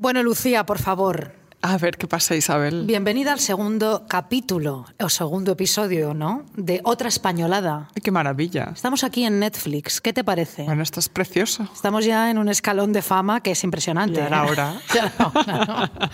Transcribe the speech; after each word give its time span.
Bueno, 0.00 0.22
Lucía, 0.22 0.64
por 0.64 0.78
favor, 0.78 1.34
A 1.62 1.76
ver, 1.76 1.98
¿qué 1.98 2.06
pasa, 2.06 2.34
Isabel? 2.34 2.84
bienvenida 2.86 3.34
al 3.34 3.38
segundo 3.38 4.06
capítulo, 4.08 4.86
o 4.98 5.08
segundo 5.10 5.52
episodio, 5.52 6.14
¿no? 6.14 6.44
De 6.56 6.80
Otra 6.84 7.08
Españolada. 7.08 7.88
Ay, 7.94 8.00
qué 8.02 8.10
maravilla. 8.10 8.70
Estamos 8.74 9.04
aquí 9.04 9.26
en 9.26 9.40
Netflix, 9.40 10.00
¿qué 10.00 10.14
te 10.14 10.24
parece? 10.24 10.62
Bueno, 10.62 10.82
esto 10.82 11.00
es 11.00 11.10
precioso. 11.10 11.68
Estamos 11.74 12.06
ya 12.06 12.30
en 12.30 12.38
un 12.38 12.48
escalón 12.48 12.94
de 12.94 13.02
fama 13.02 13.42
que 13.42 13.50
es 13.50 13.62
impresionante. 13.62 14.20
Ya 14.20 14.26
era 14.28 14.46
¿eh? 14.46 14.50
hora. 14.50 14.80
Ya 14.94 15.12
era 15.14 15.32
hora, 15.34 15.90
¿no? 16.00 16.10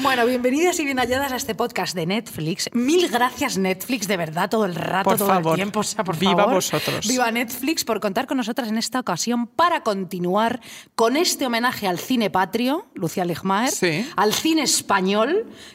Bueno, 0.00 0.24
bienvenidas 0.24 0.80
y 0.80 0.84
bien 0.86 0.96
halladas 0.98 1.30
a 1.30 1.36
este 1.36 1.54
podcast 1.54 1.94
de 1.94 2.06
Netflix. 2.06 2.70
Mil 2.72 3.06
gracias, 3.10 3.58
Netflix, 3.58 4.08
de 4.08 4.16
verdad, 4.16 4.48
todo 4.48 4.64
el 4.64 4.74
rato, 4.74 5.10
Por 5.10 5.18
todo 5.18 5.28
favor. 5.28 5.52
el 5.52 5.56
tiempo. 5.56 5.80
O 5.80 5.82
sea, 5.82 6.04
por 6.04 6.16
Viva 6.18 6.36
favor. 6.36 6.54
vosotros. 6.54 7.06
Viva 7.06 7.30
Netflix 7.30 7.84
por 7.84 8.00
contar 8.00 8.26
con 8.26 8.38
nosotras 8.38 8.68
en 8.68 8.78
esta 8.78 8.98
ocasión 9.00 9.46
para 9.46 9.82
continuar 9.82 10.62
con 10.94 11.18
este 11.18 11.44
homenaje 11.44 11.86
al 11.86 11.98
cine 11.98 12.30
patrio, 12.30 12.86
Lucía 12.94 13.26
Ligmaer, 13.26 13.70
Sí. 13.72 14.08
al 14.16 14.32
cine 14.32 14.62
español 14.62 14.85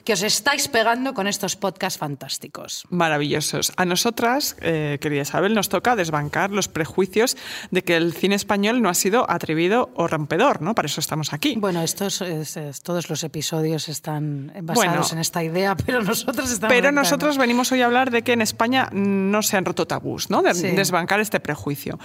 que 0.04 0.14
os 0.14 0.24
estáis 0.24 0.68
pegando 0.68 1.14
con 1.14 1.28
estos 1.28 1.56
podcasts 1.56 2.00
fantásticos. 2.00 2.86
Maravillosos. 2.90 3.72
A 3.78 3.86
nosotras, 3.86 4.56
eh, 4.62 4.98
querida 5.02 5.22
Isabel, 5.22 5.54
nos 5.54 5.70
toca 5.70 5.96
desbancar 5.96 6.52
los 6.52 6.68
prejuicios 6.68 7.38
de 7.72 7.84
que 7.84 7.96
el 7.98 8.14
cine 8.14 8.36
español 8.36 8.82
no 8.82 8.90
ha 8.90 8.94
sido 8.94 9.30
atrevido 9.30 9.90
o 9.96 10.08
rompedor, 10.08 10.62
¿no? 10.62 10.74
Para 10.76 10.88
eso 10.88 11.00
estamos 11.00 11.34
aquí. 11.34 11.56
Bueno, 11.58 11.82
estos, 11.82 12.22
es- 12.22 12.58
es- 12.58 12.82
todos 12.82 13.10
los 13.10 13.24
episodios 13.24 13.90
están 13.90 14.48
basados 14.64 14.76
Bueno. 14.76 15.06
en 15.12 15.20
esta 15.20 15.44
idea, 15.44 15.76
pero 15.76 16.02
nosotros 16.02 16.52
estamos... 16.52 16.74
Pero 16.74 16.92
nosotros 16.92 17.38
venimos 17.38 17.72
hoy 17.72 17.82
a 17.82 17.86
hablar 17.86 18.12
de 18.12 18.22
que 18.24 18.34
en 18.34 18.42
España 18.42 18.90
no 18.92 19.42
se 19.42 19.58
han 19.58 19.66
roto 19.66 19.86
tabús, 19.86 20.30
¿no? 20.30 20.42
De 20.42 20.54
Sí. 20.54 20.68
desbancar 20.72 21.20
este 21.20 21.40
prejuicio. 21.40 22.00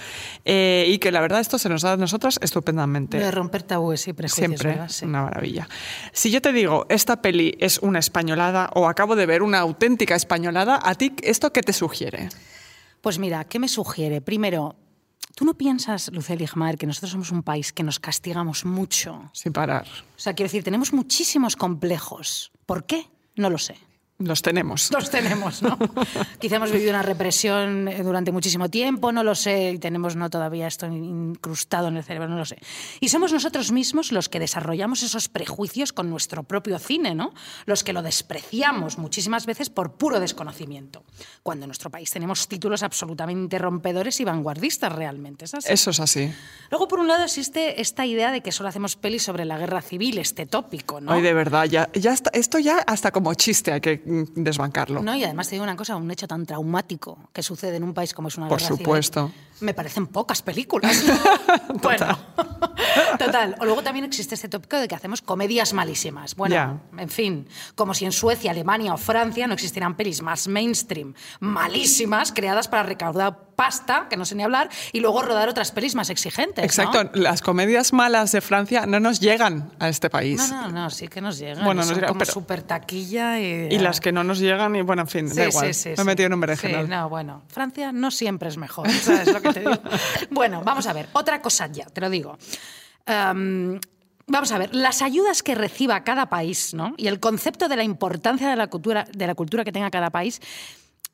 Eh, 0.45 0.85
y 0.87 0.97
que 0.99 1.11
la 1.11 1.21
verdad 1.21 1.39
esto 1.39 1.57
se 1.57 1.69
nos 1.69 1.81
da 1.81 1.93
a 1.93 1.97
nosotras 1.97 2.39
estupendamente. 2.41 3.17
De 3.19 3.31
romper 3.31 3.63
tabúes 3.63 4.07
y 4.07 4.13
prejuicios, 4.13 4.35
Siempre, 4.47 4.69
¿verdad? 4.71 4.89
Sí. 4.89 5.05
una 5.05 5.23
maravilla. 5.23 5.67
Si 6.11 6.31
yo 6.31 6.41
te 6.41 6.51
digo, 6.51 6.85
esta 6.97 7.21
peli 7.21 7.55
es 7.59 7.79
una 7.79 7.99
españolada 7.99 8.69
o 8.73 8.87
acabo 8.89 9.15
de 9.15 9.25
ver 9.25 9.41
una 9.41 9.59
auténtica 9.59 10.15
españolada, 10.15 10.79
¿a 10.83 10.95
ti 10.95 11.13
esto 11.23 11.53
qué 11.53 11.61
te 11.61 11.71
sugiere? 11.71 12.29
Pues 13.01 13.19
mira, 13.19 13.45
¿qué 13.45 13.59
me 13.59 13.69
sugiere? 13.69 14.19
Primero, 14.19 14.75
¿tú 15.35 15.45
no 15.45 15.53
piensas, 15.53 16.11
Lucía 16.11 16.35
Ligmaer, 16.35 16.77
que 16.77 16.87
nosotros 16.87 17.11
somos 17.11 17.31
un 17.31 17.43
país 17.43 17.71
que 17.71 17.83
nos 17.83 17.99
castigamos 17.99 18.65
mucho? 18.65 19.29
Sin 19.31 19.53
parar. 19.53 19.87
O 20.17 20.19
sea, 20.19 20.33
quiero 20.33 20.47
decir, 20.47 20.63
tenemos 20.63 20.91
muchísimos 20.91 21.55
complejos. 21.55 22.51
¿Por 22.65 22.85
qué? 22.85 23.07
No 23.35 23.49
lo 23.49 23.59
sé. 23.59 23.75
Los 24.19 24.41
tenemos. 24.41 24.91
Los 24.91 25.11
tenemos, 25.11 25.61
¿no? 25.61 25.77
Quizá 26.39 26.55
hemos 26.55 26.71
vivido 26.71 26.89
una 26.89 27.03
represión 27.03 27.87
eh, 27.87 28.01
durante 28.01 28.31
muchísimo 28.31 28.67
tiempo, 28.67 29.11
no 29.11 29.23
lo 29.23 29.35
sé, 29.35 29.73
y 29.73 29.77
tenemos 29.77 30.15
no 30.15 30.31
todavía 30.31 30.65
esto 30.65 30.87
incrustado 30.87 31.89
en 31.89 31.97
el 31.97 32.03
cerebro, 32.03 32.27
no 32.27 32.35
lo 32.35 32.45
sé. 32.45 32.57
Y 32.99 33.09
somos 33.09 33.31
nosotros 33.31 33.71
mismos 33.71 34.11
los 34.11 34.27
que 34.27 34.39
desarrollamos 34.39 35.03
esos 35.03 35.29
prejuicios 35.29 35.93
con 35.93 36.09
nuestro 36.09 36.41
propio 36.41 36.79
cine, 36.79 37.13
¿no? 37.13 37.31
Los 37.67 37.83
que 37.83 37.93
lo 37.93 38.01
despreciamos 38.01 38.97
muchísimas 38.97 39.45
veces 39.45 39.69
por 39.69 39.93
puro 39.93 40.19
desconocimiento. 40.19 41.03
Cuando 41.43 41.65
en 41.65 41.69
nuestro 41.69 41.91
país 41.91 42.09
tenemos 42.09 42.47
títulos 42.47 42.81
absolutamente 42.81 43.59
rompedores 43.59 44.19
y 44.19 44.23
vanguardistas 44.23 44.93
realmente, 44.93 45.45
¿es 45.45 45.53
así? 45.53 45.71
Eso 45.71 45.91
es 45.91 45.99
así. 45.99 46.33
Luego, 46.71 46.87
por 46.87 46.99
un 46.99 47.07
lado, 47.07 47.23
existe 47.23 47.81
esta 47.81 48.07
idea 48.07 48.31
de 48.31 48.41
que 48.41 48.51
solo 48.51 48.69
hacemos 48.69 48.95
pelis 48.95 49.21
sobre 49.21 49.45
la 49.45 49.59
guerra 49.59 49.83
civil, 49.83 50.17
este 50.17 50.47
tópico, 50.47 51.01
¿no? 51.01 51.11
Ay, 51.11 51.21
de 51.21 51.33
verdad, 51.33 51.65
ya, 51.65 51.89
ya 51.93 52.13
está, 52.13 52.31
esto 52.33 52.57
ya 52.57 52.79
hasta 52.79 53.11
como 53.11 53.31
chiste 53.35 53.71
hay 53.71 53.81
que 53.81 54.06
desbancarlo. 54.07 55.01
No, 55.01 55.15
y 55.15 55.23
además 55.23 55.47
te 55.47 55.55
digo 55.55 55.63
una 55.63 55.75
cosa, 55.75 55.95
un 55.95 56.09
hecho 56.09 56.27
tan 56.27 56.45
traumático 56.45 57.29
que 57.33 57.43
sucede 57.43 57.75
en 57.77 57.83
un 57.83 57.93
país 57.93 58.13
como 58.13 58.29
es 58.29 58.37
una 58.37 58.47
Por 58.47 58.59
guerra 58.59 58.67
civil, 58.69 58.85
supuesto. 58.85 59.31
me 59.59 59.73
parecen 59.73 60.07
pocas 60.07 60.41
películas. 60.41 61.03
bueno, 61.81 62.17
total. 63.19 63.55
O 63.59 63.65
luego 63.65 63.83
también 63.83 64.05
existe 64.05 64.35
este 64.35 64.49
tópico 64.49 64.77
de 64.77 64.87
que 64.87 64.95
hacemos 64.95 65.21
comedias 65.21 65.73
malísimas. 65.73 66.35
Bueno, 66.35 66.81
en 66.97 67.09
fin, 67.09 67.47
como 67.75 67.93
si 67.93 68.05
en 68.05 68.11
Suecia, 68.11 68.51
Alemania 68.51 68.93
o 68.93 68.97
Francia 68.97 69.47
no 69.47 69.53
existieran 69.53 69.95
pelis 69.95 70.21
más 70.21 70.47
mainstream, 70.47 71.13
malísimas, 71.39 72.31
creadas 72.31 72.67
para 72.67 72.83
recaudar 72.83 73.46
pasta, 73.57 74.05
que 74.07 74.15
no 74.17 74.23
sé 74.23 74.35
ni 74.35 74.43
hablar, 74.43 74.69
y 74.93 74.99
luego 74.99 75.23
rodar 75.23 75.49
otras 75.49 75.71
pelis 75.71 75.95
más 75.95 76.11
exigentes. 76.11 76.59
¿no? 76.59 76.63
Exacto, 76.63 77.09
las 77.15 77.41
comedias 77.41 77.91
malas 77.91 78.31
de 78.31 78.39
Francia 78.39 78.85
no 78.85 78.99
nos 78.99 79.19
llegan 79.19 79.71
a 79.79 79.89
este 79.89 80.11
país. 80.11 80.51
No, 80.51 80.67
no, 80.67 80.83
no, 80.83 80.89
sí 80.91 81.07
que 81.07 81.21
nos 81.21 81.39
llegan. 81.39 81.65
Bueno, 81.65 81.81
nos 81.81 81.89
llegan, 81.89 82.09
como 82.09 82.19
pero- 82.19 82.31
súper 82.31 82.61
taquilla 82.61 83.39
y... 83.39 83.67
Y 83.71 83.79
las 83.79 83.99
que 83.99 84.11
no 84.11 84.23
nos 84.23 84.37
llegan, 84.37 84.75
y 84.75 84.83
bueno, 84.83 85.01
en 85.01 85.07
fin, 85.07 85.35
da 85.35 85.47
igual. 85.47 85.71
me 85.85 85.93
he 85.93 86.03
metido 86.03 86.27
en 86.27 86.33
un 86.35 86.39
berenjenal. 86.39 86.85
Sí, 86.85 86.91
no, 86.91 87.09
bueno, 87.09 87.41
Francia 87.47 87.91
no 87.91 88.11
siempre 88.11 88.49
es 88.49 88.57
mejor, 88.57 88.87
¿sabes 88.91 89.33
lo 89.33 89.41
que 89.41 89.51
te 89.51 89.61
digo? 89.61 89.73
bueno, 90.29 90.61
vamos 90.63 90.85
a 90.85 90.93
ver, 90.93 91.09
otra 91.13 91.41
cosa 91.41 91.65
ya, 91.65 91.85
te 91.85 91.99
lo 91.99 92.11
digo. 92.11 92.37
Em, 93.07 93.79
vamos 94.27 94.51
a 94.51 94.59
ver, 94.59 94.75
las 94.75 95.01
ayudas 95.01 95.41
que 95.41 95.55
reciba 95.55 96.03
cada 96.03 96.27
país, 96.29 96.75
¿no? 96.75 96.93
Y 96.97 97.07
el 97.07 97.19
concepto 97.19 97.67
de 97.67 97.75
la 97.75 97.83
importancia 97.83 98.49
de 98.49 98.55
la 98.55 98.67
cultura, 98.67 99.07
de 99.11 99.25
la 99.25 99.33
cultura 99.33 99.63
que 99.63 99.71
tenga 99.71 99.89
cada 99.89 100.11
país, 100.11 100.41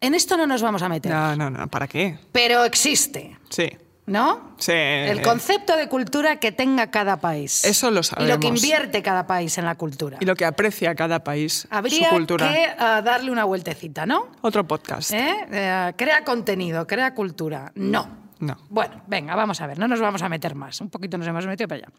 en 0.06 0.14
esto 0.16 0.38
no 0.38 0.46
nos 0.46 0.62
vamos 0.62 0.82
a 0.84 0.90
meter. 0.90 1.12
No, 1.12 1.36
no, 1.36 1.50
no, 1.50 1.68
¿para 1.68 1.88
qué? 1.88 2.18
Pero 2.32 2.64
existe, 2.66 3.38
Sí. 3.50 3.70
¿no? 4.06 4.56
Sí. 4.58 4.72
El 4.74 5.22
concepto 5.22 5.76
de 5.78 5.88
cultura 5.88 6.38
que 6.40 6.52
tenga 6.52 6.92
cada 6.92 7.18
país. 7.22 7.64
Eso 7.64 7.90
lo 7.90 8.02
Y 8.02 8.04
lo 8.04 8.18
que 8.40 8.48
sabemos. 8.48 8.64
invierte 8.64 9.02
cada 9.02 9.26
país 9.28 9.58
en 9.58 9.66
la 9.66 9.76
cultura. 9.76 10.18
Y 10.20 10.26
lo 10.26 10.36
que 10.36 10.44
aprecia 10.46 10.94
cada 10.96 11.24
país, 11.24 11.68
Habría 11.70 12.10
su 12.10 12.16
cultura. 12.16 12.50
que 12.52 12.68
ah, 12.78 13.02
darle 13.02 13.32
una 13.32 13.46
vueltecita, 13.46 14.06
¿no? 14.06 14.28
Otro 14.42 14.68
podcast. 14.68 15.12
¿Eh? 15.14 15.34
Eh, 15.52 15.94
crea 15.96 16.24
contenido, 16.26 16.86
crea 16.86 17.14
cultura. 17.14 17.72
No. 17.76 18.23
No. 18.44 18.58
Bueno, 18.70 19.02
venga, 19.08 19.36
vamos 19.36 19.62
a 19.62 19.68
ver, 19.68 19.80
no 19.80 19.88
nos 19.88 20.02
vamos 20.02 20.22
a 20.22 20.28
meter 20.28 20.54
más. 20.54 20.82
Un 20.82 20.90
poquito 20.90 21.18
nos 21.18 21.26
hemos 21.26 21.46
metido 21.48 21.70
para 21.70 21.84
allá. 21.84 21.94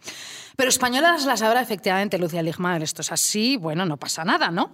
Pero 0.56 0.68
españolas 0.68 1.24
las 1.24 1.40
habrá 1.40 1.62
efectivamente, 1.62 2.18
Lucía 2.18 2.42
Ligmaer. 2.42 2.82
Esto 2.82 3.00
es 3.00 3.10
así, 3.10 3.56
bueno, 3.56 3.86
no 3.86 3.96
pasa 3.96 4.24
nada, 4.24 4.50
¿no? 4.50 4.72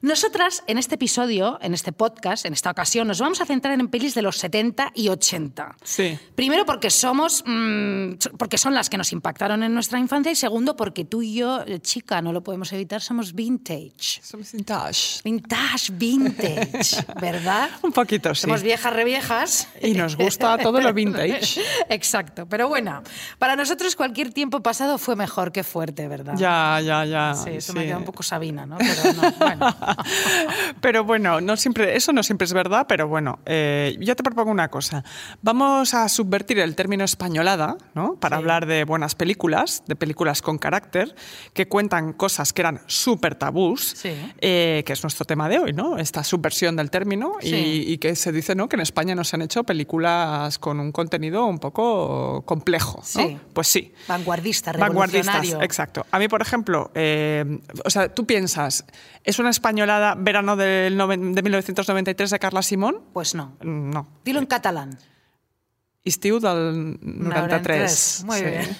Nosotras, 0.00 0.62
en 0.68 0.78
este 0.78 0.94
episodio, 0.94 1.58
en 1.60 1.74
este 1.74 1.92
podcast, 1.92 2.46
en 2.46 2.52
esta 2.52 2.70
ocasión, 2.70 3.08
nos 3.08 3.20
vamos 3.20 3.40
a 3.40 3.46
centrar 3.46 3.78
en 3.78 3.88
pelis 3.88 4.14
de 4.14 4.22
los 4.22 4.36
70 4.38 4.92
y 4.94 5.08
80. 5.08 5.76
Sí. 5.82 6.16
Primero 6.36 6.64
porque 6.64 6.88
somos, 6.88 7.42
mm, 7.44 8.12
porque 8.38 8.56
son 8.56 8.74
las 8.74 8.88
que 8.88 8.96
nos 8.96 9.12
impactaron 9.12 9.64
en 9.64 9.74
nuestra 9.74 9.98
infancia 9.98 10.30
y 10.30 10.36
segundo 10.36 10.76
porque 10.76 11.04
tú 11.04 11.22
y 11.22 11.34
yo, 11.34 11.62
eh, 11.66 11.80
chica, 11.80 12.22
no 12.22 12.32
lo 12.32 12.44
podemos 12.44 12.72
evitar, 12.72 13.02
somos 13.02 13.34
vintage. 13.34 14.22
Somos 14.22 14.52
vintage. 14.52 15.20
Vintage, 15.24 15.92
vintage, 15.92 17.04
¿verdad? 17.20 17.70
Un 17.82 17.90
poquito, 17.90 18.34
sí. 18.36 18.42
Somos 18.42 18.62
viejas 18.62 18.92
reviejas. 18.92 19.68
Y 19.82 19.94
nos 19.94 20.16
gusta 20.16 20.58
todo 20.58 20.80
lo 20.80 20.92
vintage. 20.92 21.07
Exacto, 21.88 22.46
pero 22.48 22.68
bueno, 22.68 23.02
para 23.38 23.56
nosotros 23.56 23.96
cualquier 23.96 24.32
tiempo 24.32 24.60
pasado 24.62 24.98
fue 24.98 25.16
mejor 25.16 25.52
que 25.52 25.64
fuerte, 25.64 26.08
¿verdad? 26.08 26.34
Ya, 26.36 26.80
ya, 26.82 27.04
ya. 27.04 27.34
Sí, 27.34 27.50
eso 27.50 27.72
sí. 27.72 27.78
me 27.78 27.86
queda 27.86 27.98
un 27.98 28.04
poco 28.04 28.22
Sabina, 28.22 28.66
¿no? 28.66 28.78
Pero 28.78 29.12
no, 29.14 29.32
bueno. 29.32 29.76
Pero 30.80 31.04
bueno, 31.04 31.40
no 31.40 31.56
siempre, 31.56 31.96
eso 31.96 32.12
no 32.12 32.22
siempre 32.22 32.44
es 32.44 32.52
verdad, 32.52 32.86
pero 32.88 33.08
bueno, 33.08 33.40
eh, 33.46 33.96
yo 34.00 34.14
te 34.16 34.22
propongo 34.22 34.50
una 34.50 34.68
cosa. 34.68 35.04
Vamos 35.42 35.94
a 35.94 36.08
subvertir 36.08 36.58
el 36.60 36.74
término 36.74 37.04
españolada, 37.04 37.76
¿no? 37.94 38.14
Para 38.16 38.36
Sí. 38.36 38.40
hablar 38.40 38.66
de 38.66 38.84
buenas 38.84 39.14
películas, 39.14 39.82
de 39.86 39.96
películas 39.96 40.42
con 40.42 40.58
carácter, 40.58 41.14
que 41.52 41.66
cuentan 41.68 42.12
cosas 42.12 42.52
que 42.52 42.62
eran 42.62 42.80
súper 42.86 43.34
tabús, 43.34 43.94
Sí. 43.96 44.10
eh, 44.40 44.82
que 44.86 44.92
es 44.92 45.02
nuestro 45.02 45.24
tema 45.24 45.48
de 45.48 45.58
hoy, 45.58 45.72
¿no? 45.72 45.98
Esta 45.98 46.22
subversión 46.24 46.76
del 46.76 46.90
término 46.90 47.34
y, 47.42 47.54
y 47.92 47.98
que 47.98 48.14
se 48.16 48.32
dice, 48.32 48.54
¿no? 48.54 48.68
Que 48.68 48.76
en 48.76 48.80
España 48.82 49.14
nos 49.14 49.32
han 49.34 49.42
hecho 49.42 49.64
películas 49.64 50.58
con 50.58 50.80
un 50.80 50.92
contenido 50.98 51.46
un 51.46 51.60
poco 51.60 52.42
complejo, 52.44 52.98
¿no? 52.98 53.04
Sí. 53.04 53.38
Pues 53.52 53.68
sí. 53.68 53.94
Vanguardista, 54.08 54.72
Vanguardistas, 54.72 55.26
revolucionario. 55.26 55.64
exacto. 55.64 56.04
A 56.10 56.18
mí, 56.18 56.26
por 56.26 56.42
ejemplo, 56.42 56.90
eh, 56.96 57.60
o 57.84 57.88
sea, 57.88 58.12
tú 58.12 58.26
piensas, 58.26 58.84
¿es 59.22 59.38
una 59.38 59.50
españolada 59.50 60.16
verano 60.18 60.56
del 60.56 60.98
de 60.98 61.42
1993 61.42 62.30
de 62.30 62.38
Carla 62.40 62.62
Simón? 62.62 63.04
Pues 63.12 63.36
no. 63.36 63.56
No. 63.62 64.08
Dilo 64.24 64.40
en 64.40 64.46
catalán. 64.46 64.98
Estiu 66.04 66.40
del 66.40 66.98
93. 67.00 68.24
Muy 68.26 68.42
bien. 68.42 68.76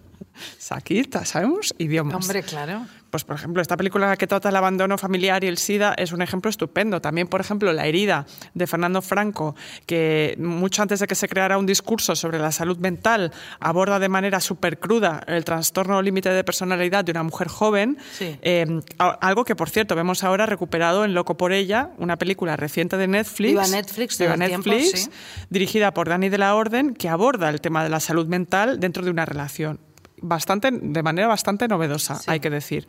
Aquí 0.70 1.02
sabemos 1.24 1.74
idiomas. 1.76 2.14
Hombre, 2.14 2.42
claro. 2.42 2.86
Pues, 3.10 3.24
por 3.24 3.36
ejemplo, 3.36 3.60
esta 3.60 3.76
película 3.76 4.16
que 4.16 4.26
trata 4.26 4.48
el 4.48 4.56
abandono 4.56 4.96
familiar 4.96 5.42
y 5.42 5.48
el 5.48 5.58
SIDA 5.58 5.94
es 5.94 6.12
un 6.12 6.22
ejemplo 6.22 6.48
estupendo. 6.48 7.00
También, 7.00 7.26
por 7.26 7.40
ejemplo, 7.40 7.72
La 7.72 7.86
herida 7.86 8.26
de 8.54 8.66
Fernando 8.66 9.02
Franco, 9.02 9.56
que 9.86 10.36
mucho 10.38 10.82
antes 10.82 11.00
de 11.00 11.06
que 11.06 11.14
se 11.16 11.28
creara 11.28 11.58
un 11.58 11.66
discurso 11.66 12.14
sobre 12.14 12.38
la 12.38 12.52
salud 12.52 12.78
mental, 12.78 13.32
aborda 13.58 13.98
de 13.98 14.08
manera 14.08 14.40
súper 14.40 14.78
cruda 14.78 15.22
el 15.26 15.44
trastorno 15.44 16.00
límite 16.02 16.30
de 16.30 16.44
personalidad 16.44 17.04
de 17.04 17.10
una 17.10 17.24
mujer 17.24 17.48
joven. 17.48 17.98
Sí. 18.12 18.38
Eh, 18.42 18.80
algo 18.98 19.44
que, 19.44 19.56
por 19.56 19.70
cierto, 19.70 19.96
vemos 19.96 20.22
ahora 20.22 20.46
recuperado 20.46 21.04
en 21.04 21.14
Loco 21.14 21.36
por 21.36 21.52
ella, 21.52 21.90
una 21.98 22.16
película 22.16 22.56
reciente 22.56 22.96
de 22.96 23.08
Netflix. 23.08 23.50
Viva 23.50 23.66
Netflix, 23.66 24.18
Viva 24.18 24.34
tiempo, 24.36 24.70
Netflix, 24.70 25.02
sí. 25.02 25.10
dirigida 25.50 25.92
por 25.92 26.08
Dani 26.08 26.28
de 26.28 26.38
la 26.38 26.54
Orden, 26.54 26.94
que 26.94 27.08
aborda 27.08 27.48
el 27.48 27.60
tema 27.60 27.82
de 27.82 27.88
la 27.88 27.98
salud 27.98 28.26
mental 28.26 28.78
dentro 28.78 29.04
de 29.04 29.10
una 29.10 29.24
relación. 29.24 29.80
Bastante, 30.22 30.70
de 30.72 31.02
manera 31.02 31.28
bastante 31.28 31.66
novedosa, 31.68 32.16
Sí. 32.16 32.30
hay 32.30 32.40
que 32.40 32.50
decir. 32.50 32.86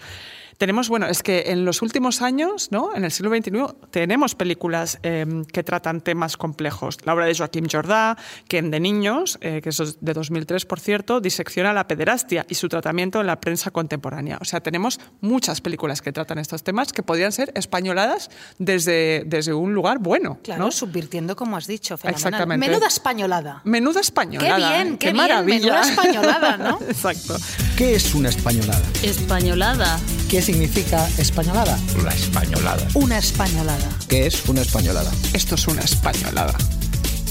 Tenemos, 0.62 0.90
bueno, 0.90 1.08
es 1.08 1.24
que 1.24 1.46
en 1.48 1.66
los 1.66 1.82
últimos 1.82 2.22
años, 2.22 2.68
¿no? 2.70 2.96
en 2.96 3.04
el 3.04 3.10
siglo 3.10 3.36
XXI, 3.36 3.52
tenemos 3.90 4.36
películas 4.36 5.00
eh, 5.02 5.26
que 5.52 5.64
tratan 5.64 6.02
temas 6.02 6.38
complejos. 6.38 7.00
La 7.04 7.16
obra 7.16 7.26
de 7.26 7.34
Joaquim 7.34 7.66
Jordá, 7.68 8.16
que 8.48 8.62
de 8.62 8.80
niños, 8.80 9.40
eh, 9.42 9.62
que 9.64 9.70
es 9.70 9.98
de 10.00 10.14
2003, 10.14 10.68
por 10.68 10.80
cierto, 10.80 11.20
disecciona 11.20 11.74
la 11.74 11.88
pederastia 11.88 12.46
y 12.48 12.54
su 12.54 12.70
tratamiento 12.70 13.22
en 13.22 13.26
la 13.26 13.42
prensa 13.42 13.72
contemporánea. 13.72 14.38
O 14.40 14.46
sea, 14.46 14.62
tenemos 14.62 15.00
muchas 15.20 15.62
películas 15.62 16.00
que 16.04 16.12
tratan 16.12 16.38
estos 16.38 16.62
temas 16.62 16.94
que 16.94 17.02
podrían 17.02 17.32
ser 17.32 17.52
españoladas 17.56 18.30
desde, 18.60 19.24
desde 19.26 19.56
un 19.56 19.74
lugar 19.74 19.98
bueno. 19.98 20.38
Claro, 20.44 20.66
¿no? 20.66 20.72
subvirtiendo, 20.72 21.36
como 21.36 21.58
has 21.58 21.66
dicho. 21.66 21.98
Fenomenal. 21.98 22.20
Exactamente. 22.20 22.68
Menuda 22.70 22.86
españolada. 22.86 23.62
Menuda 23.64 24.00
españolada. 24.00 24.58
Qué 24.58 24.64
bien, 24.64 24.94
¿eh? 24.94 24.98
qué, 25.00 25.08
bien. 25.08 25.18
maravilla. 25.18 25.60
Menuda 25.60 25.82
españolada, 25.82 26.58
¿no? 26.58 26.80
Exacto. 26.88 27.36
¿Qué 27.76 27.96
es 27.96 28.14
una 28.14 28.30
españolada? 28.30 28.84
Españolada. 29.02 30.00
¿Qué 30.30 30.42
significa 30.52 31.08
españolada? 31.18 31.78
La 32.04 32.12
españolada. 32.12 32.86
Una 32.96 33.18
españolada. 33.18 33.88
¿Qué 34.10 34.26
es 34.26 34.50
una 34.50 34.60
españolada? 34.62 35.10
Esto 35.34 35.56
es 35.56 35.66
una 35.68 35.82
españolada. 35.82 36.54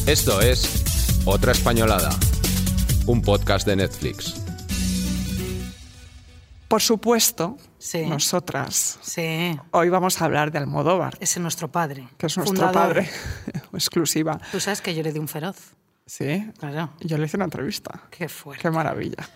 Esto 0.06 0.40
es 0.40 1.20
Otra 1.26 1.52
Españolada, 1.52 2.08
un 3.06 3.20
podcast 3.20 3.66
de 3.66 3.76
Netflix. 3.76 4.36
Por 6.66 6.80
supuesto, 6.80 7.58
Sí. 7.78 8.06
nosotras 8.06 8.98
Sí, 9.02 9.54
hoy 9.72 9.90
vamos 9.90 10.20
a 10.22 10.24
hablar 10.24 10.50
de 10.50 10.58
Almodóvar, 10.58 11.14
ese 11.20 11.40
es 11.40 11.42
nuestro 11.42 11.70
padre. 11.70 12.08
que 12.16 12.26
es 12.26 12.36
nuestro 12.38 12.56
fundador. 12.56 12.72
padre, 12.94 13.10
exclusiva. 13.74 14.40
Tú 14.50 14.60
sabes 14.60 14.80
que 14.80 14.94
yo 14.94 15.02
le 15.02 15.12
di 15.12 15.18
un 15.18 15.28
feroz. 15.28 15.56
Sí, 16.06 16.50
Claro. 16.58 16.90
yo 17.00 17.18
le 17.18 17.26
hice 17.26 17.36
una 17.36 17.44
entrevista. 17.44 18.00
Qué 18.10 18.30
fuerte. 18.30 18.62
Qué 18.62 18.70
maravilla. 18.70 19.28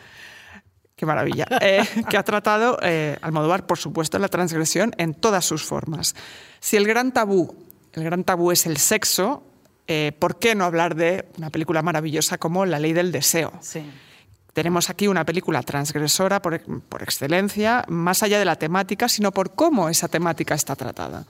Qué 0.97 1.07
maravilla. 1.07 1.47
Eh, 1.61 1.85
que 2.09 2.17
ha 2.17 2.23
tratado 2.23 2.79
eh, 2.83 3.17
Almodóvar, 3.21 3.67
por 3.67 3.79
supuesto, 3.79 4.19
la 4.19 4.29
transgresión 4.29 4.93
en 4.99 5.15
todas 5.15 5.45
sus 5.45 5.65
formas. 5.65 6.15
Si 6.61 6.77
el 6.77 6.87
gran 6.87 7.13
tabú, 7.13 7.55
el 7.93 8.05
gran 8.05 8.25
tabú 8.25 8.53
es 8.53 8.67
el 8.67 8.77
sexo, 8.77 9.43
eh, 9.87 10.13
¿por 10.19 10.39
qué 10.39 10.55
no 10.55 10.65
hablar 10.65 10.95
de 10.95 11.29
una 11.37 11.51
película 11.51 11.83
maravillosa 11.83 12.39
como 12.39 12.65
La 12.65 12.79
ley 12.79 12.93
del 12.93 13.13
deseo? 13.13 13.53
Sí. 13.61 13.85
Tenemos 14.53 14.89
aquí 14.89 15.09
una 15.09 15.25
película 15.25 15.63
transgresora 15.63 16.41
por, 16.41 16.61
por 16.83 17.03
excelencia, 17.03 17.85
más 17.89 18.23
allá 18.23 18.39
de 18.39 18.45
la 18.45 18.57
temática, 18.57 19.09
sino 19.09 19.33
por 19.33 19.55
cómo 19.55 19.89
esa 19.89 20.07
temática 20.07 20.55
está 20.55 20.77
tratada. 20.77 21.27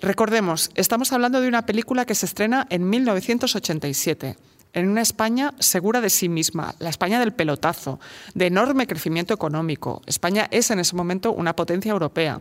Recordemos, 0.00 0.70
estamos 0.74 1.12
hablando 1.12 1.40
de 1.40 1.48
una 1.48 1.64
película 1.64 2.06
que 2.06 2.14
se 2.14 2.26
estrena 2.26 2.66
en 2.70 2.88
1987, 2.88 4.36
en 4.72 4.88
una 4.88 5.02
España 5.02 5.54
segura 5.58 6.00
de 6.00 6.10
sí 6.10 6.28
misma, 6.28 6.74
la 6.78 6.90
España 6.90 7.18
del 7.20 7.32
pelotazo, 7.32 8.00
de 8.34 8.46
enorme 8.46 8.86
crecimiento 8.86 9.34
económico. 9.34 10.02
España 10.06 10.48
es 10.50 10.70
en 10.70 10.80
ese 10.80 10.96
momento 10.96 11.32
una 11.32 11.56
potencia 11.56 11.92
europea. 11.92 12.40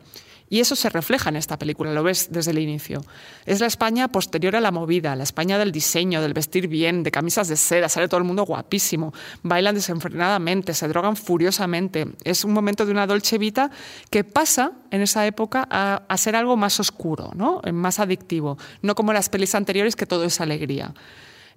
Y 0.52 0.60
eso 0.60 0.76
se 0.76 0.90
refleja 0.90 1.30
en 1.30 1.36
esta 1.36 1.60
película, 1.60 1.94
lo 1.94 2.02
ves 2.02 2.30
desde 2.31 2.52
el 2.52 2.58
inicio. 2.58 3.06
Es 3.46 3.60
la 3.60 3.68
España 3.68 4.08
posterior 4.08 4.56
a 4.56 4.62
la 4.62 4.72
movida, 4.72 5.16
la 5.16 5.24
España 5.24 5.60
del 5.60 5.72
diseño, 5.72 6.22
del 6.22 6.34
vestir 6.34 6.68
bien, 6.68 7.04
de 7.04 7.12
camisas 7.12 7.48
de 7.48 7.56
seda, 7.56 7.88
sale 7.88 8.08
todo 8.08 8.18
el 8.18 8.24
mundo 8.24 8.44
guapísimo, 8.46 9.14
bailan 9.44 9.76
desenfrenadamente, 9.76 10.74
se 10.74 10.88
drogan 10.88 11.16
furiosamente. 11.16 12.08
Es 12.24 12.44
un 12.44 12.54
momento 12.54 12.88
de 12.88 12.92
una 12.92 13.06
dolce 13.06 13.38
vita 13.38 13.70
que 14.10 14.24
pasa 14.24 14.72
en 14.90 15.02
esa 15.02 15.28
época 15.28 15.68
a, 15.70 16.18
ser 16.18 16.36
algo 16.36 16.58
más 16.58 16.80
oscuro, 16.80 17.31
¿no? 17.36 17.62
más 17.72 18.00
adictivo, 18.00 18.58
no 18.81 18.96
como 18.96 19.14
las 19.14 19.30
pelis 19.30 19.54
anteriores 19.54 19.96
que 19.96 20.08
todo 20.08 20.24
es 20.24 20.42
alegría. 20.42 20.96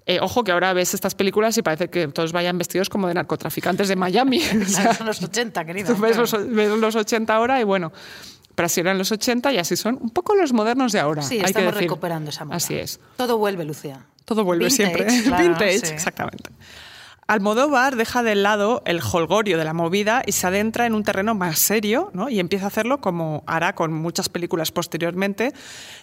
Eh, 0.07 0.19
ojo 0.21 0.43
que 0.43 0.51
ahora 0.51 0.73
ves 0.73 0.95
estas 0.95 1.15
películas 1.15 1.57
y 1.59 1.63
parece 1.63 1.89
que 1.89 2.09
todos 2.09 2.33
vayan 2.33 2.59
vestidos 2.59 2.89
como 2.89 3.07
de 3.09 3.15
narcotraficantes 3.15 3.89
de 3.89 3.97
Miami. 3.97 4.43
O 4.63 4.65
sea, 4.65 4.95
Son 4.95 5.07
los 5.07 5.23
80, 5.23 5.65
querido. 5.65 5.97
Ves 5.97 6.17
los, 6.17 6.33
ves 6.49 6.71
los 6.71 6.97
80 6.97 7.35
ahora 7.35 7.61
y 7.61 7.65
bueno, 7.65 7.93
pero 8.55 8.67
así 8.67 8.81
eran 8.81 8.99
los 8.99 9.13
80 9.13 9.53
y 9.53 9.59
así 9.59 9.77
son 9.77 9.99
un 10.01 10.11
poco 10.11 10.35
los 10.35 10.53
modernos 10.53 10.93
de 10.93 11.01
ahora. 11.01 11.23
Sí, 11.23 11.35
hay 11.37 11.41
que 11.43 11.47
estamos 11.47 11.75
decir. 11.75 11.89
recuperando 11.89 12.31
esa 12.31 12.45
moda. 12.45 12.57
Así 12.57 12.75
es. 12.75 12.99
Todo 13.17 13.39
vuelve, 13.39 13.65
Lucía. 13.65 14.05
Todo 14.25 14.45
vuelve 14.45 14.67
Vintage, 14.67 14.93
siempre. 14.93 15.23
claro, 15.25 15.43
Vintage, 15.45 15.79
sí. 15.79 15.93
exactamente. 15.93 16.51
Almodóvar 17.33 17.97
deja 17.97 18.23
de 18.23 18.35
lado 18.35 18.83
el 18.85 19.01
holgorio 19.01 19.57
de 19.57 19.65
la 19.65 19.73
movida 19.73 20.23
y 20.27 20.33
se 20.33 20.47
adentra 20.47 20.85
en 20.85 20.95
un 20.95 21.03
terreno 21.03 21.35
más 21.35 21.59
serio 21.59 22.11
¿no? 22.13 22.29
y 22.29 22.39
empieza 22.39 22.67
a 22.67 22.69
hacerlo 22.69 23.01
como 23.01 23.43
hará 23.47 23.75
con 23.75 23.91
muchas 23.91 24.29
películas 24.29 24.71
posteriormente, 24.71 25.55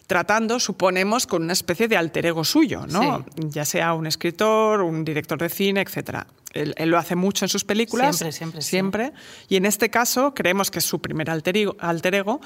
tratando, 0.07 0.59
suponemos, 0.59 1.27
con 1.27 1.43
una 1.43 1.53
especie 1.53 1.87
de 1.87 1.97
alter 1.97 2.25
ego 2.25 2.43
suyo, 2.43 2.87
¿no? 2.87 3.23
ya 3.35 3.63
sea 3.63 3.93
un 3.93 4.07
escritor, 4.07 4.81
un 4.81 5.05
director 5.05 5.37
de 5.37 5.49
cine, 5.49 5.81
etc. 5.81 6.23
Él, 6.51 6.73
él 6.77 6.89
lo 6.89 6.97
hace 6.97 7.15
mucho 7.15 7.45
en 7.45 7.49
sus 7.49 7.63
películas. 7.63 8.17
Siempre, 8.17 8.31
siempre. 8.31 8.61
Siempre. 8.63 9.13
Y 9.49 9.57
en 9.57 9.65
este 9.65 9.91
caso 9.91 10.33
creemos 10.33 10.71
que 10.71 10.79
es 10.79 10.85
su 10.85 10.99
primer 10.99 11.29
alter 11.29 11.57
ego, 11.57 11.75
alter 11.79 12.15
ego 12.15 12.41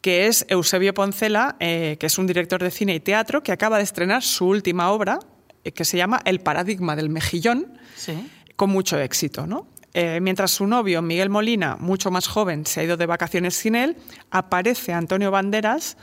que 0.00 0.26
es 0.26 0.44
Eusebio 0.48 0.94
Poncela, 0.94 1.56
eh, 1.60 1.96
que 2.00 2.06
es 2.06 2.18
un 2.18 2.26
director 2.26 2.62
de 2.62 2.70
cine 2.70 2.94
y 2.94 3.00
teatro 3.00 3.42
que 3.42 3.52
acaba 3.52 3.76
de 3.76 3.84
estrenar 3.84 4.22
su 4.22 4.48
última 4.48 4.90
obra, 4.90 5.20
que 5.62 5.84
se 5.84 5.96
llama 5.96 6.20
El 6.24 6.40
paradigma 6.40 6.96
del 6.96 7.08
mejillón, 7.08 7.78
Sí. 7.96 8.28
con 8.56 8.70
mucho 8.70 8.98
éxito. 8.98 9.46
¿no? 9.46 9.66
Eh, 9.94 10.20
mientras 10.20 10.50
su 10.50 10.66
novio, 10.66 11.02
Miguel 11.02 11.28
Molina, 11.30 11.76
mucho 11.78 12.10
más 12.10 12.26
joven, 12.26 12.64
se 12.66 12.80
ha 12.80 12.84
ido 12.84 12.96
de 12.96 13.06
vacaciones 13.06 13.54
sin 13.54 13.74
él, 13.74 13.96
aparece 14.30 14.92
Antonio 14.92 15.30
Banderas, 15.30 15.96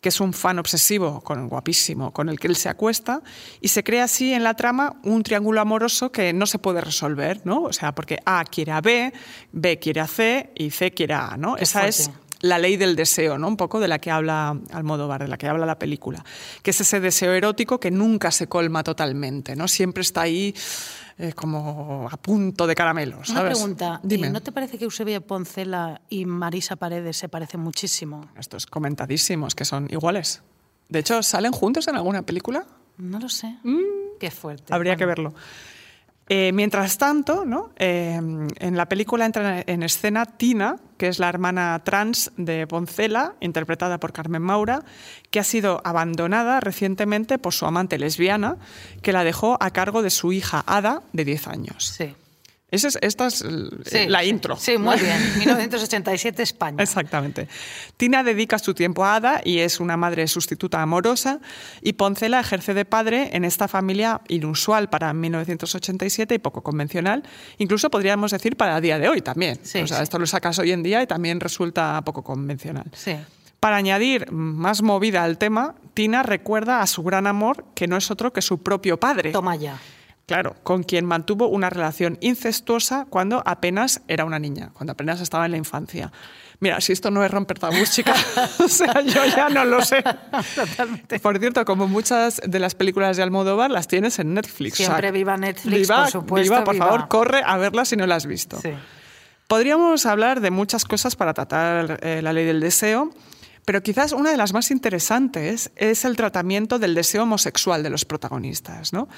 que 0.00 0.08
es 0.10 0.20
un 0.20 0.32
fan 0.34 0.58
obsesivo, 0.58 1.20
con 1.22 1.48
guapísimo, 1.48 2.12
con 2.12 2.28
el 2.28 2.38
que 2.38 2.46
él 2.46 2.56
se 2.56 2.68
acuesta, 2.68 3.22
y 3.62 3.68
se 3.68 3.82
crea 3.82 4.04
así 4.04 4.34
en 4.34 4.44
la 4.44 4.54
trama 4.54 4.96
un 5.02 5.22
triángulo 5.22 5.60
amoroso 5.62 6.12
que 6.12 6.32
no 6.34 6.44
se 6.46 6.58
puede 6.58 6.82
resolver, 6.82 7.40
¿no? 7.44 7.62
O 7.62 7.72
sea, 7.72 7.94
porque 7.94 8.18
A 8.26 8.44
quiere 8.44 8.72
a 8.72 8.82
B, 8.82 9.12
B 9.52 9.78
quiere 9.78 10.00
a 10.02 10.06
C 10.06 10.50
y 10.56 10.70
C 10.70 10.90
quiere 10.92 11.14
a 11.14 11.28
A, 11.28 11.36
¿no? 11.38 11.56
Qué 11.56 11.64
Esa 11.64 11.86
es. 11.88 12.10
La 12.44 12.58
ley 12.58 12.76
del 12.76 12.94
deseo, 12.94 13.38
¿no? 13.38 13.48
Un 13.48 13.56
poco 13.56 13.80
de 13.80 13.88
la 13.88 13.98
que 13.98 14.10
habla 14.10 14.58
Almodóvar, 14.70 15.22
de 15.22 15.28
la 15.28 15.38
que 15.38 15.48
habla 15.48 15.64
la 15.64 15.78
película, 15.78 16.22
que 16.62 16.70
es 16.72 16.80
ese 16.80 17.00
deseo 17.00 17.32
erótico 17.32 17.80
que 17.80 17.90
nunca 17.90 18.30
se 18.30 18.46
colma 18.48 18.84
totalmente, 18.84 19.56
¿no? 19.56 19.66
Siempre 19.66 20.02
está 20.02 20.22
ahí 20.22 20.54
eh, 21.16 21.32
como 21.32 22.06
a 22.10 22.16
punto 22.18 22.66
de 22.66 22.74
caramelo, 22.74 23.20
Una 23.30 23.42
pregunta. 23.44 23.94
eh, 24.02 24.06
Dime. 24.06 24.28
¿No 24.28 24.42
te 24.42 24.52
parece 24.52 24.76
que 24.76 24.84
Eusebio 24.84 25.22
Poncela 25.22 26.02
y 26.10 26.26
Marisa 26.26 26.76
Paredes 26.76 27.16
se 27.16 27.30
parecen 27.30 27.60
muchísimo? 27.60 28.28
Estos 28.38 28.66
comentadísimos 28.66 29.54
que 29.54 29.64
son 29.64 29.88
iguales. 29.90 30.42
De 30.90 30.98
hecho, 30.98 31.22
¿salen 31.22 31.52
juntos 31.52 31.88
en 31.88 31.96
alguna 31.96 32.22
película? 32.22 32.66
No 32.98 33.18
lo 33.20 33.28
sé. 33.30 33.56
Qué 34.20 34.30
fuerte. 34.30 34.70
Mm. 34.70 34.74
Habría 34.74 34.96
que 34.96 35.06
verlo. 35.06 35.34
Eh, 36.28 36.52
mientras 36.52 36.96
tanto. 36.98 37.44
Eh, 37.76 38.14
en 38.16 38.76
la 38.76 38.88
película 38.88 39.26
entra 39.26 39.62
en 39.66 39.82
escena 39.82 40.24
Tina, 40.24 40.76
que 40.96 41.08
es 41.08 41.18
la 41.18 41.28
hermana 41.28 41.80
trans 41.84 42.32
de 42.36 42.66
Poncela, 42.66 43.34
interpretada 43.40 43.98
por 43.98 44.12
Carmen 44.12 44.42
Maura, 44.42 44.84
que 45.30 45.40
ha 45.40 45.44
sido 45.44 45.82
abandonada 45.84 46.60
recientemente 46.60 47.38
por 47.38 47.52
su 47.52 47.66
amante 47.66 47.98
lesbiana, 47.98 48.56
que 49.02 49.12
la 49.12 49.24
dejó 49.24 49.58
a 49.60 49.70
cargo 49.70 50.02
de 50.02 50.10
su 50.10 50.32
hija 50.32 50.64
Ada, 50.66 51.02
de 51.12 51.24
10 51.24 51.48
años. 51.48 51.86
Sí. 51.86 52.14
Esa 52.74 52.88
es, 52.88 52.98
esta 53.00 53.26
es 53.26 53.44
Sí, 53.84 54.06
la 54.08 54.24
intro. 54.24 54.56
Sí, 54.56 54.78
muy 54.78 54.98
bien. 54.98 55.16
1987 55.38 56.42
España. 56.42 56.82
Exactamente. 56.82 57.48
Tina 57.96 58.22
dedica 58.22 58.58
su 58.58 58.74
tiempo 58.74 59.04
a 59.04 59.16
Ada 59.16 59.40
y 59.44 59.58
es 59.60 59.80
una 59.80 59.96
madre 59.96 60.26
sustituta 60.26 60.82
amorosa 60.82 61.40
y 61.82 61.94
Poncela 61.94 62.40
ejerce 62.40 62.74
de 62.74 62.84
padre 62.84 63.30
en 63.32 63.44
esta 63.44 63.68
familia 63.68 64.20
inusual 64.28 64.90
para 64.90 65.12
1987 65.12 66.34
y 66.34 66.38
poco 66.38 66.62
convencional, 66.62 67.22
incluso 67.58 67.90
podríamos 67.90 68.30
decir 68.30 68.56
para 68.56 68.76
el 68.76 68.82
día 68.82 68.98
de 68.98 69.08
hoy 69.08 69.20
también. 69.20 69.58
Sí, 69.62 69.80
o 69.80 69.86
sea, 69.86 69.98
sí. 69.98 70.02
esto 70.02 70.18
lo 70.18 70.26
sacas 70.26 70.58
hoy 70.58 70.72
en 70.72 70.82
día 70.82 71.02
y 71.02 71.06
también 71.06 71.40
resulta 71.40 72.00
poco 72.04 72.22
convencional. 72.22 72.86
Sí. 72.92 73.16
Para 73.60 73.76
añadir 73.76 74.30
más 74.30 74.82
movida 74.82 75.24
al 75.24 75.38
tema, 75.38 75.74
Tina 75.94 76.22
recuerda 76.22 76.82
a 76.82 76.86
su 76.86 77.02
gran 77.02 77.26
amor, 77.26 77.64
que 77.74 77.86
no 77.86 77.96
es 77.96 78.10
otro 78.10 78.32
que 78.32 78.42
su 78.42 78.62
propio 78.62 79.00
padre. 79.00 79.32
Toma 79.32 79.56
ya. 79.56 79.78
Claro, 80.26 80.56
con 80.62 80.82
quien 80.84 81.04
mantuvo 81.04 81.48
una 81.48 81.68
relación 81.68 82.16
incestuosa 82.20 83.06
cuando 83.10 83.42
apenas 83.44 84.00
era 84.08 84.24
una 84.24 84.38
niña, 84.38 84.70
cuando 84.72 84.92
apenas 84.92 85.20
estaba 85.20 85.44
en 85.44 85.50
la 85.50 85.58
infancia. 85.58 86.10
Mira, 86.60 86.80
si 86.80 86.92
esto 86.92 87.10
no 87.10 87.22
es 87.22 87.30
romper 87.30 87.58
tabús, 87.58 87.90
chica, 87.90 88.14
o 88.58 88.68
sea, 88.68 89.02
yo 89.02 89.22
ya 89.26 89.50
no 89.50 89.66
lo 89.66 89.82
sé. 89.82 90.02
Totalmente. 90.54 91.18
Por 91.20 91.38
cierto, 91.38 91.64
como 91.66 91.88
muchas 91.88 92.40
de 92.46 92.58
las 92.58 92.74
películas 92.74 93.18
de 93.18 93.22
Almodóvar, 93.22 93.70
las 93.70 93.86
tienes 93.86 94.18
en 94.18 94.32
Netflix. 94.32 94.76
Siempre 94.76 95.10
viva 95.12 95.36
Netflix, 95.36 95.88
viva, 95.88 96.02
por 96.04 96.10
supuesto, 96.10 96.42
Viva, 96.54 96.64
por 96.64 96.74
viva. 96.74 96.86
favor, 96.86 97.08
corre 97.08 97.42
a 97.44 97.58
verla 97.58 97.84
si 97.84 97.96
no 97.96 98.06
la 98.06 98.14
has 98.14 98.24
visto. 98.24 98.58
Sí. 98.62 98.70
Podríamos 99.46 100.06
hablar 100.06 100.40
de 100.40 100.50
muchas 100.50 100.86
cosas 100.86 101.16
para 101.16 101.34
tratar 101.34 101.98
eh, 102.02 102.22
la 102.22 102.32
ley 102.32 102.46
del 102.46 102.60
deseo, 102.60 103.10
pero 103.66 103.82
quizás 103.82 104.12
una 104.12 104.30
de 104.30 104.36
las 104.38 104.54
más 104.54 104.70
interesantes 104.70 105.70
es 105.76 106.04
el 106.06 106.16
tratamiento 106.16 106.78
del 106.78 106.94
deseo 106.94 107.24
homosexual 107.24 107.82
de 107.82 107.90
los 107.90 108.04
protagonistas, 108.06 108.92
¿no? 108.94 109.08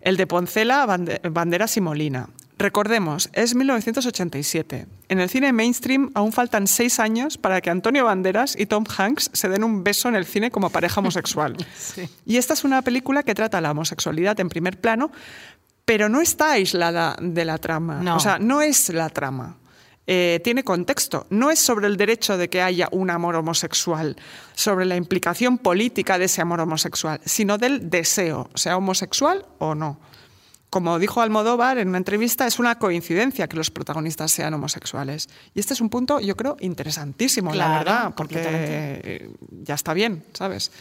El 0.00 0.16
de 0.16 0.26
Poncela, 0.26 0.86
Bande- 0.86 1.20
Banderas 1.30 1.76
y 1.76 1.80
Molina. 1.80 2.28
Recordemos, 2.58 3.30
es 3.32 3.54
1987. 3.54 4.86
En 5.08 5.18
el 5.20 5.30
cine 5.30 5.52
mainstream 5.52 6.10
aún 6.14 6.30
faltan 6.32 6.66
seis 6.66 7.00
años 7.00 7.38
para 7.38 7.60
que 7.62 7.70
Antonio 7.70 8.04
Banderas 8.04 8.54
y 8.58 8.66
Tom 8.66 8.84
Hanks 8.98 9.30
se 9.32 9.48
den 9.48 9.64
un 9.64 9.82
beso 9.82 10.08
en 10.08 10.14
el 10.14 10.26
cine 10.26 10.50
como 10.50 10.68
pareja 10.70 11.00
homosexual. 11.00 11.56
Y 12.26 12.36
esta 12.36 12.52
es 12.54 12.64
una 12.64 12.82
película 12.82 13.22
que 13.22 13.34
trata 13.34 13.60
la 13.62 13.70
homosexualidad 13.70 14.38
en 14.40 14.48
primer 14.50 14.78
plano, 14.78 15.10
pero 15.86 16.08
no 16.10 16.20
está 16.20 16.52
aislada 16.52 17.16
de 17.20 17.44
la 17.46 17.56
trama. 17.58 18.00
No. 18.02 18.16
O 18.16 18.20
sea, 18.20 18.38
no 18.38 18.60
es 18.60 18.90
la 18.90 19.08
trama. 19.08 19.56
Eh, 20.12 20.40
tiene 20.42 20.64
contexto. 20.64 21.28
No 21.30 21.52
es 21.52 21.60
sobre 21.60 21.86
el 21.86 21.96
derecho 21.96 22.36
de 22.36 22.50
que 22.50 22.60
haya 22.60 22.88
un 22.90 23.10
amor 23.10 23.36
homosexual, 23.36 24.16
sobre 24.56 24.84
la 24.84 24.96
implicación 24.96 25.56
política 25.56 26.18
de 26.18 26.24
ese 26.24 26.42
amor 26.42 26.58
homosexual, 26.58 27.20
sino 27.24 27.58
del 27.58 27.90
deseo, 27.90 28.50
sea 28.56 28.76
homosexual 28.76 29.46
o 29.60 29.76
no. 29.76 30.00
Como 30.68 30.98
dijo 30.98 31.20
Almodóvar 31.20 31.78
en 31.78 31.90
una 31.90 31.98
entrevista, 31.98 32.48
es 32.48 32.58
una 32.58 32.76
coincidencia 32.80 33.46
que 33.46 33.56
los 33.56 33.70
protagonistas 33.70 34.32
sean 34.32 34.52
homosexuales. 34.52 35.28
Y 35.54 35.60
este 35.60 35.74
es 35.74 35.80
un 35.80 35.90
punto, 35.90 36.18
yo 36.18 36.36
creo, 36.36 36.56
interesantísimo, 36.58 37.54
la 37.54 37.78
verdad, 37.78 38.12
porque 38.16 38.40
eh, 38.42 39.30
ya 39.62 39.76
está 39.76 39.94
bien, 39.94 40.24
¿sabes? 40.32 40.72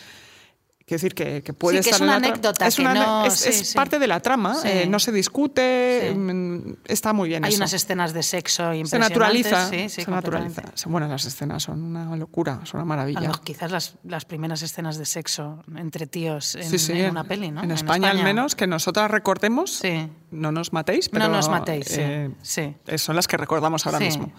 Quiero 0.89 1.01
decir 1.03 1.13
que, 1.13 1.43
que 1.43 1.53
puede 1.53 1.83
Sí, 1.83 1.83
que 1.83 1.95
es 1.95 1.97
en 2.01 2.03
una 2.09 2.19
la 2.19 2.27
anécdota, 2.29 2.65
Es, 2.65 2.79
una 2.79 2.93
no- 2.95 3.25
es, 3.27 3.33
sí, 3.33 3.49
es 3.49 3.67
sí. 3.69 3.75
parte 3.75 3.99
de 3.99 4.07
la 4.07 4.21
trama, 4.21 4.57
eh, 4.65 4.87
no 4.89 4.97
se 4.97 5.11
discute, 5.11 6.11
mm, 6.17 6.73
está 6.85 7.13
muy 7.13 7.29
bien 7.29 7.45
Hay 7.45 7.49
eso. 7.51 7.59
unas 7.59 7.73
escenas 7.73 8.11
de 8.11 8.23
sexo 8.23 8.71
se 8.71 8.77
impresionantes. 8.77 9.09
naturaliza, 9.11 9.69
sí, 9.69 9.87
sí, 9.87 10.01
se 10.03 10.09
naturaliza. 10.09 10.63
Bueno, 10.87 11.07
las 11.07 11.25
escenas 11.25 11.61
son 11.61 11.83
una 11.83 12.15
locura, 12.15 12.61
son 12.63 12.79
una 12.79 12.81
A 12.81 12.85
maravilla. 12.85 13.19
lo 13.19 13.27
mejor 13.27 13.43
quizás 13.43 13.69
las, 13.71 13.95
las 14.03 14.25
primeras 14.25 14.63
escenas 14.63 14.97
de 14.97 15.05
sexo 15.05 15.63
entre 15.77 16.07
tíos 16.07 16.55
en, 16.55 17.11
una 17.11 17.23
peli, 17.23 17.51
¿no? 17.51 17.61
En 17.63 17.69
España, 17.69 18.09
al 18.09 18.23
menos, 18.23 18.55
que 18.55 18.65
nosotras 18.65 19.11
recordemos, 19.11 19.71
Sí. 19.77 20.07
no 20.31 20.51
nos 20.51 20.73
matéis, 20.73 21.07
pero 21.09 21.25
No 21.27 21.35
nos 21.35 21.49
matéis, 21.49 21.85
sí, 21.87 21.97
eh, 21.99 22.31
sí. 22.41 22.73
eh, 22.87 22.97
son 22.97 23.15
las 23.15 23.27
que 23.27 23.37
recordamos 23.37 23.85
ahora 23.85 23.99
mismo. 23.99 24.33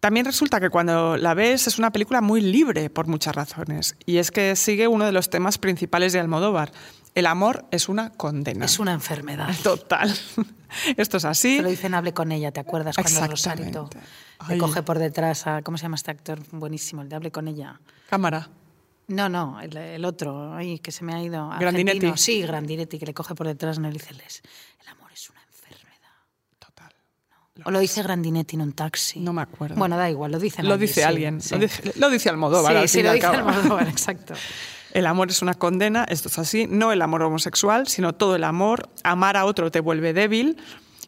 También 0.00 0.24
resulta 0.24 0.60
que 0.60 0.70
cuando 0.70 1.16
la 1.18 1.34
ves 1.34 1.66
es 1.66 1.78
una 1.78 1.92
película 1.92 2.22
muy 2.22 2.40
libre 2.40 2.88
por 2.88 3.06
muchas 3.06 3.34
razones. 3.34 3.96
Y 4.06 4.16
es 4.16 4.30
que 4.30 4.56
sigue 4.56 4.88
uno 4.88 5.04
de 5.04 5.12
los 5.12 5.28
temas 5.28 5.58
principales 5.58 6.14
de 6.14 6.20
Almodóvar. 6.20 6.72
El 7.14 7.26
amor 7.26 7.66
es 7.70 7.88
una 7.88 8.10
condena. 8.10 8.64
Es 8.64 8.78
una 8.78 8.92
enfermedad. 8.92 9.54
Total. 9.62 10.14
Esto 10.96 11.18
es 11.18 11.24
así. 11.24 11.58
Te 11.58 11.62
lo 11.62 11.68
dicen 11.68 11.94
hable 11.94 12.14
con 12.14 12.32
ella, 12.32 12.50
¿te 12.50 12.60
acuerdas? 12.60 12.96
Cuando 12.96 13.26
Rosarito 13.26 13.90
le 14.48 14.58
coge 14.58 14.82
por 14.82 14.98
detrás 14.98 15.46
a. 15.46 15.62
¿Cómo 15.62 15.76
se 15.76 15.82
llama 15.82 15.96
este 15.96 16.10
actor? 16.12 16.40
Buenísimo, 16.52 17.02
el 17.02 17.08
de 17.08 17.16
hable 17.16 17.30
con 17.30 17.48
ella. 17.48 17.80
Cámara. 18.08 18.48
No, 19.08 19.28
no, 19.28 19.60
el, 19.60 19.76
el 19.76 20.04
otro, 20.04 20.54
ay, 20.54 20.78
que 20.78 20.92
se 20.92 21.04
me 21.04 21.12
ha 21.12 21.22
ido. 21.22 21.48
Grandinetti. 21.58 21.98
argentino. 21.98 22.16
Sí, 22.16 22.42
Grandinetti, 22.42 22.98
que 22.98 23.06
le 23.06 23.12
coge 23.12 23.34
por 23.34 23.46
detrás 23.48 23.80
no 23.80 23.88
le 23.88 23.94
dice. 23.94 24.10
El 24.12 24.88
amor 24.88 25.10
es 25.12 25.28
una 25.28 25.42
enfermedad. 25.42 26.14
Total. 26.60 26.94
O 27.64 27.70
lo 27.70 27.78
dice 27.78 28.02
Grandinetti 28.02 28.56
en 28.56 28.62
un 28.62 28.72
taxi. 28.72 29.20
No 29.20 29.32
me 29.32 29.42
acuerdo. 29.42 29.76
Bueno, 29.76 29.96
da 29.96 30.10
igual, 30.10 30.32
lo 30.32 30.38
dice 30.38 30.62
Lo 30.62 30.78
dice 30.78 31.04
alguien. 31.04 31.40
sí. 31.40 31.54
Lo, 31.54 31.60
dice, 31.60 31.92
lo 31.96 32.10
dice 32.10 32.28
Almodóvar. 32.28 32.72
Sí, 32.72 32.78
al 32.78 32.88
sí, 32.88 33.02
lo 33.02 33.12
dice. 33.12 33.26
Almodóvar, 33.26 33.88
exacto. 33.88 34.34
El 34.92 35.06
amor 35.06 35.30
es 35.30 35.40
una 35.40 35.54
condena, 35.54 36.04
esto 36.04 36.28
es 36.28 36.38
así, 36.38 36.66
no 36.68 36.90
el 36.90 37.00
amor 37.00 37.22
homosexual, 37.22 37.86
sino 37.86 38.14
todo 38.14 38.34
el 38.34 38.44
amor. 38.44 38.88
Amar 39.04 39.36
a 39.36 39.44
otro 39.44 39.70
te 39.70 39.80
vuelve 39.80 40.12
débil 40.12 40.56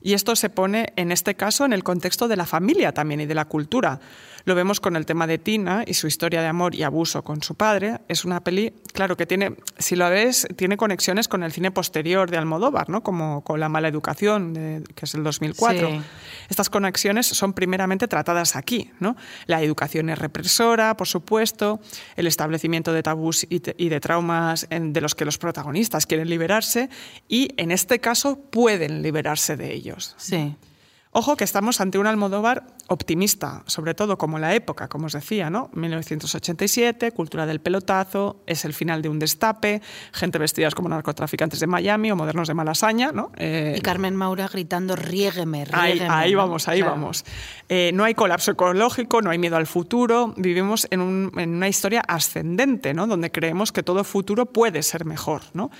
y 0.00 0.14
esto 0.14 0.37
se 0.37 0.50
pone, 0.50 0.92
en 0.97 1.12
este 1.12 1.35
caso, 1.35 1.64
en 1.64 1.73
el 1.73 1.82
contexto 1.85 2.28
de 2.28 2.37
la 2.37 2.47
familia 2.47 2.92
también 2.92 3.21
y 3.21 3.26
de 3.26 3.35
la 3.35 3.44
cultura. 3.44 4.00
Lo 4.44 4.54
vemos 4.54 4.80
con 4.80 4.96
el 4.96 5.06
tema 5.06 5.26
de 5.26 5.38
Tina 5.38 5.84
y 5.87 5.94
su 5.94 6.06
historia 6.06 6.40
de 6.42 6.49
amor 6.49 6.75
y 6.75 6.82
abuso 6.82 7.22
con 7.22 7.42
su 7.42 7.54
padre. 7.54 8.00
Es 8.08 8.25
una 8.25 8.40
peli, 8.42 8.72
claro, 8.92 9.16
que 9.16 9.26
tiene, 9.26 9.56
si 9.78 9.94
lo 9.96 10.08
ves, 10.11 10.46
tiene 10.56 10.76
conexiones 10.76 11.28
con 11.28 11.42
el 11.42 11.52
cine 11.52 11.70
posterior 11.70 12.30
de 12.30 12.38
Almodóvar, 12.38 12.88
¿no? 12.88 13.02
como 13.02 13.42
con 13.44 13.61
La 13.61 13.68
mala 13.68 13.88
educación, 13.88 14.52
de- 14.54 14.82
que 14.94 15.04
es 15.04 15.14
el 15.14 15.22
2004. 15.22 15.88
Sí. 15.88 16.00
Estas 16.49 16.68
conexiones 16.70 17.26
son 17.26 17.52
primeramente 17.52 18.08
tratadas 18.08 18.56
aquí. 18.56 18.90
¿no? 19.00 19.16
La 19.46 19.62
educación 19.62 20.11
es 20.11 20.18
represora, 20.18 20.96
por 20.96 21.06
supuesto, 21.08 21.80
el 22.16 22.26
establecimiento 22.26 22.92
de 22.92 23.02
tabús 23.02 23.46
y, 23.49 23.61
de 23.88 24.00
traumas 24.00 24.66
en- 24.70 24.92
de 24.92 25.00
los 25.00 25.14
que 25.14 25.25
los 25.25 25.38
protagonistas 25.38 26.06
quieren 26.06 26.28
liberarse 26.28 26.88
y, 27.28 27.50
en 27.56 27.70
este 27.70 28.00
caso, 28.00 28.38
pueden 28.38 29.02
liberarse 29.02 29.56
de 29.56 29.72
ellos. 29.72 30.14
Sí. 30.18 30.56
Ojo 31.14 31.37
que 31.37 31.45
estamos 31.45 31.78
ante 31.83 31.99
un 31.99 32.07
Almodóvar 32.07 32.64
optimista, 32.88 33.62
sobre 33.66 33.92
todo 33.92 34.16
como 34.16 34.38
la 34.38 34.54
época, 34.54 34.88
como 34.88 35.07
os 35.07 35.12
decía, 35.12 35.50
¿no? 35.50 35.69
1987, 35.75 37.12
cultura 37.12 37.45
del 37.45 37.61
pelotazo, 37.61 38.42
es 38.47 38.64
el 38.64 38.73
final 38.73 39.02
de 39.02 39.11
un 39.11 39.19
destape, 39.19 39.83
gente 40.12 40.38
vestidas 40.38 40.75
como 40.75 40.88
narcotraficantes 40.88 41.61
de 41.61 41.66
Miami 41.66 42.11
o 42.11 42.16
modernos 42.16 42.49
de 42.49 42.54
Malasaña, 42.54 43.12
¿no? 43.12 43.31
Eh, 43.37 43.75
Y 43.76 43.81
Carmen 43.83 44.16
Maura 44.16 44.49
gritando, 44.49 44.97
riégueme, 44.97 45.66
Ahí, 45.73 45.92
riégueme. 45.92 46.14
ahí 46.14 46.33
¿no? 46.33 46.38
vamos, 46.38 46.69
ahí 46.69 46.78
Claro. 46.81 46.95
vamos. 46.95 47.25
Eh, 47.69 47.90
no 47.92 48.04
hay 48.04 48.14
colapso 48.14 48.52
ecológico, 48.52 49.21
no 49.21 49.31
hay 49.31 49.38
miedo 49.38 49.57
al 49.57 49.66
futuro. 49.66 50.33
Vivimos 50.38 50.87
en, 50.90 51.02
un- 51.02 51.33
en 51.37 51.54
una 51.57 51.69
historia 51.69 52.00
ascendente, 52.09 52.95
¿no? 52.95 53.07
donde 53.07 53.31
creemos 53.31 53.71
que 53.71 53.83
todo 53.83 54.02
futuro 54.04 54.47
puede 54.47 54.83
ser 54.83 55.04
mejor. 55.04 55.42
¿no? 55.52 55.71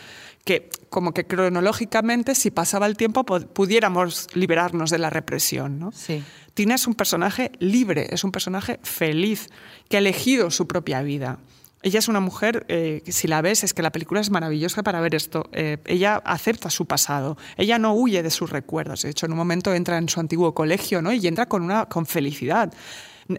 Que 0.45 0.71
como 0.91 1.15
que 1.15 1.25
cronológicamente, 1.25 2.35
si 2.35 2.51
pasaba 2.51 2.87
el 2.87 2.97
tiempo, 2.97 3.25
po- 3.25 3.41
pudiéramos 3.41 4.27
liberarnos 4.35 4.91
de 4.91 4.99
la 4.99 5.09
represión. 5.11 5.79
¿no? 5.79 5.93
Sí. 5.93 6.23
Tina 6.55 6.75
es 6.75 6.87
un 6.87 6.95
personaje 6.95 7.53
libre, 7.61 8.09
es 8.11 8.25
un 8.25 8.33
personaje 8.33 8.79
feliz, 8.83 9.49
que 9.89 9.97
ha 9.97 10.01
elegido 10.01 10.51
su 10.51 10.67
propia 10.67 11.01
vida. 11.03 11.39
Ella 11.85 11.99
es 11.99 12.07
una 12.09 12.21
mujer, 12.21 12.65
eh, 12.69 13.03
si 13.09 13.27
la 13.27 13.41
ves, 13.43 13.65
es 13.65 13.75
que 13.75 13.83
la 13.83 13.91
película 13.91 14.21
es 14.21 14.31
maravillosa 14.31 14.83
para 14.83 15.01
ver 15.01 15.15
esto. 15.17 15.49
Eh, 15.53 15.79
ella 15.87 16.17
acepta 16.25 16.71
su 16.71 16.87
pasado, 16.87 17.37
ella 17.57 17.79
no 17.79 17.95
huye 17.95 18.23
de 18.23 18.31
sus 18.31 18.51
recuerdos. 18.51 19.03
De 19.03 19.11
hecho, 19.11 19.27
en 19.27 19.33
un 19.33 19.39
momento 19.39 19.75
entra 19.75 19.99
en 19.99 20.09
su 20.09 20.21
antiguo 20.21 20.55
colegio 20.55 21.03
¿no? 21.03 21.13
y 21.13 21.27
entra 21.27 21.47
con, 21.47 21.63
una, 21.63 21.87
con 21.87 22.07
felicidad. 22.07 22.73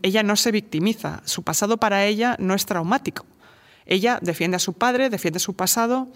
Ella 0.02 0.24
no 0.24 0.36
se 0.36 0.52
victimiza, 0.52 1.22
su 1.26 1.44
pasado 1.44 1.78
para 1.78 2.06
ella 2.06 2.36
no 2.40 2.54
es 2.54 2.66
traumático. 2.66 3.26
Ella 3.86 4.20
defiende 4.22 4.56
a 4.58 4.60
su 4.60 4.74
padre, 4.74 5.10
defiende 5.10 5.40
su 5.40 5.54
pasado. 5.56 6.08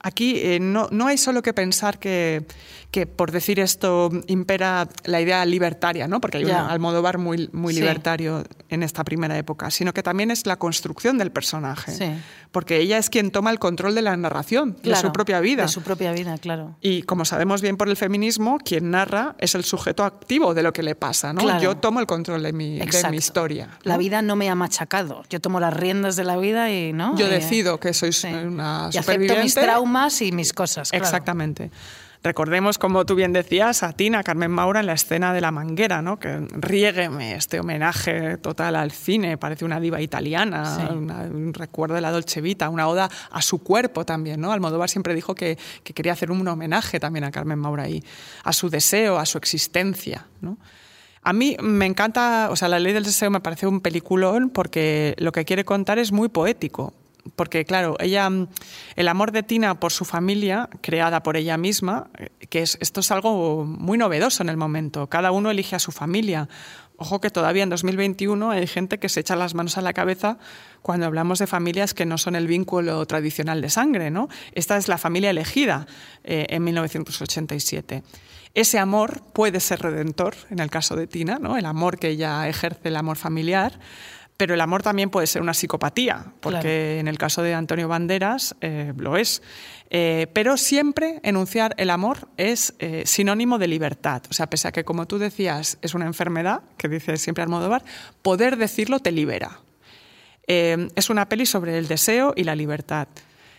Aquí 0.00 0.38
eh, 0.38 0.58
no, 0.60 0.88
no 0.90 1.06
hay 1.06 1.18
solo 1.18 1.42
que 1.42 1.52
pensar 1.52 1.98
que, 1.98 2.44
que, 2.90 3.06
por 3.06 3.30
decir 3.30 3.60
esto, 3.60 4.10
impera 4.26 4.88
la 5.04 5.20
idea 5.20 5.44
libertaria, 5.44 6.08
¿no? 6.08 6.20
porque 6.20 6.38
hay 6.38 6.44
un 6.44 6.50
Ya. 6.50 6.66
Almodóvar 6.66 7.18
muy, 7.18 7.50
muy 7.52 7.74
Sí. 7.74 7.80
libertario 7.80 8.44
en 8.70 8.82
esta 8.82 9.04
primera 9.04 9.36
época, 9.36 9.70
sino 9.70 9.92
que 9.92 10.02
también 10.02 10.30
es 10.30 10.46
la 10.46 10.56
construcción 10.56 11.18
del 11.18 11.30
personaje. 11.30 11.92
Sí. 11.92 12.06
Porque 12.52 12.78
ella 12.78 12.96
es 12.96 13.10
quien 13.10 13.30
toma 13.30 13.50
el 13.50 13.58
control 13.58 13.94
de 13.94 14.00
la 14.02 14.16
narración, 14.16 14.74
de 14.76 14.80
Claro, 14.82 15.08
su 15.08 15.12
propia 15.12 15.40
vida. 15.40 15.62
De 15.62 15.68
su 15.68 15.82
propia 15.82 16.12
vida, 16.12 16.38
claro. 16.38 16.76
Y 16.80 17.02
como 17.02 17.24
sabemos 17.26 17.60
bien 17.60 17.76
por 17.76 17.88
el 17.90 17.96
feminismo, 17.96 18.58
quien 18.64 18.90
narra 18.90 19.34
es 19.38 19.54
el 19.54 19.64
sujeto 19.64 20.04
activo 20.04 20.54
de 20.54 20.62
lo 20.62 20.72
que 20.72 20.82
le 20.82 20.94
pasa. 20.94 21.32
¿no? 21.34 21.42
Claro. 21.42 21.60
Yo 21.62 21.76
tomo 21.76 22.00
el 22.00 22.06
control 22.06 22.42
de 22.44 22.52
mi, 22.54 22.78
de 22.78 23.16
historia. 23.16 23.68
La 23.82 23.98
vida 23.98 24.22
no 24.22 24.36
me 24.36 24.48
ha 24.48 24.54
machacado. 24.54 25.22
Yo 25.28 25.40
tomo 25.40 25.60
las 25.60 25.74
riendas 25.74 26.16
de 26.16 26.24
la 26.24 26.36
vida 26.38 26.70
y 26.72 26.92
no. 26.94 27.14
Yo 27.18 27.26
Y, 27.26 27.30
decido 27.30 27.78
que 27.78 27.92
soy 27.92 28.12
sí. 28.12 28.28
una 28.28 28.84
Y 28.92 28.96
acepto 28.96 29.02
superviviente. 29.02 29.42
mis 29.42 29.54
traumas 29.54 30.22
y 30.22 30.32
mis 30.32 30.52
cosas. 30.54 30.90
claro. 30.90 31.04
Exactamente. 31.04 31.70
Recordemos, 32.30 32.76
como 32.76 33.06
tú 33.06 33.14
bien 33.14 33.32
decías, 33.32 33.84
a 33.84 33.92
Tina, 33.92 34.18
a 34.18 34.22
Carmen 34.24 34.50
Maura 34.50 34.80
en 34.80 34.86
la 34.86 34.94
escena 34.94 35.32
de 35.32 35.40
la 35.40 35.52
manguera, 35.52 36.02
¿no? 36.02 36.18
que 36.18 36.40
riégueme 36.54 37.36
este 37.36 37.60
homenaje 37.60 38.36
total 38.38 38.74
al 38.74 38.90
cine, 38.90 39.38
parece 39.38 39.64
una 39.64 39.78
diva 39.78 40.00
italiana, 40.00 40.74
Sí. 40.76 40.92
una- 40.92 41.20
un 41.22 41.54
recuerdo 41.54 41.94
de 41.94 42.00
la 42.00 42.10
Dolce 42.10 42.40
Vita, 42.40 42.68
una 42.68 42.88
oda 42.88 43.08
a 43.30 43.42
su 43.42 43.62
cuerpo 43.62 44.04
también. 44.04 44.40
¿no? 44.40 44.50
Almodóvar 44.50 44.90
siempre 44.90 45.14
dijo 45.14 45.36
que, 45.36 45.56
que 45.84 45.92
quería 45.94 46.14
hacer 46.14 46.32
un 46.32 46.48
homenaje 46.48 46.98
también 46.98 47.22
a 47.22 47.30
Carmen 47.30 47.60
Maura 47.60 47.84
ahí, 47.84 48.02
a 48.42 48.52
su 48.52 48.70
deseo, 48.70 49.18
a 49.18 49.24
su 49.24 49.38
existencia. 49.38 50.26
¿no? 50.40 50.58
A 51.22 51.32
mí 51.32 51.56
me 51.62 51.86
encanta, 51.86 52.48
o 52.50 52.56
sea, 52.56 52.66
La 52.66 52.80
ley 52.80 52.92
del 52.92 53.04
deseo 53.04 53.30
me 53.30 53.38
parece 53.38 53.68
un 53.68 53.80
peliculón 53.80 54.50
porque 54.50 55.14
lo 55.18 55.30
que 55.30 55.44
quiere 55.44 55.64
contar 55.64 56.00
es 56.00 56.10
muy 56.10 56.28
poético. 56.28 56.92
Porque, 57.34 57.64
claro, 57.64 57.96
ella, 57.98 58.28
mm, 58.30 58.48
el 58.96 59.08
amor 59.08 59.32
de 59.32 59.42
Tina 59.42 59.80
por 59.80 59.92
su 59.92 60.04
familia, 60.04 60.68
creada 60.80 61.22
por 61.22 61.36
ella 61.36 61.56
misma, 61.56 62.08
eh, 62.18 62.28
que 62.48 62.62
es, 62.62 62.78
esto 62.80 63.00
es 63.00 63.10
algo 63.10 63.64
muy 63.64 63.98
novedoso 63.98 64.42
en 64.42 64.48
el 64.48 64.56
momento. 64.56 65.08
Cada 65.08 65.32
uno 65.32 65.50
elige 65.50 65.76
a 65.76 65.78
su 65.78 65.92
familia. 65.92 66.48
Ojo 66.98 67.20
que 67.20 67.30
todavía 67.30 67.62
en 67.62 67.68
2021 67.68 68.50
hay 68.50 68.66
gente 68.66 68.98
que 68.98 69.08
se 69.08 69.20
echa 69.20 69.36
las 69.36 69.54
manos 69.54 69.76
a 69.76 69.82
la 69.82 69.92
cabeza 69.92 70.38
cuando 70.80 71.04
hablamos 71.04 71.38
de 71.38 71.46
familias 71.46 71.92
que 71.92 72.06
no 72.06 72.16
son 72.16 72.36
el 72.36 72.46
vínculo 72.46 73.04
tradicional 73.06 73.60
de 73.60 73.68
sangre. 73.68 74.10
¿no? 74.10 74.28
Esta 74.52 74.76
es 74.76 74.88
la 74.88 74.96
familia 74.96 75.30
elegida 75.30 75.86
eh, 76.24 76.46
en 76.48 76.64
1987. 76.64 78.02
Ese 78.54 78.78
amor 78.78 79.20
puede 79.34 79.60
ser 79.60 79.82
redentor, 79.82 80.34
en 80.48 80.60
el 80.60 80.70
caso 80.70 80.96
de 80.96 81.06
Tina, 81.06 81.38
¿no? 81.38 81.58
el 81.58 81.66
amor 81.66 81.98
que 81.98 82.08
ella 82.08 82.48
ejerce, 82.48 82.88
el 82.88 82.96
amor 82.96 83.18
familiar, 83.18 83.78
pero 84.36 84.54
el 84.54 84.60
amor 84.60 84.82
también 84.82 85.10
puede 85.10 85.26
ser 85.26 85.42
una 85.42 85.54
psicopatía, 85.54 86.32
porque 86.40 86.60
Claro. 86.60 87.00
en 87.00 87.08
el 87.08 87.18
caso 87.18 87.42
de 87.42 87.54
Antonio 87.54 87.88
Banderas 87.88 88.54
eh, 88.60 88.92
lo 88.96 89.16
es. 89.16 89.42
Eh, 89.88 90.26
pero 90.32 90.56
siempre 90.56 91.20
enunciar 91.22 91.74
el 91.78 91.90
amor 91.90 92.28
es 92.36 92.74
eh, 92.78 93.04
sinónimo 93.06 93.58
de 93.58 93.68
libertad. 93.68 94.22
O 94.30 94.34
sea, 94.34 94.48
pese 94.48 94.68
a 94.68 94.72
que, 94.72 94.84
como 94.84 95.06
tú 95.06 95.18
decías, 95.18 95.78
es 95.80 95.94
una 95.94 96.06
enfermedad, 96.06 96.62
que 96.76 96.88
dice 96.88 97.16
siempre 97.16 97.42
Almodóvar, 97.42 97.84
poder 98.22 98.56
decirlo 98.56 98.98
te 98.98 99.12
libera. 99.12 99.60
Es 100.48 101.10
una 101.10 101.28
peli 101.28 101.44
sobre 101.44 101.76
el 101.76 101.88
deseo 101.88 102.32
y 102.36 102.44
la 102.44 102.54
libertad. 102.54 103.08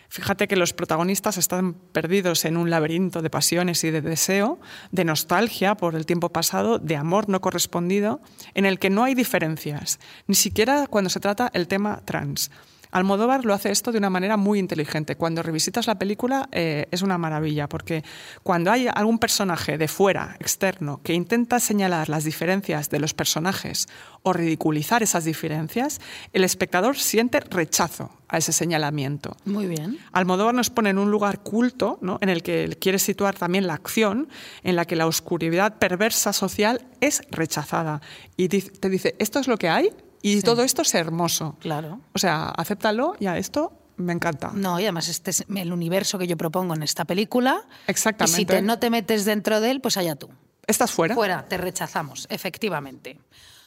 Fíjate 0.08 0.48
que 0.48 0.56
los 0.56 0.72
protagonistas 0.72 1.36
están 1.36 1.74
perdidos 1.74 2.46
en 2.46 2.56
un 2.56 2.70
laberinto 2.70 3.20
de 3.20 3.28
pasiones 3.28 3.84
y 3.84 3.90
de 3.90 4.00
deseo, 4.00 4.58
de 4.90 5.04
nostalgia 5.04 5.74
por 5.76 5.94
el 5.94 6.06
tiempo 6.06 6.30
pasado, 6.30 6.78
de 6.78 6.96
amor 6.96 7.28
no 7.28 7.40
correspondido, 7.40 8.20
en 8.54 8.64
el 8.64 8.78
que 8.78 8.88
no 8.88 9.04
hay 9.04 9.14
diferencias, 9.14 10.00
ni 10.26 10.34
siquiera 10.34 10.86
cuando 10.86 11.10
se 11.10 11.20
trata 11.20 11.50
el 11.52 11.68
tema 11.68 12.00
trans. 12.06 12.50
Almodóvar 12.90 13.44
lo 13.44 13.54
hace 13.54 13.70
esto 13.70 13.92
de 13.92 13.98
una 13.98 14.10
manera 14.10 14.36
muy 14.36 14.58
inteligente. 14.58 15.16
Cuando 15.16 15.42
revisitas 15.42 15.86
la 15.86 15.98
película 15.98 16.48
eh, 16.52 16.86
es 16.90 17.02
una 17.02 17.18
maravilla, 17.18 17.68
porque 17.68 18.04
cuando 18.42 18.70
hay 18.70 18.88
algún 18.92 19.18
personaje 19.18 19.78
de 19.78 19.88
fuera, 19.88 20.36
externo, 20.40 21.00
que 21.02 21.14
intenta 21.14 21.60
señalar 21.60 22.08
las 22.08 22.24
diferencias 22.24 22.90
de 22.90 23.00
los 23.00 23.14
personajes 23.14 23.88
o 24.22 24.32
ridiculizar 24.32 25.02
esas 25.02 25.24
diferencias, 25.24 26.00
el 26.32 26.44
espectador 26.44 26.96
siente 26.96 27.40
rechazo 27.40 28.10
a 28.28 28.38
ese 28.38 28.52
señalamiento. 28.52 29.36
Muy 29.44 29.66
bien. 29.66 29.98
Almodóvar 30.12 30.54
nos 30.54 30.70
pone 30.70 30.90
en 30.90 30.98
un 30.98 31.10
lugar 31.10 31.40
culto, 31.40 31.98
¿no? 32.02 32.18
en 32.20 32.28
el 32.28 32.42
que 32.42 32.76
quiere 32.80 32.98
situar 32.98 33.34
también 33.34 33.66
la 33.66 33.74
acción, 33.74 34.28
en 34.62 34.76
la 34.76 34.84
que 34.84 34.96
la 34.96 35.06
oscuridad 35.06 35.78
perversa 35.78 36.32
social 36.32 36.86
es 37.00 37.22
rechazada. 37.30 38.02
Y 38.36 38.48
te 38.48 38.88
dice, 38.90 39.14
esto 39.18 39.38
es 39.38 39.48
lo 39.48 39.56
que 39.56 39.68
hay 39.68 39.90
y 40.22 40.40
todo 40.42 40.62
esto 40.62 40.82
es 40.82 40.94
hermoso. 40.94 41.56
Claro. 41.60 42.00
O 42.14 42.18
sea, 42.18 42.48
acéptalo, 42.50 43.14
ya 43.20 43.36
esto 43.38 43.72
me 43.96 44.12
encanta. 44.12 44.50
No, 44.54 44.78
y 44.78 44.84
además 44.84 45.08
este 45.08 45.30
es 45.30 45.44
el 45.54 45.72
universo 45.72 46.18
que 46.18 46.26
yo 46.26 46.36
propongo 46.36 46.74
en 46.74 46.82
esta 46.82 47.04
película. 47.04 47.62
Exactamente. 47.86 48.36
Y 48.40 48.42
si 48.42 48.46
te- 48.46 48.62
no 48.62 48.78
te 48.78 48.90
metes 48.90 49.24
dentro 49.24 49.60
de 49.60 49.70
él, 49.70 49.80
pues 49.80 49.96
allá 49.96 50.14
tú. 50.16 50.28
¿Estás 50.66 50.90
fuera? 50.92 51.14
Fuera, 51.14 51.46
te 51.48 51.56
rechazamos, 51.56 52.26
efectivamente. 52.30 53.18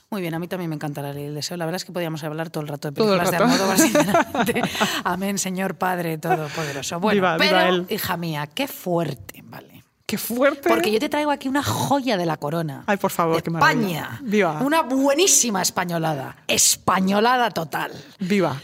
Muy 0.09 0.21
bien, 0.21 0.33
a 0.33 0.39
mí 0.39 0.47
también 0.49 0.69
me 0.69 0.75
encanta 0.75 1.01
la 1.01 1.13
ley 1.13 1.23
del 1.23 1.35
deseo. 1.35 1.55
La 1.55 1.65
verdad 1.65 1.77
es 1.77 1.85
que 1.85 1.93
podíamos 1.93 2.21
hablar 2.25 2.49
todo 2.49 2.61
el 2.63 2.67
rato 2.67 2.91
de 2.91 3.01
el 3.01 3.07
películas 3.07 3.31
de 3.31 3.37
rato. 3.37 3.43
Almodóvar, 3.45 3.79
sinceramente. 3.79 4.61
Amén, 5.05 5.37
Señor 5.37 5.75
Padre 5.75 6.17
Todopoderoso. 6.17 6.99
Bueno, 6.99 7.15
Viva, 7.15 7.37
viva 7.37 7.59
pero, 7.61 7.69
él. 7.75 7.85
hija 7.89 8.17
mía, 8.17 8.45
qué 8.53 8.67
fuerte, 8.67 9.41
¿vale? 9.45 9.70
¡Qué 10.11 10.17
fuerte! 10.17 10.67
Porque 10.67 10.91
yo 10.91 10.99
te 10.99 11.07
traigo 11.07 11.31
aquí 11.31 11.47
una 11.47 11.63
joya 11.63 12.17
de 12.17 12.25
la 12.25 12.35
corona. 12.35 12.83
Ay, 12.85 12.97
por 12.97 13.11
favor, 13.11 13.41
qué 13.41 13.49
maravilla. 13.49 13.99
España. 14.01 14.19
Viva. 14.21 14.59
Una 14.61 14.81
buenísima 14.81 15.61
españolada. 15.61 16.35
Españolada 16.49 17.49
total. 17.51 17.93
Viva. 18.19 18.61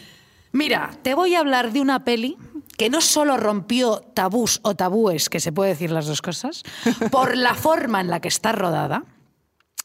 Mira, 0.52 0.92
te 1.04 1.14
voy 1.14 1.36
a 1.36 1.40
hablar 1.40 1.72
de 1.72 1.80
una 1.80 2.04
peli 2.04 2.38
que 2.78 2.90
no 2.90 3.00
solo 3.00 3.38
rompió 3.38 4.02
tabús 4.14 4.60
o 4.64 4.76
tabúes, 4.76 5.30
que 5.30 5.40
se 5.40 5.54
puede 5.54 5.70
decir 5.70 5.90
las 5.90 6.06
dos 6.06 6.22
cosas, 6.22 6.64
por 7.12 7.38
la 7.38 7.56
forma 7.56 8.02
en 8.02 8.10
la 8.10 8.20
que 8.20 8.28
está 8.28 8.52
rodada, 8.52 9.06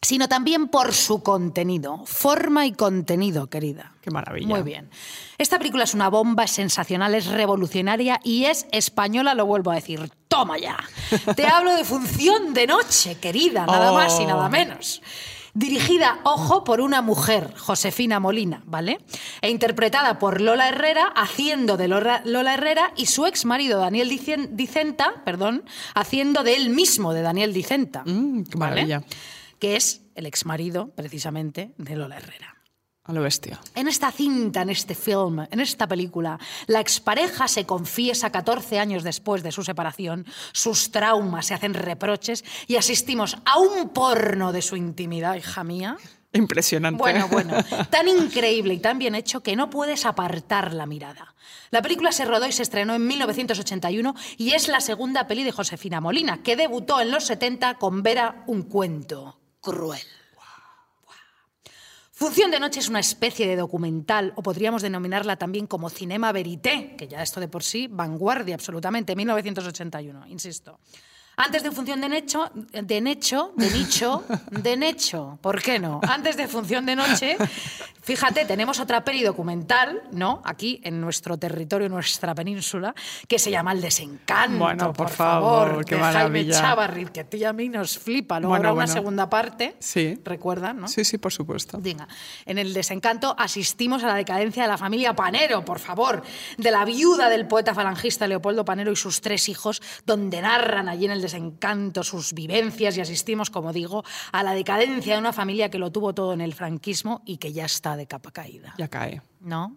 sino 0.02 0.28
también 0.28 0.68
por 0.68 0.92
su 0.92 1.22
contenido. 1.22 2.02
Forma 2.06 2.66
y 2.66 2.72
contenido, 2.72 3.48
querida. 3.48 3.92
Qué 4.02 4.10
maravilla. 4.10 4.48
Muy 4.48 4.62
bien. 4.62 4.90
Esta 5.38 5.58
película 5.58 5.84
es 5.84 5.94
una 5.94 6.08
bomba, 6.10 6.44
es 6.44 6.50
sensacional, 6.50 7.14
es 7.14 7.26
revolucionaria 7.26 8.20
y 8.24 8.44
es 8.46 8.66
española, 8.72 9.34
lo 9.34 9.46
vuelvo 9.46 9.70
a 9.70 9.76
decir. 9.76 10.10
Toma 10.28 10.58
ya. 10.58 10.76
Te 11.36 11.46
hablo 11.46 11.74
de 11.76 11.84
función 11.84 12.52
de 12.52 12.66
noche, 12.66 13.16
querida, 13.18 13.64
nada 13.64 13.92
más 13.92 14.18
y 14.20 14.24
Oh. 14.24 14.28
nada 14.28 14.48
menos. 14.48 15.02
Dirigida, 15.54 16.18
ojo, 16.24 16.64
por 16.64 16.80
una 16.80 17.02
mujer, 17.02 17.52
Josefina 17.58 18.18
Molina, 18.18 18.62
¿vale? 18.64 18.98
E 19.42 19.50
interpretada 19.50 20.18
por 20.18 20.40
Lola 20.40 20.68
Herrera, 20.70 21.12
haciendo 21.14 21.76
de 21.76 21.88
Lola, 21.88 22.22
Lola 22.24 22.54
Herrera 22.54 22.92
y 22.96 23.04
su 23.04 23.26
ex 23.26 23.44
marido 23.44 23.78
Daniel 23.78 24.08
Dicen- 24.08 24.56
Dicenta, 24.56 25.22
perdón, 25.26 25.62
haciendo 25.94 26.42
de 26.42 26.56
él 26.56 26.70
mismo, 26.70 27.12
de 27.12 27.20
Daniel 27.20 27.52
Dicenta. 27.52 28.02
Mm, 28.06 28.44
qué 28.44 28.58
¿vale? 28.58 29.00
Que 29.62 29.76
es 29.76 30.02
el 30.16 30.26
ex 30.26 30.44
marido, 30.44 30.90
precisamente, 30.96 31.72
de 31.78 31.94
Lola 31.94 32.16
Herrera. 32.16 32.56
A 33.04 33.12
lo 33.12 33.22
bestia. 33.22 33.60
En 33.76 33.86
esta 33.86 34.10
cinta, 34.10 34.62
en 34.62 34.70
este 34.70 34.96
film, 34.96 35.46
en 35.48 35.60
esta 35.60 35.86
película, 35.86 36.36
la 36.66 36.80
expareja 36.80 37.46
se 37.46 37.64
confiesa 37.64 38.32
14 38.32 38.80
años 38.80 39.04
después 39.04 39.44
de 39.44 39.52
su 39.52 39.62
separación, 39.62 40.26
sus 40.50 40.90
traumas 40.90 41.46
se 41.46 41.54
hacen 41.54 41.74
reproches 41.74 42.44
y 42.66 42.74
asistimos 42.74 43.36
a 43.44 43.60
un 43.60 43.90
porno 43.90 44.50
de 44.50 44.62
su 44.62 44.74
intimidad, 44.74 45.36
hija 45.36 45.62
mía. 45.62 45.96
Impresionante. 46.32 46.98
Bueno, 46.98 47.28
bueno, 47.30 47.54
tan 47.88 48.08
increíble 48.08 48.74
y 48.74 48.80
tan 48.80 48.98
bien 48.98 49.14
hecho 49.14 49.44
que 49.44 49.54
no 49.54 49.70
puedes 49.70 50.06
apartar 50.06 50.74
la 50.74 50.86
mirada. 50.86 51.36
La 51.70 51.82
película 51.82 52.10
se 52.10 52.24
rodó 52.24 52.48
y 52.48 52.52
se 52.52 52.64
estrenó 52.64 52.96
en 52.96 53.06
1981 53.06 54.16
y 54.38 54.54
es 54.54 54.66
la 54.66 54.80
segunda 54.80 55.28
peli 55.28 55.44
de 55.44 55.52
Josefina 55.52 56.00
Molina, 56.00 56.42
que 56.42 56.56
debutó 56.56 57.00
en 57.00 57.12
los 57.12 57.26
70 57.26 57.78
con 57.78 58.02
Vera 58.02 58.42
un 58.48 58.62
cuento 58.62 59.38
cruel. 59.62 60.02
Función 62.10 62.50
de 62.50 62.60
noche 62.60 62.78
es 62.80 62.88
una 62.88 63.00
especie 63.00 63.48
de 63.48 63.56
documental, 63.56 64.32
o 64.36 64.42
podríamos 64.42 64.82
denominarla 64.82 65.36
también 65.36 65.66
como 65.66 65.88
cinema 65.88 66.30
verité, 66.30 66.94
que 66.96 67.08
ya 67.08 67.22
esto 67.22 67.40
de 67.40 67.48
por 67.48 67.64
sí, 67.64 67.88
vanguardia 67.90 68.54
absolutamente, 68.54 69.16
1981, 69.16 70.28
insisto. 70.28 70.78
Antes 71.44 71.64
de 71.64 71.72
Función 71.72 72.00
de 72.00 72.08
Necho, 72.08 72.52
de 72.54 73.00
Necho, 73.00 73.52
de 73.56 73.68
Nicho, 73.68 74.22
de 74.52 74.76
Necho, 74.76 75.38
¿por 75.40 75.60
qué 75.60 75.80
no? 75.80 76.00
Antes 76.08 76.36
de 76.36 76.46
Función 76.46 76.86
de 76.86 76.94
Noche, 76.94 77.36
fíjate, 78.00 78.44
tenemos 78.44 78.78
otra 78.78 79.02
peli 79.02 79.24
documental, 79.24 80.04
¿no? 80.12 80.40
Aquí 80.44 80.80
en 80.84 81.00
nuestro 81.00 81.36
territorio, 81.36 81.88
nuestra 81.88 82.32
península, 82.32 82.94
que 83.26 83.40
se 83.40 83.50
llama 83.50 83.72
El 83.72 83.80
Desencanto. 83.80 84.56
Bueno, 84.56 84.92
por 84.92 85.10
favor, 85.10 85.70
favor, 85.70 85.84
qué 85.84 85.96
de 85.96 86.00
Jaime 86.00 86.20
maravilla. 86.20 86.60
Chávarri, 86.60 87.06
que 87.06 87.20
a 87.20 87.24
ti 87.24 87.38
y 87.38 87.44
a 87.44 87.52
mí 87.52 87.68
nos 87.68 87.98
flipa. 87.98 88.38
Luego 88.38 88.52
Bueno, 88.52 88.68
habrá 88.68 88.84
una 88.84 88.92
segunda 88.92 89.28
parte. 89.28 89.74
Sí. 89.80 90.20
¿Recuerdan, 90.24 90.82
no? 90.82 90.86
Sí, 90.86 91.04
sí, 91.04 91.18
por 91.18 91.32
supuesto. 91.32 91.78
Venga, 91.80 92.06
en 92.46 92.58
el 92.58 92.72
desencanto 92.72 93.34
asistimos 93.36 94.04
a 94.04 94.06
la 94.06 94.14
decadencia 94.14 94.62
de 94.62 94.68
la 94.68 94.78
familia 94.78 95.16
Panero, 95.16 95.64
por 95.64 95.80
favor, 95.80 96.22
de 96.56 96.70
la 96.70 96.84
viuda 96.84 97.28
del 97.28 97.48
poeta 97.48 97.74
falangista 97.74 98.28
Leopoldo 98.28 98.64
Panero 98.64 98.92
y 98.92 98.96
sus 98.96 99.20
tres 99.20 99.48
hijos, 99.48 99.82
donde 100.06 100.40
narran 100.40 100.88
allí 100.88 101.06
en 101.06 101.10
el 101.10 101.20
desencanto 101.20 101.31
sus 102.02 102.32
vivencias 102.32 102.96
y 102.96 103.00
asistimos, 103.00 103.50
como 103.50 103.72
digo, 103.72 104.04
a 104.32 104.42
la 104.42 104.52
decadencia 104.52 105.14
de 105.14 105.20
una 105.20 105.32
familia 105.32 105.70
que 105.70 105.78
lo 105.78 105.90
tuvo 105.90 106.14
todo 106.14 106.32
en 106.32 106.40
el 106.40 106.54
franquismo 106.54 107.22
y 107.26 107.38
que 107.38 107.52
ya 107.52 107.64
está 107.64 107.96
de 107.96 108.06
capa 108.06 108.30
caída. 108.30 108.74
Ya 108.78 108.88
cae. 108.88 109.22
¿No? 109.40 109.76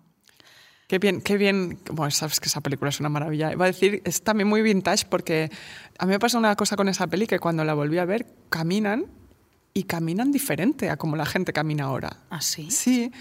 Qué 0.87 0.99
bien, 0.99 1.21
qué 1.21 1.37
bien. 1.37 1.79
Bueno, 1.91 2.11
sabes 2.11 2.39
que 2.39 2.47
esa 2.47 2.61
película 2.61 2.89
es 2.89 2.99
una 2.99 3.09
maravilla. 3.09 3.51
Iba 3.51 3.65
a 3.65 3.67
decir, 3.67 4.01
es 4.05 4.21
también 4.21 4.47
muy 4.47 4.61
vintage 4.61 5.05
porque 5.09 5.49
a 5.97 6.05
mí 6.05 6.11
me 6.11 6.19
pasa 6.19 6.37
una 6.37 6.55
cosa 6.55 6.75
con 6.75 6.89
esa 6.89 7.07
peli 7.07 7.25
que 7.25 7.39
cuando 7.39 7.63
la 7.63 7.73
volví 7.73 7.97
a 7.97 8.05
ver, 8.05 8.27
caminan 8.49 9.07
y 9.73 9.83
caminan 9.83 10.31
diferente 10.31 10.89
a 10.89 10.97
como 10.97 11.15
la 11.15 11.25
gente 11.25 11.53
camina 11.53 11.85
ahora. 11.85 12.17
¿Ah, 12.29 12.41
sí? 12.41 13.11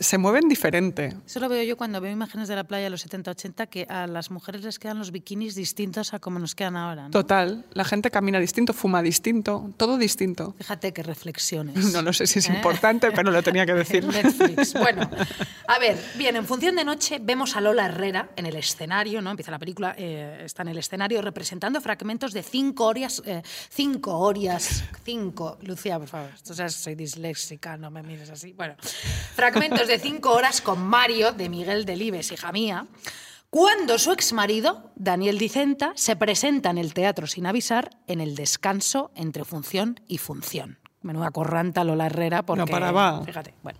Se 0.00 0.18
mueven 0.18 0.48
diferente. 0.48 1.16
Eso 1.26 1.40
lo 1.40 1.48
veo 1.48 1.62
yo 1.62 1.76
cuando 1.76 2.00
veo 2.00 2.12
imágenes 2.12 2.48
de 2.48 2.56
la 2.56 2.64
playa 2.64 2.84
de 2.84 2.90
los 2.90 3.06
70-80, 3.06 3.68
que 3.68 3.86
a 3.88 4.06
las 4.06 4.30
mujeres 4.30 4.62
les 4.62 4.78
quedan 4.78 4.98
los 4.98 5.10
bikinis 5.10 5.54
distintos 5.54 6.14
a 6.14 6.18
como 6.18 6.38
nos 6.38 6.54
quedan 6.54 6.76
ahora. 6.76 7.04
¿no? 7.04 7.10
Total, 7.10 7.64
la 7.72 7.84
gente 7.84 8.10
camina 8.10 8.38
distinto, 8.38 8.72
fuma 8.72 9.02
distinto, 9.02 9.70
todo 9.76 9.98
distinto. 9.98 10.54
Fíjate 10.58 10.92
qué 10.92 11.02
reflexiones. 11.02 11.74
No 11.94 12.02
lo 12.02 12.12
sé 12.12 12.26
si 12.26 12.40
es 12.40 12.48
¿Eh? 12.48 12.52
importante, 12.54 13.12
pero 13.12 13.30
lo 13.30 13.42
tenía 13.42 13.64
que 13.66 13.74
decir. 13.84 14.04
Netflix. 14.04 14.74
Bueno, 14.74 15.08
a 15.66 15.78
ver, 15.78 15.96
bien, 16.16 16.34
en 16.36 16.44
función 16.44 16.74
de 16.76 16.84
noche 16.84 17.18
vemos 17.20 17.56
a 17.56 17.60
Lola 17.60 17.86
Herrera 17.86 18.30
en 18.36 18.46
el 18.46 18.56
escenario, 18.56 19.22
¿no? 19.22 19.30
Empieza 19.30 19.50
la 19.50 19.58
película, 19.58 19.94
eh, 19.96 20.42
está 20.44 20.62
en 20.62 20.68
el 20.68 20.78
escenario 20.78 21.22
representando 21.22 21.80
fragmentos 21.80 22.32
de 22.32 22.42
cinco 22.42 22.86
horas, 22.86 23.22
eh, 23.26 23.42
cinco 23.70 24.18
horas, 24.18 24.84
cinco, 25.04 25.58
Lucía, 25.62 25.98
por 25.98 26.08
favor, 26.08 26.30
tú 26.44 26.54
sabes, 26.54 26.74
soy 26.74 26.94
disléxica, 26.94 27.76
no 27.76 27.90
me 27.90 28.02
mires 28.02 28.30
así. 28.30 28.52
Bueno, 28.52 28.74
fragmentos 29.34 29.63
de 29.72 29.98
cinco 29.98 30.32
horas 30.32 30.60
con 30.60 30.78
Mario 30.86 31.32
de 31.32 31.48
Miguel 31.48 31.86
Delibes, 31.86 32.30
hija 32.32 32.52
mía. 32.52 32.86
Cuando 33.48 33.98
su 33.98 34.12
exmarido, 34.12 34.90
Daniel 34.94 35.38
Dicenta, 35.38 35.92
se 35.94 36.16
presenta 36.16 36.68
en 36.68 36.76
el 36.76 36.92
teatro 36.92 37.26
sin 37.26 37.46
avisar 37.46 37.90
en 38.06 38.20
el 38.20 38.34
descanso 38.34 39.10
entre 39.14 39.44
función 39.44 40.00
y 40.06 40.18
función. 40.18 40.78
Menuda 41.00 41.30
corranta 41.30 41.82
Lola 41.82 42.06
Herrera 42.06 42.42
porque... 42.42 42.60
No 42.60 42.66
paraba. 42.66 43.22
Fíjate, 43.24 43.54
bueno. 43.62 43.78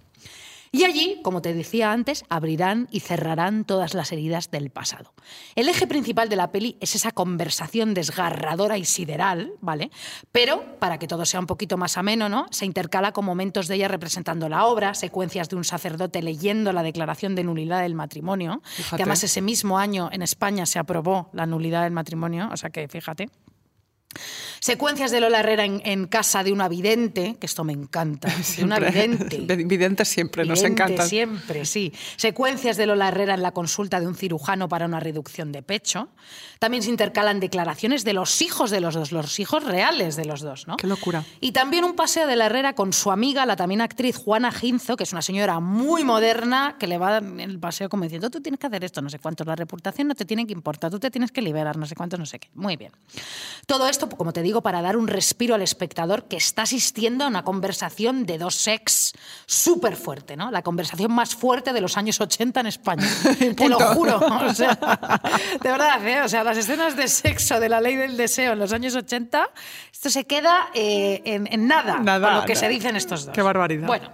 Y 0.75 0.83
allí, 0.83 1.21
como 1.23 1.41
te 1.41 1.55
decía 1.55 1.93
antes, 1.93 2.25
abrirán 2.29 2.89
y 2.91 2.99
cerrarán 2.99 3.65
todas 3.65 3.95
las 3.95 4.11
heridas 4.11 4.51
del 4.51 4.71
pasado. 4.71 5.15
El 5.55 5.69
eje 5.69 5.87
principal 5.87 6.29
de 6.29 6.35
la 6.35 6.51
peli 6.51 6.77
es 6.81 6.97
esa 6.97 7.13
conversación 7.13 7.95
desgarradora 7.95 8.77
y 8.77 8.85
sideral, 8.85 9.53
¿vale? 9.61 9.93
Pero, 10.33 10.81
para 10.81 10.99
que 10.99 11.07
todo 11.07 11.27
sea 11.27 11.39
un 11.39 11.47
poquito 11.47 11.77
más 11.77 11.97
ameno, 11.97 12.29
¿no? 12.29 12.49
Se 12.51 12.67
intercala 12.67 13.13
con 13.13 13.25
momentos 13.25 13.69
de 13.69 13.77
ella 13.77 13.87
representando 13.87 14.49
la 14.49 14.67
obra, 14.67 14.95
secuencias 14.95 15.49
de 15.49 15.55
un 15.55 15.63
sacerdote 15.63 16.23
leyendo 16.23 16.73
la 16.73 16.83
declaración 16.83 17.37
de 17.37 17.45
nulidad 17.45 17.83
del 17.83 17.95
matrimonio, 17.95 18.61
Fíjate. 18.65 18.97
que 18.97 19.03
además 19.05 19.23
ese 19.23 19.43
mismo 19.43 19.79
año 19.79 20.09
en 20.11 20.23
España 20.23 20.67
se 20.67 20.81
aprobó 20.81 21.31
la 21.33 21.47
nulidad 21.47 21.85
del 21.85 21.93
matrimonio, 21.93 22.49
o 22.53 22.57
sea 22.57 22.71
que 22.71 22.89
fíjate. 22.89 23.29
Secuencias 24.61 25.11
de 25.11 25.21
Lola 25.21 25.41
Herrera 25.41 25.65
en, 25.65 25.83
en 25.85 26.07
casa 26.07 26.43
de 26.43 26.53
una 26.53 26.69
vidente, 26.69 27.37
que 27.39 27.47
esto 27.47 27.65
me 27.65 27.73
encanta, 27.73 28.29
de 28.57 28.65
una 28.65 28.79
vidente. 28.79 29.39
Siempre, 30.05 30.45
nos 30.45 30.63
encantan. 30.63 31.09
Siempre, 31.09 31.65
sí. 31.65 31.93
Secuencias 32.17 32.77
de 32.77 32.87
Lola 32.87 33.09
Herrera 33.09 33.35
en 33.35 33.43
la 33.43 33.53
consulta 33.53 34.01
de 34.01 34.07
un 34.07 34.15
cirujano 34.15 34.69
para 34.69 34.87
una 34.87 35.01
reducción 35.01 35.53
de 35.53 35.63
pecho. 35.63 36.09
También 36.65 36.83
se 36.83 36.91
intercalan 36.91 37.41
declaraciones 37.41 38.05
de 38.05 38.13
los 38.13 38.43
hijos 38.43 38.71
de 38.71 38.81
los 38.81 38.95
dos, 38.95 39.13
los 39.13 39.39
hijos 39.39 39.65
reales 39.65 40.17
de 40.17 40.25
los 40.25 40.41
dos, 40.41 40.67
¿no? 40.67 40.77
Qué 40.77 40.87
locura. 40.87 41.25
Y 41.41 41.53
también 41.53 41.85
un 41.85 41.95
paseo 41.95 42.27
de 42.27 42.37
la 42.37 42.47
Herrera 42.47 42.75
con 42.75 42.93
su 42.93 43.11
amiga, 43.11 43.47
la 43.47 43.57
también 43.57 43.81
actriz 43.81 44.17
Juana 44.17 44.53
Ginzo, 44.53 44.97
que 44.97 45.05
es 45.05 45.13
una 45.13 45.23
señora 45.23 45.61
muy 45.61 46.05
moderna, 46.05 46.77
que 46.79 46.87
le 46.87 46.99
va 46.99 47.19
en 47.19 47.41
el 47.41 47.59
paseo 47.59 47.89
como 47.89 48.05
diciendo, 48.05 48.31
tú 48.31 48.41
tienes 48.41 48.61
que 48.61 48.67
hacer 48.67 48.85
esto, 48.85 49.01
no 49.03 49.11
sé 49.11 49.19
cuánto, 49.19 49.45
la 49.45 49.57
reputación 49.57 50.09
no 50.09 50.15
te 50.15 50.25
tiene 50.25 50.47
que 50.47 50.53
importar, 50.53 50.91
tú 50.91 50.99
te 50.99 51.11
tienes 51.11 51.33
que 51.33 51.43
liberar, 51.43 51.77
no 51.77 51.87
sé 51.87 51.95
cuánto, 51.95 52.17
no 52.17 52.27
sé 52.27 52.39
qué. 52.39 52.49
Muy 52.55 52.77
bien. 52.77 52.93
Todo 53.67 53.89
esto 53.89 53.95
esto, 53.95 54.09
como 54.09 54.33
te 54.33 54.43
digo, 54.43 54.61
para 54.61 54.83
dar 54.83 54.97
un 54.97 55.07
respiro 55.07 55.55
al 55.55 55.63
espectador 55.63 56.25
que 56.25 56.37
está 56.37 56.63
asistiendo 56.63 57.25
a 57.25 57.29
una 57.29 57.45
conversación 57.45 58.27
de 58.27 58.39
dos 58.39 58.57
sex 58.57 59.13
súper 59.47 59.95
fuerte, 59.95 60.37
¿no? 60.37 60.51
La 60.51 60.63
conversación 60.63 61.13
más 61.13 61.37
fuerte 61.37 61.73
de 61.73 61.81
los 61.81 61.97
años 61.97 62.21
80 62.21 62.61
en 62.61 62.67
España. 62.67 63.09
te 63.57 63.69
lo 63.69 63.79
juro. 63.79 64.19
O 64.19 64.53
sea, 64.53 64.77
de 65.63 65.71
verdad, 65.71 66.07
¿eh? 66.07 66.23
O 66.23 66.29
sea, 66.29 66.43
las 66.55 66.65
escenas 66.65 66.97
de 66.97 67.09
sexo 67.09 67.59
de 67.59 67.69
la 67.69 67.81
ley 67.81 67.97
del 67.97 68.17
deseo 68.17 68.53
en 68.53 68.61
los 68.61 68.73
años 68.73 68.95
80, 68.95 69.51
esto 69.93 70.09
se 70.09 70.25
queda 70.25 70.69
eh, 70.73 71.21
en, 71.25 71.49
en 71.53 71.67
nada, 71.67 71.99
Nada, 71.99 72.29
con 72.29 72.41
lo 72.41 72.45
que 72.47 72.55
se 72.55 72.63
nada. 72.67 72.75
dicen 72.75 72.95
estos 72.97 73.27
dos. 73.27 73.35
Qué 73.35 73.43
barbaridad. 73.43 73.87
Bueno, 73.89 74.13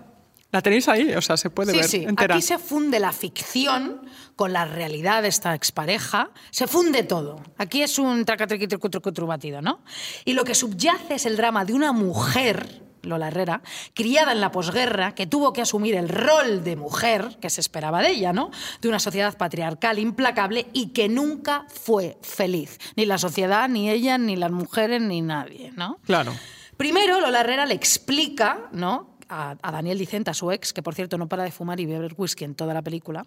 La 0.51 0.63
tenéis 0.63 0.89
ahí, 0.89 1.13
o 1.15 1.21
sea, 1.21 1.37
se 1.37 1.51
puede 1.51 1.73
sí, 1.73 1.79
ver 1.79 1.87
sí. 1.89 2.05
entera. 2.05 2.35
Aquí 2.37 2.43
se 2.43 2.59
funde 2.59 2.99
la 2.99 3.13
ficción 3.13 4.01
con 4.37 4.55
la 4.55 4.65
realidad 4.65 5.21
de 5.23 5.29
esta 5.29 5.55
expareja. 5.55 6.31
Se 6.51 6.67
funde 6.67 7.03
todo. 7.03 7.43
Aquí 7.59 7.83
es 7.83 7.99
un 7.99 8.25
tracatriqui 8.25 8.67
trucu 8.67 8.89
trucu 8.89 9.13
tru 9.13 9.27
batido, 9.27 9.61
¿no? 9.61 9.85
Y 10.25 10.33
lo 10.33 10.43
que 10.45 10.55
subyace 10.55 11.17
es 11.17 11.27
el 11.27 11.37
drama 11.37 11.67
de 11.67 11.75
una 11.75 11.93
mujer, 11.93 12.83
Lola 13.03 13.29
Herrera, 13.29 13.63
criada 13.95 14.33
en 14.33 14.41
la 14.41 14.51
posguerra, 14.51 15.15
que 15.15 15.27
tuvo 15.27 15.53
que 15.53 15.63
asumir 15.63 15.95
el 15.95 16.09
rol 16.09 16.65
de 16.65 16.77
mujer 16.77 17.39
que 17.41 17.51
se 17.51 17.61
esperaba 17.61 18.03
de 18.03 18.11
ella, 18.11 18.33
¿no? 18.33 18.51
De 18.81 18.89
una 18.89 18.99
sociedad 18.99 19.37
patriarcal 19.37 19.99
implacable 19.99 20.67
y 20.73 20.89
que 20.89 21.09
nunca 21.09 21.67
fue 21.69 22.19
feliz. 22.23 22.79
Ni 22.97 23.07
la 23.07 23.19
sociedad, 23.19 23.69
ni 23.69 23.91
ella, 23.91 24.19
ni 24.19 24.37
las 24.37 24.51
mujeres, 24.51 25.01
ni 25.01 25.21
nadie, 25.21 25.73
¿no? 25.77 25.99
Claro. 26.05 26.33
Primero, 26.77 27.21
Lola 27.21 27.41
Herrera 27.41 27.67
le 27.67 27.75
explica 27.75 28.69
¿no? 28.73 29.11
a, 29.29 29.57
a 29.63 29.73
Daniel 29.73 29.99
Dicenta, 29.99 30.35
su 30.35 30.51
ex, 30.51 30.73
que 30.73 30.83
por 30.83 30.95
cierto 30.95 31.19
no 31.19 31.29
para 31.29 31.45
de 31.45 31.51
fumar 31.51 31.81
y 31.81 31.87
beber 31.87 32.15
whisky 32.17 32.45
en 32.45 32.55
toda 32.55 32.75
la 32.75 32.83
película, 32.83 33.27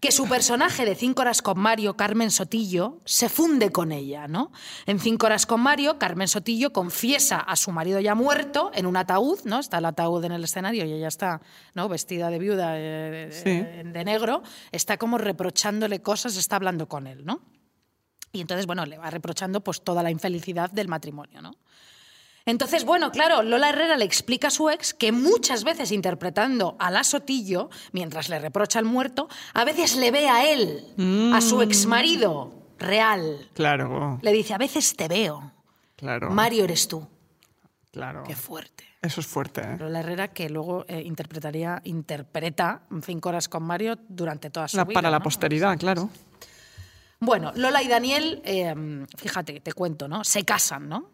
que 0.00 0.12
su 0.12 0.28
personaje 0.28 0.84
de 0.84 0.94
Cinco 0.94 1.22
horas 1.22 1.42
con 1.42 1.58
Mario, 1.58 1.96
Carmen 1.96 2.30
Sotillo, 2.30 3.00
se 3.04 3.28
funde 3.28 3.70
con 3.72 3.90
ella. 3.90 4.28
¿no? 4.28 4.52
En 4.86 5.00
Cinco 5.00 5.26
horas 5.26 5.44
con 5.46 5.60
Mario, 5.60 5.98
Carmen 5.98 6.28
Sotillo 6.28 6.72
confiesa 6.72 7.38
a 7.38 7.56
su 7.56 7.72
marido 7.72 7.98
ya 8.00 8.14
muerto 8.14 8.70
en 8.74 8.86
un 8.86 8.96
ataúd, 8.96 9.40
¿no? 9.44 9.58
está 9.58 9.78
el 9.78 9.84
ataúd 9.86 10.24
en 10.24 10.32
el 10.32 10.44
escenario 10.44 10.84
y 10.84 10.92
ella 10.92 11.08
está 11.08 11.40
¿no? 11.74 11.88
vestida 11.88 12.30
de 12.30 12.38
viuda 12.38 12.72
eh, 12.76 13.30
Sí. 13.32 13.50
eh, 13.50 13.82
de 13.84 14.04
negro, 14.04 14.42
está 14.70 14.96
como 14.98 15.18
reprochándole 15.18 16.00
cosas, 16.00 16.36
está 16.36 16.56
hablando 16.56 16.88
con 16.88 17.06
él. 17.06 17.24
¿no? 17.24 17.40
Y 18.32 18.40
entonces, 18.40 18.66
bueno, 18.66 18.86
le 18.86 18.98
va 18.98 19.10
reprochando 19.10 19.62
pues 19.62 19.82
toda 19.82 20.02
la 20.02 20.10
infelicidad 20.10 20.70
del 20.70 20.88
matrimonio, 20.88 21.40
¿no? 21.42 21.54
Entonces, 22.48 22.84
bueno, 22.86 23.10
claro, 23.10 23.42
Lola 23.42 23.68
Herrera 23.68 23.98
le 23.98 24.06
explica 24.06 24.48
a 24.48 24.50
su 24.50 24.70
ex 24.70 24.94
que 24.94 25.12
muchas 25.12 25.64
veces 25.64 25.92
interpretando 25.92 26.76
a 26.78 26.90
la 26.90 27.04
Sotillo, 27.04 27.68
mientras 27.92 28.30
le 28.30 28.38
reprocha 28.38 28.78
al 28.78 28.86
muerto, 28.86 29.28
a 29.52 29.64
veces 29.66 29.96
le 29.96 30.10
ve 30.10 30.28
a 30.30 30.50
él, 30.50 30.82
a 31.34 31.42
su 31.42 31.60
exmarido 31.60 32.54
real. 32.78 33.50
Claro, 33.52 34.18
Le 34.22 34.32
dice, 34.32 34.54
a 34.54 34.58
veces 34.58 34.96
te 34.96 35.08
veo. 35.08 35.52
claro. 35.96 36.30
Mario 36.30 36.64
eres 36.64 36.88
tú. 36.88 37.06
Claro. 37.92 38.22
Qué 38.26 38.34
fuerte. 38.34 38.84
Eso 39.02 39.20
es 39.20 39.26
fuerte, 39.26 39.60
¿eh? 39.60 39.76
Lola 39.78 40.00
Herrera 40.00 40.28
que 40.28 40.48
luego 40.48 40.86
eh, 40.88 41.02
interpretaría, 41.04 41.80
interpreta 41.84 42.82
Cinco 43.04 43.28
horas 43.28 43.48
con 43.48 43.62
Mario 43.62 43.98
durante 44.08 44.48
toda 44.48 44.68
su 44.68 44.76
La- 44.78 44.84
vida. 44.84 44.94
para 44.94 45.10
la 45.10 45.18
¿no? 45.18 45.22
posteridad, 45.24 45.76
claro. 45.78 46.08
Bueno, 47.20 47.52
Lola 47.56 47.82
y 47.82 47.88
Daniel, 47.88 48.40
eh, 48.44 48.74
fíjate, 49.18 49.60
te 49.60 49.72
cuento, 49.74 50.08
¿no? 50.08 50.24
Se 50.24 50.44
casan, 50.44 50.88
¿no? 50.88 51.10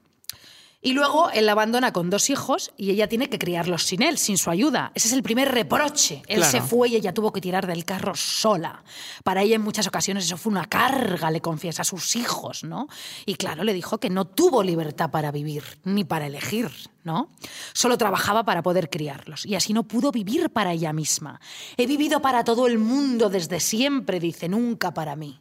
Y 0.84 0.92
luego 0.92 1.30
él 1.30 1.46
la 1.46 1.52
abandona 1.52 1.92
con 1.94 2.10
dos 2.10 2.28
hijos 2.28 2.70
y 2.76 2.90
ella 2.90 3.08
tiene 3.08 3.30
que 3.30 3.38
criarlos 3.38 3.84
sin 3.84 4.02
él, 4.02 4.18
sin 4.18 4.36
su 4.36 4.50
ayuda. 4.50 4.92
Ese 4.94 5.08
es 5.08 5.14
el 5.14 5.22
primer 5.22 5.50
reproche. 5.50 6.22
Él 6.28 6.36
Claro. 6.36 6.50
se 6.52 6.60
fue 6.60 6.90
y 6.90 6.96
ella 6.96 7.14
tuvo 7.14 7.32
que 7.32 7.40
tirar 7.40 7.66
del 7.66 7.86
carro 7.86 8.14
sola. 8.14 8.84
Para 9.24 9.40
ella 9.40 9.56
en 9.56 9.62
muchas 9.62 9.86
ocasiones 9.86 10.26
eso 10.26 10.36
fue 10.36 10.52
una 10.52 10.66
carga, 10.66 11.30
le 11.30 11.40
confiesa 11.40 11.82
a 11.82 11.84
sus 11.86 12.16
hijos, 12.16 12.64
¿no? 12.64 12.86
Y 13.24 13.36
claro, 13.36 13.64
le 13.64 13.72
dijo 13.72 13.96
que 13.98 14.10
no 14.10 14.26
tuvo 14.26 14.62
libertad 14.62 15.10
para 15.10 15.32
vivir, 15.32 15.64
ni 15.84 16.04
para 16.04 16.26
elegir, 16.26 16.70
¿no? 17.02 17.30
Solo 17.72 17.96
trabajaba 17.96 18.44
para 18.44 18.62
poder 18.62 18.90
criarlos 18.90 19.46
y 19.46 19.54
así 19.54 19.72
no 19.72 19.84
pudo 19.84 20.12
vivir 20.12 20.50
para 20.50 20.72
ella 20.72 20.92
misma. 20.92 21.40
He 21.78 21.86
vivido 21.86 22.20
para 22.20 22.44
todo 22.44 22.66
el 22.66 22.78
mundo 22.78 23.30
desde 23.30 23.58
siempre, 23.58 24.20
dice, 24.20 24.50
nunca 24.50 24.92
para 24.92 25.16
mí. 25.16 25.40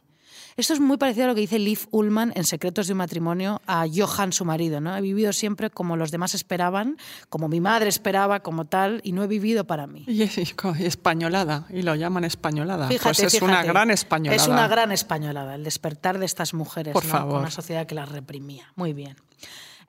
Esto 0.56 0.72
es 0.72 0.80
muy 0.80 0.96
parecido 0.96 1.24
a 1.24 1.28
lo 1.28 1.34
que 1.34 1.40
dice 1.40 1.58
Liv 1.58 1.80
Ullman 1.90 2.32
en 2.36 2.44
Secretos 2.44 2.86
de 2.86 2.92
un 2.92 2.98
matrimonio 2.98 3.60
a 3.66 3.86
Johan, 3.92 4.32
su 4.32 4.44
marido. 4.44 4.80
¿no? 4.80 4.96
He 4.96 5.00
vivido 5.00 5.32
siempre 5.32 5.70
como 5.70 5.96
los 5.96 6.10
demás 6.10 6.34
esperaban, 6.34 6.96
como 7.28 7.48
mi 7.48 7.60
madre 7.60 7.88
esperaba, 7.88 8.40
como 8.40 8.64
tal, 8.64 9.00
y 9.02 9.12
no 9.12 9.24
he 9.24 9.26
vivido 9.26 9.64
para 9.64 9.86
mí. 9.86 10.04
Y, 10.06 10.22
españolada, 10.22 11.66
y 11.70 11.82
lo 11.82 11.94
llaman 11.96 12.24
españolada. 12.24 12.88
Fíjate, 12.88 13.22
pues 13.22 13.34
es 13.34 13.42
una 13.42 13.62
gran 13.64 13.90
españolada. 13.90 14.42
Es 14.42 14.48
una 14.48 14.68
gran 14.68 14.92
españolada, 14.92 15.54
el 15.56 15.64
despertar 15.64 16.18
de 16.18 16.26
estas 16.26 16.54
mujeres 16.54 16.92
Por 16.92 17.04
¿no? 17.04 17.10
favor. 17.10 17.32
con 17.32 17.40
una 17.40 17.50
sociedad 17.50 17.86
que 17.86 17.94
las 17.94 18.08
reprimía. 18.08 18.72
Muy 18.76 18.92
bien. 18.92 19.16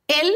Él, 0.07 0.33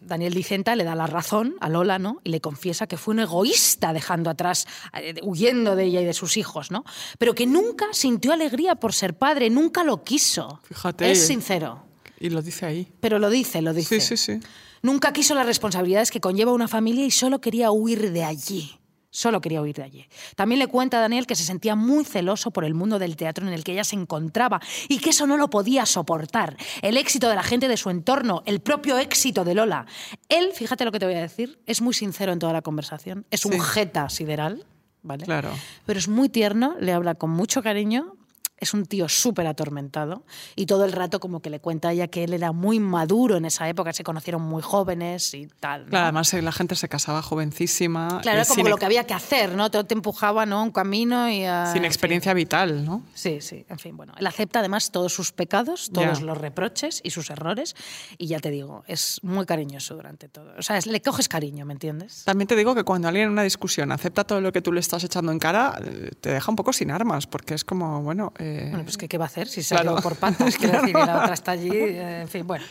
Daniel 0.00 0.34
Dicenta, 0.34 0.76
le 0.76 0.84
da 0.84 0.94
la 0.94 1.06
razón 1.06 1.56
a 1.60 1.68
Lola, 1.68 1.98
¿no? 1.98 2.20
Y 2.24 2.30
le 2.30 2.40
confiesa 2.40 2.86
que 2.86 2.96
fue 2.96 3.14
un 3.14 3.20
egoísta 3.20 3.92
dejando 3.92 4.30
atrás, 4.30 4.66
eh, 4.94 5.14
huyendo 5.22 5.76
de 5.76 5.84
ella 5.84 6.00
y 6.00 6.04
de 6.04 6.14
sus 6.14 6.36
hijos, 6.36 6.70
¿no? 6.70 6.84
Pero 7.18 7.34
que 7.34 7.46
nunca 7.46 7.86
sintió 7.92 8.32
alegría 8.32 8.76
por 8.76 8.92
ser 8.92 9.16
padre, 9.16 9.50
nunca 9.50 9.84
lo 9.84 10.02
quiso. 10.02 10.60
Fíjate. 10.64 11.10
Es 11.10 11.26
sincero. 11.26 11.84
Y 12.18 12.30
lo 12.30 12.42
dice 12.42 12.66
ahí. 12.66 12.88
Pero 13.00 13.18
lo 13.18 13.30
dice, 13.30 13.62
lo 13.62 13.72
dice. 13.72 14.00
Sí, 14.00 14.16
sí, 14.16 14.40
sí. 14.40 14.46
Nunca 14.82 15.12
quiso 15.12 15.34
las 15.34 15.46
responsabilidades 15.46 16.10
que 16.10 16.20
conlleva 16.20 16.52
una 16.52 16.68
familia 16.68 17.04
y 17.04 17.10
solo 17.10 17.40
quería 17.40 17.70
huir 17.70 18.12
de 18.12 18.24
allí. 18.24 18.79
Solo 19.10 19.40
quería 19.40 19.60
huir 19.60 19.76
de 19.76 19.82
allí. 19.82 20.08
También 20.36 20.60
le 20.60 20.68
cuenta 20.68 20.98
a 20.98 21.00
Daniel 21.00 21.26
que 21.26 21.34
se 21.34 21.42
sentía 21.42 21.74
muy 21.74 22.04
celoso 22.04 22.52
por 22.52 22.64
el 22.64 22.74
mundo 22.74 22.98
del 22.98 23.16
teatro 23.16 23.46
en 23.46 23.52
el 23.52 23.64
que 23.64 23.72
ella 23.72 23.84
se 23.84 23.96
encontraba 23.96 24.60
y 24.88 24.98
que 24.98 25.10
eso 25.10 25.26
no 25.26 25.36
lo 25.36 25.50
podía 25.50 25.84
soportar. 25.84 26.56
El 26.82 26.96
éxito 26.96 27.28
de 27.28 27.34
la 27.34 27.42
gente 27.42 27.68
de 27.68 27.76
su 27.76 27.90
entorno, 27.90 28.42
el 28.46 28.60
propio 28.60 28.98
éxito 28.98 29.44
de 29.44 29.54
Lola. 29.54 29.86
Él, 30.28 30.52
fíjate 30.54 30.84
lo 30.84 30.92
que 30.92 31.00
te 31.00 31.06
voy 31.06 31.16
a 31.16 31.20
decir, 31.20 31.60
es 31.66 31.80
muy 31.80 31.94
sincero 31.94 32.32
en 32.32 32.38
toda 32.38 32.52
la 32.52 32.62
conversación. 32.62 33.26
Es 33.30 33.44
un 33.44 33.60
jeta 33.60 34.08
sideral, 34.08 34.64
¿vale? 35.02 35.24
Claro. 35.24 35.50
Pero 35.86 35.98
es 35.98 36.08
muy 36.08 36.28
tierno, 36.28 36.76
le 36.78 36.92
habla 36.92 37.14
con 37.16 37.30
mucho 37.30 37.62
cariño. 37.62 38.14
Es 38.60 38.74
un 38.74 38.84
tío 38.86 39.08
súper 39.08 39.46
atormentado 39.46 40.22
y 40.54 40.66
todo 40.66 40.84
el 40.84 40.92
rato 40.92 41.18
como 41.18 41.40
que 41.40 41.50
le 41.50 41.60
cuenta 41.60 41.88
a 41.88 41.92
ella 41.92 42.08
que 42.08 42.24
él 42.24 42.34
era 42.34 42.52
muy 42.52 42.78
maduro 42.78 43.36
en 43.36 43.44
esa 43.46 43.68
época, 43.68 43.92
se 43.92 44.04
conocieron 44.04 44.42
muy 44.42 44.62
jóvenes 44.62 45.32
y 45.34 45.48
tal. 45.60 45.84
¿no? 45.84 45.90
Claro, 45.90 46.04
además 46.04 46.32
eh, 46.34 46.42
la 46.42 46.52
gente 46.52 46.76
se 46.76 46.88
casaba 46.88 47.22
jovencísima. 47.22 48.20
Claro, 48.22 48.38
y 48.38 48.40
era 48.40 48.44
como 48.48 48.62
sin, 48.62 48.70
lo 48.70 48.76
que 48.76 48.84
había 48.86 49.04
que 49.06 49.14
hacer, 49.14 49.54
¿no? 49.56 49.70
Todo 49.70 49.84
te 49.84 49.94
empujaba, 49.94 50.44
¿no? 50.46 50.62
Un 50.62 50.70
camino 50.72 51.28
y 51.30 51.44
a... 51.44 51.72
sin 51.72 51.84
experiencia 51.84 52.34
vital, 52.34 52.84
¿no? 52.84 53.02
Sí, 53.14 53.40
sí, 53.40 53.64
en 53.68 53.78
fin, 53.78 53.96
bueno. 53.96 54.12
Él 54.18 54.26
acepta 54.26 54.58
además 54.58 54.90
todos 54.90 55.12
sus 55.14 55.32
pecados, 55.32 55.90
todos 55.92 56.20
los 56.20 56.36
reproches 56.36 57.00
y 57.02 57.10
sus 57.10 57.30
errores 57.30 57.74
y 58.18 58.26
ya 58.26 58.40
te 58.40 58.50
digo, 58.50 58.84
es 58.86 59.20
muy 59.22 59.46
cariñoso 59.46 59.94
durante 59.94 60.28
todo. 60.28 60.52
O 60.58 60.62
sea, 60.62 60.76
es- 60.76 60.86
le 60.86 61.00
coges 61.00 61.28
cariño, 61.28 61.64
¿me 61.64 61.72
entiendes? 61.72 62.24
También 62.24 62.46
te 62.48 62.56
digo 62.56 62.74
que 62.74 62.84
cuando 62.84 63.08
alguien 63.08 63.26
en 63.26 63.32
una 63.32 63.42
discusión 63.42 63.90
acepta 63.92 64.24
todo 64.24 64.40
lo 64.42 64.52
que 64.52 64.60
tú 64.60 64.72
le 64.72 64.80
estás 64.80 65.02
echando 65.04 65.32
en 65.32 65.38
cara, 65.38 65.78
eh, 65.82 66.10
te 66.20 66.30
deja 66.30 66.50
un 66.52 66.56
poco 66.56 66.72
sin 66.72 66.90
armas, 66.90 67.26
porque 67.26 67.54
es 67.54 67.64
como, 67.64 68.02
bueno... 68.02 68.32
eh, 68.38 68.49
Bueno, 68.70 68.84
pues 68.84 68.96
¿qué, 68.96 69.08
qué 69.08 69.18
va 69.18 69.24
a 69.24 69.28
hacer 69.28 69.48
si 69.48 69.62
se 69.62 69.74
Claro. 69.74 69.96
por 69.96 70.16
patas? 70.16 70.56
Quiero 70.58 70.80
decir, 70.80 70.90
y 70.90 70.92
la 71.06 71.22
otra 71.22 71.34
está 71.34 71.52
allí, 71.52 71.70
en 71.72 72.28
fin, 72.28 72.46
bueno. 72.46 72.64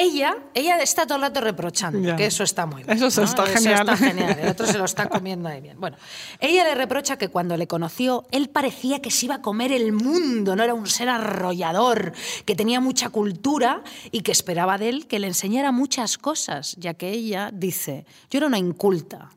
Ella, 0.00 0.36
ella 0.54 0.80
está 0.80 1.06
todo 1.06 1.16
el 1.16 1.22
rato 1.22 1.40
reprochando, 1.40 1.98
Ya. 1.98 2.14
que 2.14 2.26
eso 2.26 2.44
está 2.44 2.66
muy 2.66 2.84
bien. 2.84 2.96
Eso 3.02 3.20
¿no? 3.20 3.26
está 3.26 3.44
genial. 3.46 3.80
está 3.80 3.96
genial, 3.96 4.38
el 4.40 4.48
otro 4.48 4.64
se 4.64 4.78
lo 4.78 4.84
está 4.84 5.08
comiendo 5.08 5.48
ahí 5.48 5.60
bien. 5.60 5.80
Bueno, 5.80 5.96
ella 6.38 6.62
le 6.62 6.76
reprocha 6.76 7.18
que 7.18 7.26
cuando 7.30 7.56
le 7.56 7.66
conoció, 7.66 8.24
él 8.30 8.48
parecía 8.48 9.02
que 9.02 9.10
se 9.10 9.24
iba 9.26 9.34
a 9.36 9.42
comer 9.42 9.72
el 9.72 9.90
mundo, 9.92 10.54
no 10.54 10.62
era 10.62 10.72
un 10.72 10.86
ser 10.86 11.08
arrollador, 11.08 12.12
que 12.44 12.54
tenía 12.54 12.78
mucha 12.80 13.08
cultura 13.10 13.82
y 14.12 14.20
que 14.20 14.30
esperaba 14.30 14.78
de 14.78 14.88
él 14.88 15.08
que 15.08 15.18
le 15.18 15.26
enseñara 15.26 15.72
muchas 15.72 16.16
cosas, 16.16 16.76
ya 16.78 16.94
que 16.94 17.10
ella 17.10 17.50
dice, 17.52 18.06
yo 18.30 18.38
era 18.38 18.46
una 18.46 18.58
inculta. 18.58 19.30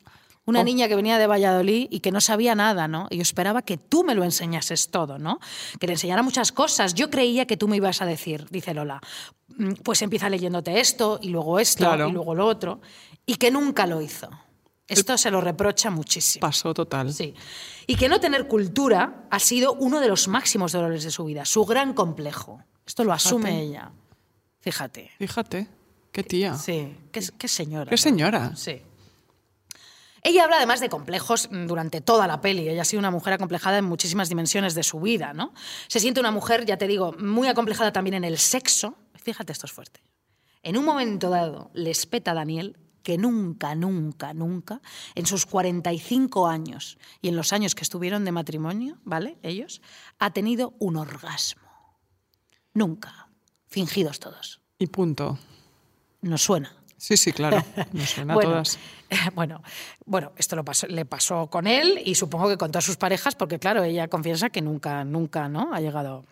Una 0.52 0.62
Oh. 0.62 0.64
niña 0.64 0.88
que 0.88 0.96
venía 0.96 1.18
de 1.18 1.28
Valladolid 1.28 1.88
y 1.90 2.00
que 2.02 2.12
no 2.12 2.22
sabía 2.22 2.54
nada, 2.56 2.88
¿no? 2.88 3.08
Y 3.10 3.16
yo 3.18 3.22
esperaba 3.24 3.62
que 3.64 3.78
tú 3.78 4.04
me 4.04 4.14
lo 4.16 4.24
enseñases 4.24 4.90
todo, 4.92 5.18
¿no? 5.18 5.40
Que 5.80 5.88
le 5.88 5.94
enseñara 5.94 6.22
muchas 6.24 6.52
cosas. 6.52 6.94
Yo 6.94 7.10
creía 7.10 7.46
que 7.48 7.58
tú 7.58 7.68
me 7.68 7.78
ibas 7.78 8.02
a 8.02 8.06
decir, 8.06 8.48
dice 8.50 8.74
Lola, 8.74 9.02
"Mm, 9.58 9.74
pues 9.84 10.02
empieza 10.02 10.30
leyéndote 10.30 10.80
esto 10.80 11.20
y 11.22 11.30
luego 11.30 11.60
esto 11.60 11.86
Claro. 11.86 12.08
y 12.08 12.12
luego 12.12 12.36
lo 12.36 12.46
otro. 12.46 12.82
Y 13.26 13.36
que 13.36 13.50
nunca 13.52 13.88
lo 13.88 14.02
hizo. 14.02 14.30
Esto 14.88 15.18
se 15.18 15.32
lo 15.32 15.40
reprocha 15.40 15.90
muchísimo. 15.90 16.42
Pasó 16.42 16.74
total. 16.74 17.14
Sí. 17.14 17.34
Y 17.88 17.96
que 17.96 18.10
no 18.10 18.20
tener 18.20 18.48
cultura 18.48 19.24
ha 19.30 19.40
sido 19.40 19.74
uno 19.74 20.02
de 20.02 20.10
los 20.10 20.28
máximos 20.28 20.74
dolores 20.74 21.04
de 21.06 21.12
su 21.12 21.24
vida, 21.24 21.46
su 21.46 21.64
gran 21.64 21.94
complejo. 21.94 22.62
Esto 22.86 23.06
lo 23.06 23.14
asume 23.14 23.52
Fíjate. 23.52 23.64
ella. 23.64 23.92
Fíjate. 24.60 25.12
Fíjate, 25.18 25.68
qué 26.12 26.24
tía. 26.24 26.56
Sí, 26.56 26.94
qué, 27.14 27.22
qué 27.38 27.48
señora. 27.48 27.86
Qué 27.90 27.92
¿no? 27.96 27.98
señora. 27.98 28.56
Sí. 28.58 28.82
Ella 30.24 30.44
habla 30.44 30.58
además 30.58 30.80
de 30.80 30.90
complejos 30.90 31.50
mm, 31.52 31.66
durante 31.66 32.02
toda 32.02 32.28
la 32.28 32.42
peli. 32.42 32.70
Ella 32.70 32.84
ha 32.84 32.86
sido 32.86 33.00
una 33.00 33.12
mujer 33.12 33.34
acomplejada 33.34 33.78
en 33.78 33.86
muchísimas 33.86 34.30
dimensiones 34.30 34.76
de 34.76 34.84
su 34.84 35.00
vida, 35.00 35.34
¿no? 35.34 35.54
Se 35.88 36.00
siente 36.00 36.20
una 36.20 36.32
mujer, 36.32 36.66
ya 36.66 36.78
te 36.78 36.88
digo, 36.88 37.14
muy 37.20 37.48
acomplejada 37.48 37.92
también 37.92 38.16
en 38.16 38.24
el 38.24 38.38
sexo. 38.38 38.96
Fíjate, 39.16 39.52
esto 39.52 39.66
es 39.66 39.72
fuerte. 39.72 40.02
En 40.64 40.78
un 40.78 40.86
momento 40.86 41.30
dado 41.30 41.72
le 41.74 41.90
espeta 41.90 42.32
a 42.32 42.36
Daniel 42.36 42.78
que 43.04 43.18
nunca, 43.18 43.74
nunca, 43.74 44.34
nunca, 44.34 44.82
en 45.16 45.26
sus 45.26 45.48
45 45.48 46.48
años 46.48 47.00
y 47.20 47.30
en 47.30 47.36
los 47.36 47.52
años 47.52 47.74
que 47.74 47.82
estuvieron 47.82 48.26
de 48.26 48.32
matrimonio, 48.32 49.00
¿vale? 49.04 49.38
Ellos, 49.42 49.82
ha 50.20 50.32
tenido 50.34 50.76
un 50.78 50.98
orgasmo. 50.98 51.64
Nunca. 52.74 53.28
Fingidos 53.68 54.20
todos. 54.20 54.62
Y 54.78 54.88
punto. 54.88 55.40
Nos 56.22 56.44
suena. 56.44 56.76
Sí, 56.98 57.18
sí, 57.18 57.32
claro. 57.32 57.64
Nos 57.94 58.12
suena 58.12 58.34
a 58.34 58.36
bueno, 58.36 58.52
todas. 58.52 58.78
Bueno, 59.36 59.62
bueno, 60.06 60.32
esto 60.38 60.56
lo 60.56 60.64
le 60.88 61.06
pasó 61.06 61.48
con 61.48 61.68
él 61.68 62.02
y 62.04 62.16
supongo 62.16 62.50
que 62.50 62.58
con 62.58 62.72
todas 62.72 62.86
sus 62.86 62.98
parejas, 62.98 63.36
porque 63.36 63.60
claro, 63.60 63.84
ella 63.84 64.08
confiesa 64.08 64.50
que 64.50 64.62
nunca, 64.62 65.04
nunca, 65.04 65.50
¿no? 65.50 65.74
Ha 65.74 65.80
llegado 65.80 66.26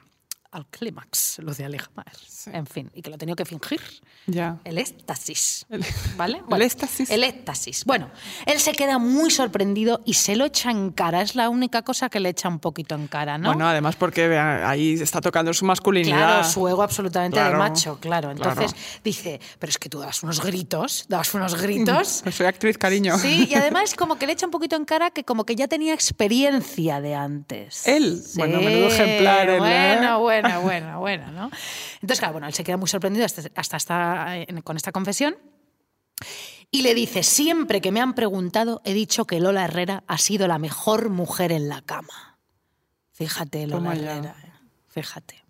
al 0.51 0.65
clímax, 0.67 1.39
Lucía 1.39 1.69
Ligmaer. 1.69 2.11
En 2.53 2.65
fin, 2.65 2.89
y 2.95 3.01
que 3.01 3.09
lo 3.09 3.15
ha 3.15 3.19
tenido 3.19 3.35
que 3.35 3.45
fingir. 3.45 3.81
Ya. 4.25 4.57
El 4.63 4.77
éxtasis. 4.77 5.65
El- 5.69 5.85
¿Vale? 6.17 6.41
el 6.51 6.61
éxtasis. 6.61 7.09
El 7.09 7.23
éxtasis. 7.23 7.85
Bueno, 7.85 8.09
él 8.45 8.59
se 8.59 8.71
queda 8.71 8.97
muy 8.97 9.29
sorprendido 9.29 10.01
y 10.05 10.15
se 10.15 10.35
lo 10.35 10.45
echa 10.45 10.71
en 10.71 10.91
cara. 10.91 11.21
Es 11.21 11.35
la 11.35 11.49
única 11.49 11.83
cosa 11.83 12.09
que 12.09 12.19
le 12.19 12.29
echa 12.29 12.49
un 12.49 12.59
poquito 12.59 12.95
en 12.95 13.07
cara, 13.07 13.37
¿no? 13.37 13.49
Bueno, 13.49 13.67
además 13.67 13.95
porque 13.95 14.37
ahí 14.37 14.93
está 14.93 15.21
tocando 15.21 15.53
su 15.53 15.65
masculinidad. 15.65 16.17
Claro, 16.17 16.43
su 16.45 16.67
ego 16.67 16.81
absolutamente 16.81 17.39
de 17.39 17.51
macho, 17.51 17.99
claro. 17.99 18.31
Entonces 18.31 18.73
claro. 18.73 19.01
dice, 19.03 19.39
pero 19.59 19.69
es 19.69 19.77
que 19.77 19.89
tú 19.89 19.99
das 19.99 20.23
unos 20.23 20.41
gritos, 20.43 21.05
das 21.07 21.33
unos 21.33 21.61
gritos. 21.61 22.21
Pues 22.23 22.35
soy 22.35 22.47
actriz, 22.47 22.77
cariño. 22.77 23.17
Sí, 23.19 23.47
y 23.49 23.53
además 23.55 23.93
como 23.93 24.17
que 24.17 24.25
le 24.25 24.33
echa 24.33 24.45
un 24.47 24.51
poquito 24.51 24.75
en 24.75 24.85
cara 24.85 25.11
que 25.11 25.23
como 25.23 25.45
que 25.45 25.55
ya 25.55 25.67
tenía 25.67 25.93
experiencia 25.93 27.01
de 27.01 27.13
antes. 27.15 27.87
Él, 27.87 28.21
bueno, 28.35 28.61
menudo 28.61 28.87
ejemplar, 28.87 29.49
él, 29.49 29.55
¿eh? 29.57 29.59
Bueno, 29.59 30.19
bueno, 30.19 30.38
bueno, 30.61 30.99
bueno, 30.99 31.31
¿no? 31.31 31.49
Entonces, 31.95 32.19
claro, 32.19 32.33
bueno, 32.33 32.47
él 32.47 32.53
se 32.53 32.63
queda 32.63 32.77
muy 32.77 32.87
sorprendido 32.89 33.25
hasta, 33.25 33.43
hasta 33.55 33.77
esta- 33.77 34.37
en- 34.37 34.61
con 34.61 34.77
esta 34.77 34.91
confesión. 34.91 35.35
Y 36.71 36.81
le 36.83 36.93
dice, 36.93 37.23
siempre 37.23 37.81
que 37.81 37.91
me 37.91 38.01
han 38.01 38.13
preguntado, 38.13 38.81
he 38.85 38.93
dicho 38.93 39.25
que 39.25 39.39
Lola 39.39 39.65
Herrera 39.65 40.03
ha 40.07 40.17
sido 40.17 40.47
la 40.47 40.59
mejor 40.59 41.09
mujer 41.09 41.51
en 41.51 41.67
la 41.69 41.81
cama. 41.81 42.37
Fíjate, 43.11 43.65
Lola 43.67 43.95
ya. 43.95 44.13
Herrera, 44.17 44.35
¿eh? 44.45 44.51
fíjate. 44.87 45.43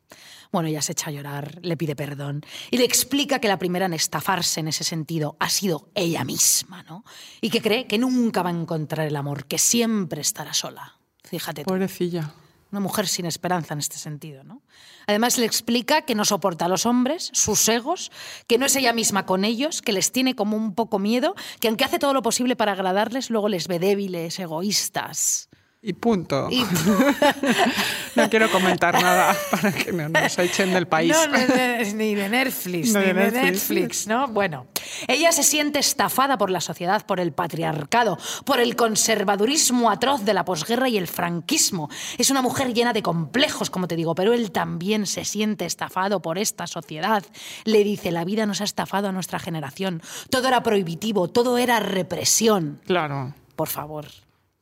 Bueno, 0.51 0.67
ella 0.69 0.81
se 0.81 0.93
echa 0.93 1.09
a 1.09 1.11
llorar, 1.11 1.59
le 1.61 1.77
pide 1.77 1.95
perdón 1.95 2.41
y 2.71 2.77
le 2.77 2.83
explica 2.83 3.37
que 3.37 3.47
la 3.47 3.59
primera 3.59 3.85
en 3.85 3.93
estafarse 3.93 4.59
en 4.61 4.67
ese 4.69 4.83
sentido 4.83 5.37
ha 5.39 5.47
sido 5.49 5.91
ella 5.93 6.23
misma, 6.23 6.81
¿no? 6.83 7.03
Y 7.39 7.51
que 7.51 7.61
cree 7.61 7.85
que 7.85 7.99
nunca 7.99 8.41
va 8.41 8.49
a 8.49 8.53
encontrar 8.53 9.05
el 9.05 9.15
amor, 9.15 9.45
que 9.45 9.59
siempre 9.59 10.21
estará 10.21 10.53
sola. 10.55 10.95
Fíjate 11.23 11.63
tú. 11.63 11.69
Pobrecilla. 11.69 12.31
Una 12.71 12.79
mujer 12.79 13.07
sin 13.07 13.25
esperanza 13.25 13.73
en 13.73 13.79
este 13.79 13.97
sentido, 13.97 14.43
¿no? 14.43 14.61
Además 15.07 15.37
le 15.39 15.45
explica 15.45 16.03
que 16.03 16.13
no 16.13 16.23
soporta 16.23 16.65
a 16.65 16.67
los 16.67 16.85
hombres, 16.85 17.31
sus 17.33 17.67
egos, 17.67 18.11
que 18.45 18.59
no 18.59 18.67
es 18.67 18.75
ella 18.75 18.93
misma 18.93 19.25
con 19.25 19.43
ellos, 19.43 19.81
que 19.81 19.91
les 19.91 20.11
tiene 20.11 20.35
como 20.35 20.55
un 20.55 20.75
poco 20.75 20.99
miedo, 20.99 21.35
que 21.59 21.67
aunque 21.67 21.83
hace 21.83 21.97
todo 21.97 22.13
lo 22.13 22.21
posible 22.21 22.55
para 22.55 22.73
agradarles, 22.73 23.31
luego 23.31 23.49
les 23.49 23.67
ve 23.67 23.79
débiles, 23.79 24.37
egoístas. 24.37 25.48
Y 25.81 25.93
punto. 25.93 26.49
Y 26.51 26.61
No 28.15 28.29
quiero 28.29 28.51
comentar 28.51 28.93
nada 29.01 29.33
para 29.49 29.71
que 29.71 29.93
no 29.93 30.09
nos 30.09 30.37
echen 30.37 30.73
del 30.73 30.87
país. 30.87 31.13
No, 31.13 31.27
no, 31.27 31.37
no, 31.37 31.93
ni 31.95 32.15
de 32.15 32.27
Netflix, 32.27 32.91
No 32.91 32.99
ni 32.99 33.05
de 33.05 33.13
de 33.13 33.31
Netflix. 33.31 33.43
Netflix, 33.43 34.07
¿no? 34.07 34.27
Bueno, 34.27 34.67
ella 35.07 35.31
se 35.31 35.43
siente 35.43 35.79
estafada 35.79 36.37
por 36.37 36.49
la 36.49 36.59
sociedad, 36.59 37.05
por 37.05 37.21
el 37.21 37.31
patriarcado, 37.31 38.17
por 38.43 38.59
el 38.59 38.75
conservadurismo 38.75 39.89
atroz 39.89 40.25
de 40.25 40.33
la 40.33 40.43
posguerra 40.43 40.89
y 40.89 40.97
el 40.97 41.07
franquismo. 41.07 41.89
Es 42.17 42.29
una 42.29 42.41
mujer 42.41 42.73
llena 42.73 42.91
de 42.91 43.01
complejos, 43.01 43.69
como 43.69 43.87
te 43.87 43.95
digo, 43.95 44.15
pero 44.15 44.33
él 44.33 44.51
también 44.51 45.05
se 45.05 45.23
siente 45.23 45.65
estafado 45.65 46.21
por 46.21 46.37
esta 46.37 46.67
sociedad. 46.67 47.23
Le 47.63 47.85
dice, 47.85 48.11
la 48.11 48.25
vida 48.25 48.45
nos 48.45 48.59
ha 48.59 48.65
estafado 48.65 49.07
a 49.07 49.11
nuestra 49.13 49.39
generación. 49.39 50.01
Todo 50.29 50.49
era 50.49 50.61
prohibitivo, 50.61 51.29
todo 51.29 51.57
era 51.57 51.79
represión. 51.79 52.81
Claro. 52.85 53.33
Por 53.55 53.67
favor, 53.69 54.07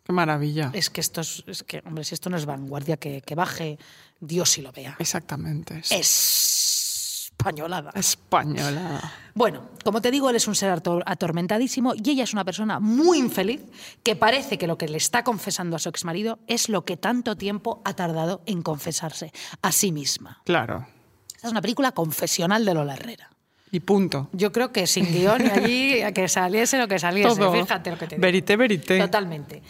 Qué 0.08 0.14
maravilla. 0.14 0.72
es 0.74 0.90
que 0.90 1.02
esto 1.02 1.20
es, 1.22 1.44
es 1.48 1.64
que, 1.64 1.84
hombre, 1.86 2.04
si 2.06 2.14
esto 2.16 2.30
no 2.30 2.38
es 2.38 2.46
vanguardia, 2.46 2.96
que, 2.98 3.22
que 3.22 3.36
baje 3.36 3.78
Dios 4.22 4.58
y 4.58 4.62
lo 4.62 4.72
vea. 4.72 4.96
Exactamente. 5.00 5.80
Es 5.80 5.92
Es 5.92 7.32
españolada. 7.40 7.92
española. 7.94 9.12
Bueno, 9.36 9.70
como 9.84 10.02
te 10.02 10.10
digo, 10.10 10.30
él 10.30 10.36
es 10.38 10.48
un 10.48 10.56
ser 10.56 10.72
ator- 10.72 11.04
atormentadísimo 11.06 11.94
y 11.94 12.10
ella 12.10 12.24
es 12.24 12.34
una 12.34 12.44
persona 12.46 12.80
muy 12.80 13.20
infeliz 13.20 13.62
que 14.02 14.16
parece 14.16 14.58
que 14.58 14.66
lo 14.66 14.78
que 14.78 14.88
le 14.88 14.98
está 14.98 15.24
confesando 15.24 15.76
a 15.76 15.80
su 15.80 15.90
exmarido 15.90 16.40
es 16.48 16.70
lo 16.70 16.84
que 16.86 16.98
tanto 16.98 17.36
tiempo 17.36 17.82
ha 17.86 17.94
tardado 17.94 18.42
en 18.48 18.62
confesarse 18.64 19.32
a 19.62 19.72
sí 19.72 19.92
misma. 19.92 20.42
Claro. 20.46 20.88
Esta 21.36 21.48
es 21.48 21.52
una 21.52 21.62
película 21.62 21.92
confesional 21.92 22.66
de 22.66 22.74
Lola 22.74 22.96
Herrera. 22.96 23.30
Y 23.72 23.82
punto. 23.82 24.30
Yo 24.32 24.52
creo 24.54 24.72
que 24.72 24.88
sin 24.88 25.06
guion 25.12 25.46
y 25.46 25.50
allí 25.50 26.02
a 26.02 26.14
que 26.14 26.28
saliese 26.30 26.78
lo 26.80 26.88
que 26.88 26.98
saliese. 26.98 27.36
Todo. 27.36 27.52
Fíjate 27.52 27.92
lo 27.92 27.98
que 28.00 28.08
te 28.08 28.16
digo. 28.16 28.22
Verité, 28.22 28.56
verité. 28.56 28.98
Totalmente. 28.98 29.62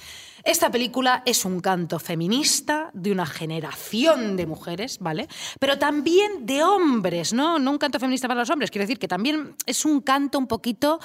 Esta 0.47 0.71
película 0.71 1.23
es 1.25 1.43
un 1.43 1.59
canto 1.59 1.99
feminista 1.99 2.89
de 2.93 3.11
una 3.11 3.25
generación 3.25 4.37
de 4.37 4.45
mujeres, 4.45 4.97
¿vale? 4.99 5.27
Pero 5.59 5.77
también 5.77 6.45
de 6.45 6.63
hombres, 6.63 7.33
¿no? 7.33 7.59
No 7.59 7.71
un 7.71 7.77
canto 7.77 7.99
feminista 7.99 8.29
para 8.29 8.39
los 8.39 8.49
hombres, 8.49 8.71
quiero 8.71 8.83
decir 8.83 8.97
que 8.97 9.09
también 9.09 9.57
es 9.65 9.83
un 9.83 9.99
canto 9.99 10.39
un 10.39 10.47
poquito. 10.47 11.01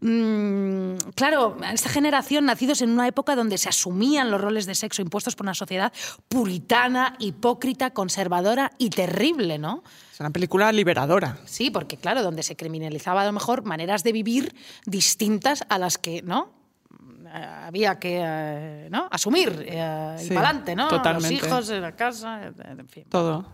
mm, 0.00 0.96
claro, 1.14 1.56
esta 1.72 1.88
generación 1.88 2.44
nacidos 2.44 2.82
en 2.82 2.90
una 2.90 3.08
época 3.08 3.34
donde 3.34 3.56
se 3.56 3.70
asumían 3.70 4.30
los 4.30 4.42
roles 4.42 4.66
de 4.66 4.74
sexo 4.74 5.00
impuestos 5.00 5.36
por 5.36 5.46
una 5.46 5.54
sociedad 5.54 5.90
puritana, 6.28 7.16
hipócrita, 7.18 7.94
conservadora 7.94 8.72
y 8.76 8.90
terrible, 8.90 9.56
¿no? 9.56 9.82
Es 10.12 10.20
una 10.20 10.28
película 10.28 10.70
liberadora. 10.70 11.38
Sí, 11.46 11.70
porque 11.70 11.96
claro, 11.96 12.22
donde 12.22 12.42
se 12.42 12.56
criminalizaba 12.56 13.22
a 13.22 13.24
lo 13.24 13.32
mejor 13.32 13.64
maneras 13.64 14.04
de 14.04 14.12
vivir 14.12 14.54
distintas 14.84 15.64
a 15.70 15.78
las 15.78 15.96
que, 15.96 16.20
¿no? 16.20 16.61
Eh, 17.34 17.44
Había 17.66 17.98
que 17.98 18.20
eh, 18.22 18.88
¿no? 18.90 19.08
asumir 19.10 19.64
eh, 19.66 20.16
y 20.18 20.22
Sí, 20.24 20.28
para 20.34 20.48
adelante, 20.50 20.76
¿no? 20.76 20.88
totalmente. 20.88 21.36
Los 21.36 21.46
hijos, 21.46 21.70
eh, 21.70 21.80
la 21.80 21.92
casa, 21.96 22.48
eh, 22.48 22.52
en 22.78 22.88
fin. 22.88 23.04
Todo. 23.08 23.46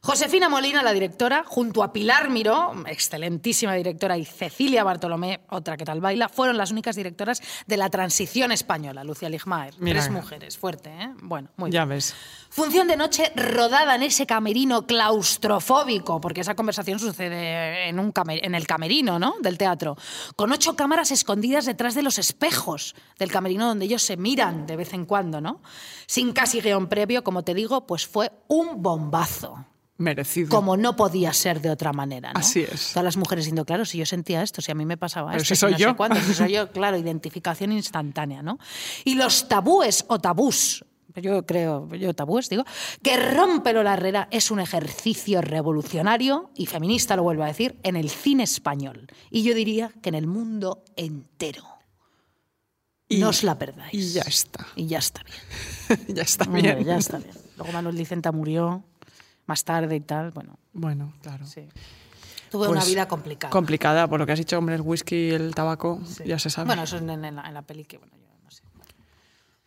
Josefina 0.00 0.48
Molina, 0.48 0.82
la 0.82 0.92
directora, 0.92 1.42
junto 1.44 1.82
a 1.82 1.92
Pilar 1.92 2.30
Miró, 2.30 2.72
excelentísima 2.86 3.74
directora, 3.74 4.16
y 4.16 4.24
Cecilia 4.24 4.84
Bartolomé, 4.84 5.40
otra 5.50 5.76
que 5.76 5.84
tal 5.84 6.00
baila, 6.00 6.28
fueron 6.28 6.56
las 6.56 6.70
únicas 6.70 6.94
directoras 6.94 7.42
de 7.66 7.76
la 7.76 7.90
transición 7.90 8.52
española, 8.52 9.02
Lucia 9.02 9.28
Ligmaer. 9.28 9.74
Mira. 9.78 10.00
Tres 10.00 10.10
mujeres, 10.12 10.56
fuerte, 10.56 10.88
¿eh? 10.90 11.10
Bueno, 11.20 11.48
muy 11.56 11.72
Ya 11.72 11.84
bien. 11.84 11.96
ves. 11.96 12.14
Función 12.48 12.86
de 12.88 12.96
noche 12.96 13.32
rodada 13.34 13.96
en 13.96 14.04
ese 14.04 14.24
camerino 14.24 14.86
claustrofóbico, 14.86 16.20
porque 16.20 16.40
esa 16.42 16.54
conversación 16.54 17.00
sucede 17.00 17.88
en, 17.88 17.98
un 17.98 18.12
camer- 18.14 18.40
en 18.44 18.54
el 18.54 18.66
camerino 18.68 19.18
¿no? 19.18 19.34
del 19.42 19.58
teatro, 19.58 19.96
con 20.36 20.52
ocho 20.52 20.76
cámaras 20.76 21.10
escondidas 21.10 21.66
detrás 21.66 21.94
de 21.94 22.02
los 22.02 22.18
espejos 22.18 22.94
del 23.18 23.30
camerino 23.32 23.66
donde 23.66 23.84
ellos 23.84 24.02
se 24.04 24.16
miran 24.16 24.64
de 24.66 24.76
vez 24.76 24.94
en 24.94 25.04
cuando, 25.06 25.40
¿no? 25.40 25.60
Sin 26.06 26.32
casi 26.32 26.60
guion 26.60 26.86
previo, 26.88 27.24
como 27.24 27.42
te 27.42 27.52
digo, 27.52 27.84
pues 27.86 28.06
fue 28.06 28.30
un 28.46 28.80
bombazo. 28.82 29.66
Merecido. 29.98 30.48
Como 30.48 30.76
no 30.76 30.94
podía 30.96 31.32
ser 31.32 31.60
de 31.60 31.70
otra 31.70 31.92
manera. 31.92 32.32
¿no? 32.32 32.38
Así 32.40 32.60
es. 32.60 32.90
Todas 32.92 33.04
las 33.04 33.16
mujeres 33.16 33.44
diciendo, 33.44 33.64
claro, 33.64 33.84
si 33.84 33.98
yo 33.98 34.06
sentía 34.06 34.42
esto, 34.42 34.62
si 34.62 34.70
a 34.70 34.74
mí 34.74 34.86
me 34.86 34.96
pasaba 34.96 35.30
Pero 35.32 35.42
esto, 35.42 35.54
si 35.54 35.60
soy 35.60 35.72
no 35.72 35.78
yo. 35.78 35.88
sé 35.90 35.96
cuánto, 35.96 36.20
si 36.20 36.34
soy 36.34 36.52
yo, 36.52 36.70
claro, 36.72 36.96
identificación 36.96 37.72
instantánea, 37.72 38.40
¿no? 38.42 38.58
Y 39.04 39.16
los 39.16 39.48
tabúes 39.48 40.04
o 40.08 40.20
tabús, 40.20 40.84
yo 41.16 41.44
creo, 41.44 41.88
yo 41.96 42.14
tabúes, 42.14 42.48
digo, 42.48 42.64
que 43.02 43.16
rompe 43.16 43.72
Lola 43.72 43.94
Herrera 43.94 44.28
es 44.30 44.52
un 44.52 44.60
ejercicio 44.60 45.40
revolucionario 45.40 46.52
y 46.54 46.66
feminista, 46.66 47.16
lo 47.16 47.24
vuelvo 47.24 47.42
a 47.42 47.46
decir, 47.48 47.76
en 47.82 47.96
el 47.96 48.08
cine 48.08 48.44
español. 48.44 49.08
Y 49.32 49.42
yo 49.42 49.52
diría 49.52 49.90
que 50.00 50.10
en 50.10 50.14
el 50.14 50.28
mundo 50.28 50.84
entero. 50.94 51.64
Y- 53.08 53.18
no 53.18 53.30
os 53.30 53.42
la 53.42 53.58
perdáis. 53.58 53.94
Y 53.94 54.12
ya 54.12 54.22
está. 54.22 54.64
Y 54.76 54.86
ya 54.86 54.98
está 54.98 55.22
bien. 55.24 56.06
ya 56.16 56.22
está 56.22 56.44
Hombre, 56.44 56.62
bien. 56.74 56.84
ya 56.84 56.96
está 56.98 57.18
bien. 57.18 57.32
Luego 57.56 57.72
Manuel 57.72 57.96
Licenta 57.96 58.30
murió 58.30 58.84
más 59.48 59.64
tarde 59.64 59.96
y 59.96 60.00
tal, 60.00 60.30
bueno, 60.30 60.56
Bueno, 60.72 61.12
claro. 61.22 61.44
sí. 61.44 61.62
Tuve 62.50 62.68
una 62.68 62.80
Pues, 62.80 62.88
vida 62.90 63.08
complicada. 63.08 63.50
Complicada, 63.50 64.06
por 64.06 64.20
lo 64.20 64.24
que 64.26 64.32
has 64.32 64.38
dicho, 64.38 64.56
hombre, 64.56 64.74
el 64.76 64.80
whisky 64.82 65.16
y 65.16 65.30
el 65.30 65.54
tabaco, 65.54 66.00
ya 66.24 66.38
se 66.38 66.48
sabe. 66.48 66.66
Bueno, 66.68 66.84
eso 66.84 66.96
en, 66.98 67.10
en 67.10 67.34
la, 67.36 67.42
en 67.46 67.52
la 67.54 67.62
peli 67.62 67.84
que, 67.84 67.98
bueno, 67.98 68.12
yo 68.16 68.44
no 68.44 68.50
sé. 68.50 68.62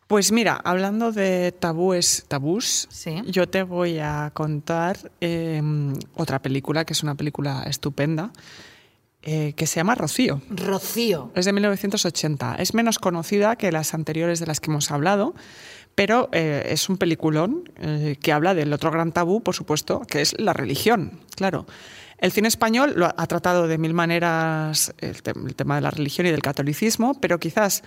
Pues 0.08 0.32
mira, 0.32 0.60
hablando 0.63 1.12
de 1.12 1.52
tabúes, 1.52 2.26
tabús, 2.28 2.88
Sí. 2.89 3.22
yo 3.28 3.48
te 3.48 3.62
voy 3.63 4.00
a 4.00 4.32
contar 4.34 5.12
eh, 5.22 5.62
otra 6.15 6.39
película, 6.41 6.84
que 6.86 6.94
es 6.94 7.04
una 7.04 7.13
película 7.15 7.63
estupenda, 7.67 8.32
eh, 9.22 9.54
que 9.54 9.67
se 9.67 9.76
llama 9.76 9.94
Rocío. 9.94 10.41
Rocío. 10.50 11.32
Es 11.36 11.46
de 11.46 11.54
1980. 11.54 12.56
Es 12.56 12.74
menos 12.74 12.98
conocida 12.98 13.56
que 13.56 13.72
las 13.72 13.94
anteriores 13.94 14.39
de 14.39 14.48
las 14.48 14.60
que 14.60 14.72
hemos 14.72 14.89
hablado, 14.89 15.36
pero 15.96 16.30
eh, 16.32 16.68
es 16.70 16.90
un 16.90 16.98
peliculón 16.98 17.70
eh, 17.80 18.16
que 18.22 18.32
habla 18.32 18.54
del 18.54 18.72
otro 18.74 18.92
gran 18.92 19.12
tabú, 19.12 19.42
por 19.42 19.56
supuesto, 19.56 20.02
que 20.02 20.22
es 20.22 20.40
la 20.40 20.54
religión. 20.54 21.20
Claro. 21.36 21.66
El 22.18 22.32
cine 22.32 22.48
español 22.48 22.94
lo 22.96 23.08
ha, 23.08 23.28
tratado 23.28 23.68
de 23.68 23.78
mil 23.78 23.94
maneras 23.94 24.94
el, 25.00 25.24
te- 25.24 25.32
el 25.32 25.56
tema 25.56 25.76
de 25.76 25.82
la 25.82 25.92
religión 25.92 26.28
y 26.28 26.32
del 26.32 26.42
catolicismo, 26.42 27.20
pero 27.20 27.40
quizás 27.40 27.84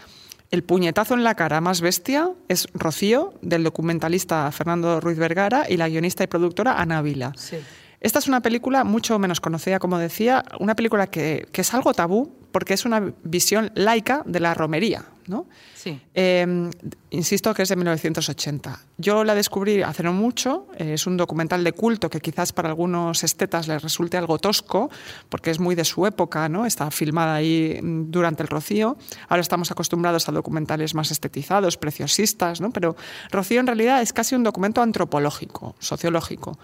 el 0.50 0.64
puñetazo 0.64 1.14
en 1.14 1.24
la 1.24 1.34
cara 1.36 1.60
más 1.60 1.80
bestia 1.80 2.30
es 2.48 2.66
Rocío, 2.74 3.34
del 3.42 3.62
documentalista 3.64 4.50
Fernando 4.52 5.00
Ruiz 5.00 5.18
Vergara 5.18 5.66
y 5.68 5.76
la 5.76 5.88
guionista 5.88 6.24
y 6.24 6.26
productora 6.26 6.80
Ana 6.80 7.00
Vila. 7.00 7.32
Sí. 7.36 7.58
Esta 8.00 8.18
es 8.18 8.28
una 8.28 8.40
película 8.40 8.84
mucho 8.84 9.18
menos 9.18 9.40
conocida, 9.40 9.78
como 9.78 9.98
decía, 9.98 10.44
una 10.60 10.74
película 10.76 11.06
que, 11.06 11.46
que 11.52 11.62
es 11.62 11.72
algo 11.72 11.94
tabú, 11.94 12.36
porque 12.54 12.74
es 12.74 12.84
una 12.84 13.12
visión 13.24 13.72
laica 13.74 14.22
de 14.26 14.38
la 14.38 14.54
romería. 14.54 15.04
¿no? 15.26 15.46
Sí. 15.74 16.00
Eh, 16.14 16.70
insisto 17.10 17.52
que 17.52 17.62
es 17.62 17.68
de 17.68 17.74
1980. 17.74 18.78
Yo 18.96 19.24
la 19.24 19.34
descubrí 19.34 19.82
hace 19.82 20.04
no 20.04 20.12
mucho, 20.12 20.68
eh, 20.78 20.94
es 20.94 21.08
un 21.08 21.16
documental 21.16 21.64
de 21.64 21.72
culto 21.72 22.08
que 22.08 22.20
quizás 22.20 22.52
para 22.52 22.68
algunos 22.68 23.24
estetas 23.24 23.66
les 23.66 23.82
resulte 23.82 24.16
algo 24.16 24.38
tosco, 24.38 24.88
porque 25.30 25.50
es 25.50 25.58
muy 25.58 25.74
de 25.74 25.84
su 25.84 26.06
época, 26.06 26.48
¿no? 26.48 26.64
está 26.64 26.92
filmada 26.92 27.34
ahí 27.34 27.80
mm, 27.82 28.12
durante 28.12 28.44
el 28.44 28.48
Rocío. 28.48 28.96
Ahora 29.28 29.40
estamos 29.40 29.72
acostumbrados 29.72 30.28
a 30.28 30.32
documentales 30.32 30.94
más 30.94 31.10
estetizados, 31.10 31.76
preciosistas, 31.76 32.60
¿no? 32.60 32.70
pero 32.70 32.94
Rocío 33.32 33.58
en 33.58 33.66
realidad 33.66 34.00
es 34.00 34.12
casi 34.12 34.36
un 34.36 34.44
documento 34.44 34.80
antropológico, 34.80 35.74
sociológico 35.80 36.56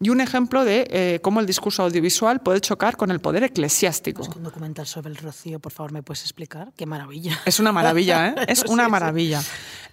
y 0.00 0.10
un 0.10 0.20
ejemplo 0.20 0.64
de 0.64 0.86
eh, 0.90 1.20
cómo 1.22 1.40
el 1.40 1.46
discurso 1.46 1.82
audiovisual 1.82 2.40
puede 2.40 2.60
chocar 2.60 2.96
con 2.96 3.10
el 3.10 3.20
poder 3.20 3.44
eclesiástico. 3.44 4.22
Es 4.22 4.28
un 4.28 4.44
documental 4.44 4.86
sobre 4.86 5.10
el 5.10 5.16
rocío, 5.16 5.58
por 5.58 5.72
favor, 5.72 5.92
¿me 5.92 6.02
puedes 6.02 6.22
explicar? 6.22 6.72
Qué 6.76 6.86
maravilla. 6.86 7.38
Es 7.44 7.58
una 7.58 7.72
maravilla, 7.72 8.28
¿eh? 8.28 8.34
Es 8.48 8.64
una 8.64 8.88
maravilla. 8.88 9.42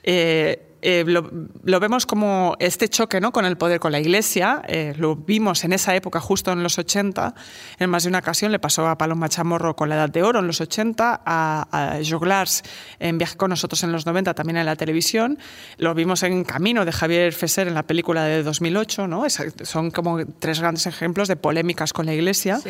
Eh, 0.04 0.74
eh, 0.88 1.04
lo, 1.08 1.30
lo 1.64 1.80
vemos 1.80 2.06
como 2.06 2.56
este 2.60 2.88
choque 2.90 3.20
¿no? 3.20 3.32
con 3.32 3.44
el 3.46 3.58
poder, 3.58 3.80
con 3.80 3.92
la 3.92 4.00
Iglesia. 4.00 4.62
eh, 4.68 4.94
lo 4.98 5.16
vimos 5.16 5.64
en 5.64 5.74
esa 5.74 5.96
época, 5.96 6.20
justo 6.20 6.52
en 6.52 6.62
los 6.62 6.78
80. 6.78 7.34
En 7.80 7.90
más 7.90 8.04
de 8.04 8.10
una 8.10 8.20
ocasión 8.20 8.52
le 8.52 8.60
pasó 8.60 8.88
a 8.88 8.98
Paloma 8.98 9.28
Chamorro 9.28 9.76
con 9.76 9.90
la 9.90 9.96
Edad 9.96 10.10
de 10.10 10.22
Oro 10.24 10.40
en 10.40 10.48
los 10.48 10.62
80, 10.62 11.22
a, 11.26 11.68
a 11.72 11.98
Joglars 12.08 12.62
en 13.00 13.18
Viaje 13.18 13.36
con 13.38 13.50
nosotros 13.50 13.82
en 13.84 13.92
los 13.92 14.06
90, 14.06 14.34
también 14.36 14.58
en 14.58 14.66
la 14.66 14.76
televisión. 14.76 15.40
Lo 15.78 15.94
vimos 15.96 16.22
en 16.24 16.44
Camino 16.44 16.86
de 16.86 16.92
Javier 16.92 17.34
Fesser 17.34 17.68
en 17.68 17.74
la 17.74 17.84
película 17.84 18.24
de 18.26 18.44
2008. 18.44 19.08
¿no? 19.08 19.26
Es- 19.26 19.42
son 19.64 19.90
como 19.92 20.24
tres 20.40 20.60
grandes 20.60 20.86
ejemplos 20.86 21.28
de 21.28 21.36
polémicas 21.36 21.94
con 21.94 22.06
la 22.06 22.14
Iglesia. 22.14 22.60
Sí. 22.60 22.70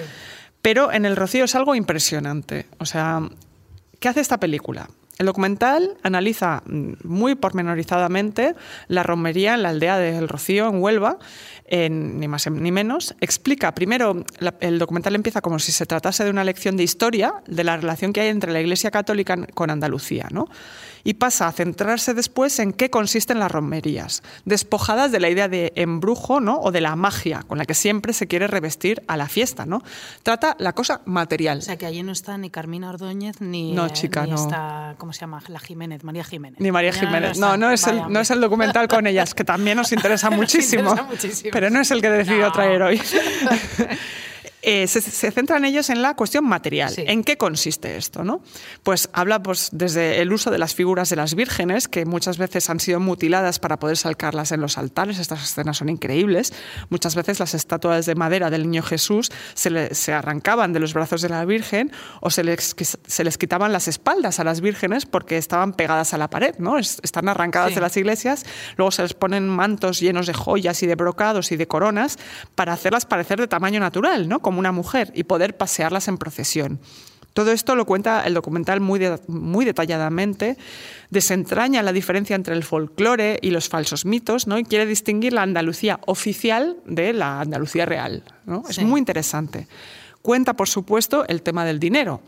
Pero 0.61 0.91
en 0.91 1.05
El 1.05 1.15
Rocío 1.15 1.43
es 1.45 1.53
algo 1.55 1.75
impresionante. 1.75 2.65
O 2.79 2.85
sea, 2.85 3.21
¿qué 3.99 4.09
hace 4.09 4.21
esta 4.21 4.39
película? 4.39 4.87
El 5.17 5.27
documental 5.27 5.97
analiza 6.03 6.61
mm, 6.65 6.93
muy 7.03 7.35
pormenorizadamente 7.35 8.55
la 8.87 9.03
romería 9.03 9.53
en 9.53 9.63
la 9.63 9.69
aldea 9.69 9.97
del 9.97 10.27
Rocío, 10.27 10.67
en 10.67 10.81
Huelva, 10.81 11.19
en- 11.67 12.19
ni 12.19 12.27
más 12.27 12.49
ni 12.49 12.71
menos. 12.71 13.15
Explica, 13.21 13.73
primero, 13.73 14.23
la- 14.39 14.55
el 14.59 14.79
documental 14.79 15.15
empieza 15.15 15.41
como 15.41 15.59
si 15.59 15.71
se 15.71 15.85
tratase 15.85 16.23
de 16.23 16.29
una 16.29 16.43
lección 16.43 16.77
de 16.77 16.83
historia 16.83 17.33
de 17.47 17.63
la 17.63 17.77
relación 17.77 18.13
que 18.13 18.21
hay 18.21 18.27
entre 18.29 18.51
la 18.53 18.61
Iglesia 18.61 18.91
Católica 18.91 19.35
con 19.53 19.69
Andalucía, 19.69 20.27
¿no? 20.31 20.47
Y 21.07 21.15
pasa 21.15 21.47
a 21.47 21.51
centrarse 21.51 22.15
después 22.15 22.57
en 22.57 22.73
qué 22.73 22.89
consisten 22.89 23.37
las 23.37 23.51
romerías, 23.51 24.23
despojadas 24.45 25.11
de 25.11 25.19
la 25.19 25.29
idea 25.29 25.47
de 25.47 25.71
embrujo 25.75 26.39
¿no? 26.39 26.59
o 26.59 26.71
de 26.71 26.81
la 26.81 26.95
magia 26.95 27.43
con 27.47 27.59
la 27.59 27.65
que 27.65 27.75
siempre 27.75 28.11
se 28.11 28.25
quiere 28.27 28.47
revestir 28.47 29.03
a 29.07 29.15
la 29.15 29.27
fiesta. 29.27 29.67
¿no? 29.67 29.83
Trata 30.23 30.55
la 30.57 30.73
cosa 30.73 31.01
material. 31.05 31.59
O 31.59 31.61
sea, 31.61 31.77
que 31.77 31.85
allí 31.85 32.01
no 32.01 32.11
está 32.11 32.39
ni 32.39 32.49
Carmina 32.49 32.89
Ordóñez 32.89 33.39
ni, 33.39 33.71
No, 33.73 33.85
eh, 33.85 33.89
chica, 33.93 34.23
ni 34.25 34.31
no. 34.31 34.35
está, 34.37 34.95
¿cómo 34.97 35.13
se 35.13 35.21
llama? 35.21 35.43
La 35.47 35.59
Jiménez, 35.59 36.03
María 36.03 36.23
Jiménez. 36.23 36.59
Ni 36.59 36.71
María 36.71 36.91
Jiménez. 36.91 37.37
No, 37.37 37.55
no 37.55 37.69
es, 37.69 37.85
el, 37.85 38.01
no 38.11 38.19
es 38.19 38.31
el 38.31 38.41
documental 38.41 38.87
con 38.87 39.05
ellas, 39.05 39.35
que 39.35 39.43
también 39.43 39.77
nos 39.77 39.91
interesa 39.91 40.29
muchísimo. 40.31 40.89
interesa 40.89 41.03
muchísimo. 41.07 41.51
Pero 41.55 41.69
no 41.69 41.79
es 41.79 41.89
el 41.89 42.01
que 42.01 42.07
he 42.07 42.11
decidido 42.11 42.47
No. 42.47 42.51
traer 42.51 42.81
hoy. 42.81 43.01
Eh, 44.67 44.87
se, 44.87 44.99
se 44.99 45.29
centran 45.31 45.63
ellos 45.63 45.91
en 45.91 46.01
la 46.01 46.15
cuestión 46.15 46.43
material. 46.45 46.89
Sí. 46.89 47.03
¿En 47.05 47.23
qué 47.23 47.37
consiste 47.37 47.97
esto? 47.97 48.23
¿no? 48.23 48.41
Pues 48.81 49.09
habla 49.13 49.43
pues, 49.43 49.69
desde 49.71 50.21
el 50.21 50.33
uso 50.33 50.49
de 50.49 50.57
las 50.57 50.73
figuras 50.73 51.09
de 51.11 51.15
las 51.15 51.35
vírgenes, 51.35 51.87
que 51.87 52.05
muchas 52.05 52.39
veces 52.39 52.67
han 52.71 52.79
sido 52.79 52.99
mutiladas 52.99 53.59
para 53.59 53.77
poder 53.77 53.95
salcarlas 53.97 54.51
en 54.51 54.61
los 54.61 54.79
altares. 54.79 55.19
Estas 55.19 55.43
escenas 55.43 55.77
son 55.77 55.89
increíbles. 55.89 56.51
Muchas 56.89 57.13
veces 57.15 57.39
las 57.39 57.53
estatuas 57.53 58.07
de 58.07 58.15
madera 58.15 58.49
del 58.49 58.63
niño 58.63 58.81
Jesús 58.81 59.31
se, 59.53 59.69
le- 59.69 59.93
se 59.93 60.13
arrancaban 60.13 60.73
de 60.73 60.79
los 60.79 60.93
brazos 60.95 61.21
de 61.21 61.29
la 61.29 61.45
Virgen 61.45 61.91
o 62.21 62.31
se 62.31 62.43
les, 62.43 62.75
se 63.05 63.23
les 63.23 63.37
quitaban 63.37 63.71
las 63.71 63.87
espaldas 63.87 64.39
a 64.39 64.43
las 64.43 64.61
vírgenes 64.61 65.05
porque 65.05 65.37
estaban 65.37 65.73
pegadas 65.73 66.15
a 66.15 66.17
la 66.17 66.29
pared. 66.31 66.55
¿no? 66.57 66.79
Es- 66.79 66.99
están 67.03 67.29
arrancadas 67.29 67.69
Sí. 67.69 67.75
de 67.75 67.81
las 67.81 67.95
iglesias. 67.97 68.45
Luego 68.77 68.89
se 68.89 69.03
les 69.03 69.13
ponen 69.13 69.47
mantos 69.47 69.99
llenos 69.99 70.25
de 70.25 70.33
joyas 70.33 70.81
y 70.81 70.87
de 70.87 70.95
brocados 70.95 71.51
y 71.51 71.55
de 71.55 71.67
coronas 71.67 72.17
para 72.55 72.73
hacerlas 72.73 73.05
parecer 73.05 73.39
de 73.39 73.47
tamaño 73.47 73.79
natural, 73.79 74.27
¿no? 74.27 74.39
como 74.39 74.54
una 74.59 74.71
mujer, 74.71 75.11
y 75.15 75.23
poder 75.23 75.57
pasearlas 75.57 76.07
en 76.07 76.17
procesión. 76.17 76.79
Todo 77.33 77.51
esto 77.51 77.75
lo 77.75 77.85
cuenta 77.85 78.25
el 78.25 78.33
documental 78.33 78.79
muy, 78.79 78.97
de- 78.97 79.19
muy 79.27 79.65
detalladamente, 79.65 80.57
desentraña 81.09 81.83
la 81.83 81.91
diferencia 81.91 82.35
entre 82.35 82.55
el 82.55 82.63
folclore 82.63 83.39
y 83.41 83.49
los 83.51 83.67
falsos 83.67 84.05
mitos, 84.05 84.47
¿no? 84.47 84.57
y 84.57 84.63
quiere 84.63 84.85
distinguir 84.85 85.33
la 85.33 85.41
Andalucía 85.43 85.99
oficial 86.05 86.77
de 86.85 87.11
la 87.13 87.41
Andalucía 87.41 87.85
real. 87.85 88.23
¿no? 88.45 88.63
Es 88.69 88.81
muy 88.81 88.99
interesante. 88.99 89.67
Cuenta, 90.21 90.53
por 90.53 90.69
supuesto, 90.69 91.25
el 91.27 91.41
tema 91.41 91.65
del 91.65 91.79
dinero. 91.79 92.21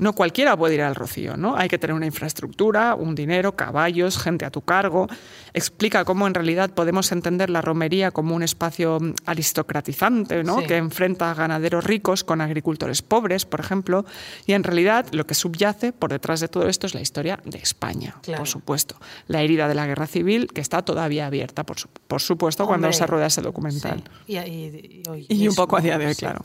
No 0.00 0.14
cualquiera 0.14 0.56
puede 0.56 0.74
ir 0.74 0.82
al 0.82 0.94
Rocío, 0.94 1.36
¿no? 1.36 1.56
Hay 1.56 1.68
que 1.68 1.78
tener 1.78 1.94
una 1.94 2.06
infraestructura, 2.06 2.94
un 2.94 3.14
dinero, 3.14 3.54
caballos, 3.54 4.18
gente 4.18 4.44
a 4.44 4.50
tu 4.50 4.62
cargo. 4.62 5.06
Explica 5.52 6.04
cómo 6.04 6.26
en 6.26 6.34
realidad 6.34 6.70
podemos 6.70 7.12
entender 7.12 7.50
la 7.50 7.60
romería 7.60 8.10
como 8.10 8.34
un 8.34 8.42
espacio 8.42 8.98
mm, 8.98 9.12
aristocratizante, 9.26 10.42
¿no? 10.42 10.60
Sí. 10.60 10.66
Que 10.66 10.76
enfrenta 10.78 11.30
a 11.30 11.34
ganaderos 11.34 11.84
ricos 11.84 12.24
con 12.24 12.40
agricultores 12.40 13.02
pobres, 13.02 13.44
por 13.44 13.60
ejemplo. 13.60 14.04
Y 14.46 14.54
en 14.54 14.64
realidad 14.64 15.06
lo 15.12 15.26
que 15.26 15.34
subyace 15.34 15.92
por 15.92 16.10
detrás 16.10 16.40
de 16.40 16.48
todo 16.48 16.66
esto 16.68 16.86
es 16.86 16.94
la 16.94 17.00
historia 17.00 17.38
de 17.44 17.58
España, 17.58 18.16
Claro. 18.22 18.40
por 18.40 18.48
supuesto. 18.48 18.96
La 19.28 19.42
herida 19.42 19.68
de 19.68 19.74
la 19.74 19.86
guerra 19.86 20.06
civil, 20.06 20.48
que 20.52 20.60
está 20.60 20.82
todavía 20.82 21.26
abierta, 21.26 21.64
por, 21.64 21.78
su- 21.78 21.88
por 21.88 22.20
supuesto, 22.22 22.66
cuando 22.66 22.92
se 22.92 23.06
rueda 23.06 23.26
ese 23.26 23.42
documental. 23.42 24.02
sí. 24.26 24.32
Y, 24.32 24.38
y- 24.38 25.02
y 25.04 25.08
hoy- 25.10 25.26
Y 25.28 25.46
un 25.48 25.54
poco 25.54 25.76
a 25.76 25.80
día 25.80 25.98
de 25.98 26.06
hoy, 26.06 26.14
sí. 26.14 26.20
claro. 26.20 26.44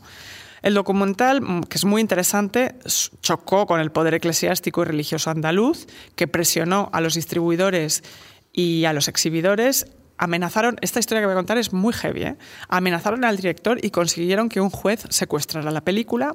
El 0.66 0.74
documental, 0.74 1.42
mm, 1.42 1.62
que 1.66 1.78
es 1.78 1.86
muy 1.86 2.02
interesante, 2.02 2.74
chocó 3.22 3.68
con 3.68 3.80
el 3.80 3.92
poder 3.92 4.16
eclesiástico 4.16 4.82
y 4.82 4.86
religioso 4.86 5.30
andaluz, 5.30 5.86
que 6.16 6.28
presionó 6.28 6.90
a 6.92 7.02
los 7.02 7.14
distribuidores 7.14 8.04
y 8.52 8.86
a 8.86 8.94
los 8.94 9.08
exhibidores. 9.08 9.86
Amenazaron, 10.18 10.78
esta 10.82 11.00
historia 11.00 11.22
que 11.22 11.28
voy 11.28 11.34
a 11.34 11.36
contar 11.36 11.60
es 11.60 11.72
muy 11.72 11.94
heavy, 11.94 12.24
¿eh? 12.24 12.38
amenazaron 12.68 13.24
al 13.26 13.38
director 13.38 13.78
y 13.80 13.92
consiguieron 13.92 14.50
que 14.50 14.60
un 14.60 14.72
juez 14.72 15.06
secuestrara 15.10 15.70
la 15.70 15.82
película, 15.82 16.34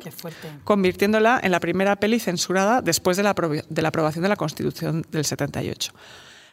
convirtiéndola 0.63 1.41
en 1.43 1.51
la 1.51 1.59
primera 1.59 1.97
peli 1.97 2.21
censurada 2.21 2.83
después 2.83 3.17
de 3.17 3.25
la, 3.25 3.35
de 3.35 3.83
la 3.83 3.89
aprobación 3.89 4.23
de 4.23 4.29
la 4.29 4.37
Constitución 4.37 5.05
del 5.11 5.25
78. 5.25 5.93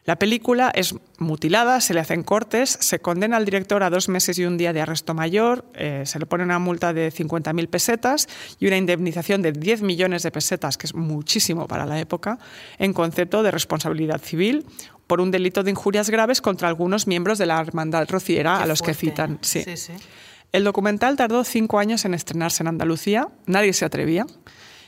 La 0.08 0.18
película 0.18 0.72
es 0.74 0.96
mutilada, 1.18 1.82
se 1.82 1.94
le 1.94 2.00
hacen 2.00 2.24
cortes, 2.24 2.78
se 2.80 3.00
condena 3.00 3.36
al 3.36 3.44
director 3.44 3.84
a 3.84 3.90
dos 3.90 4.08
meses 4.08 4.40
y 4.40 4.46
un 4.46 4.58
día 4.58 4.72
de 4.72 4.80
arresto 4.80 5.14
mayor, 5.14 5.66
eh, 5.74 6.04
se 6.06 6.18
le 6.18 6.26
pone 6.26 6.46
una 6.46 6.60
multa 6.60 6.94
de 6.94 7.12
50.000 7.12 7.68
pesetas 7.68 8.30
y 8.58 8.68
una 8.68 8.78
indemnización 8.78 9.42
de 9.42 9.52
10 9.52 9.82
millones 9.82 10.24
de 10.24 10.32
pesetas, 10.32 10.78
que 10.78 10.88
es 10.88 10.96
muchísimo 10.96 11.68
para 11.68 11.86
la 11.86 12.00
época, 12.00 12.40
en 12.80 12.94
concepto 12.94 13.44
de 13.44 13.52
responsabilidad 13.52 14.22
civil 14.22 14.66
por 15.08 15.20
un 15.20 15.30
delito 15.30 15.62
de 15.64 15.72
injurias 15.72 16.10
graves 16.10 16.40
contra 16.40 16.70
algunos 16.70 17.06
miembros 17.06 17.38
de 17.38 17.48
la 17.48 17.60
hermandad 17.60 18.08
rociera 18.10 18.60
Qué 18.60 18.64
a 18.64 18.66
los 18.66 18.82
que 18.82 18.94
citan. 18.94 19.40
Sí. 19.42 19.64
Sí, 19.64 19.76
sí. 19.76 19.94
El 20.54 20.64
documental 20.64 21.18
tardó 21.18 21.44
cinco 21.44 21.80
años 21.80 22.06
en 22.06 22.14
estrenarse 22.14 22.64
en 22.64 22.68
Andalucía, 22.68 23.28
nadie 23.46 23.74
se 23.74 23.84
atrevía, 23.84 24.26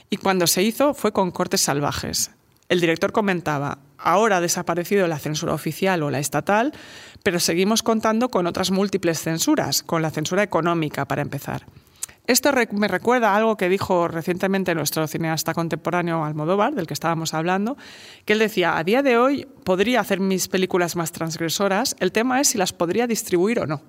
y 0.09 0.15
cuando 0.15 0.47
se 0.47 0.63
hizo 0.63 0.93
fue 0.93 1.11
con 1.11 1.31
cortes 1.31 1.59
salvajes. 1.59 2.31
El 2.69 2.79
director 2.79 3.11
comentaba, 3.11 3.79
ahora 3.99 4.37
ha 4.37 4.41
desaparecido 4.41 5.07
la 5.07 5.19
censura 5.19 5.53
oficial 5.53 6.03
o 6.03 6.09
la 6.09 6.19
estatal, 6.19 6.73
pero 7.23 7.39
seguimos 7.39 7.83
contando 7.83 8.29
con 8.29 8.47
otras 8.47 8.71
múltiples 8.71 9.21
censuras, 9.21 9.83
con 9.83 10.01
la 10.01 10.11
censura 10.11 10.43
económica 10.43 11.05
para 11.05 11.21
empezar. 11.21 11.65
Esto 12.27 12.51
me 12.73 12.87
recuerda 12.87 13.31
a 13.31 13.37
algo 13.37 13.57
que 13.57 13.69
dijo 13.69 14.07
recientemente 14.07 14.75
nuestro 14.75 15.07
cineasta 15.07 15.55
contemporáneo 15.55 16.23
Almodóvar, 16.23 16.75
del 16.75 16.85
que 16.85 16.93
estábamos 16.93 17.33
hablando, 17.33 17.75
que 18.23 18.33
él 18.33 18.39
decía, 18.39 18.77
a 18.77 18.83
día 18.83 19.01
de 19.01 19.17
hoy 19.17 19.47
podría 19.63 20.01
hacer 20.01 20.19
mis 20.19 20.47
películas 20.47 20.95
más 20.95 21.11
transgresoras, 21.11 21.95
el 21.99 22.11
tema 22.11 22.39
es 22.39 22.49
si 22.49 22.59
las 22.59 22.71
podría 22.71 23.07
distribuir 23.07 23.59
o 23.61 23.65
no 23.65 23.81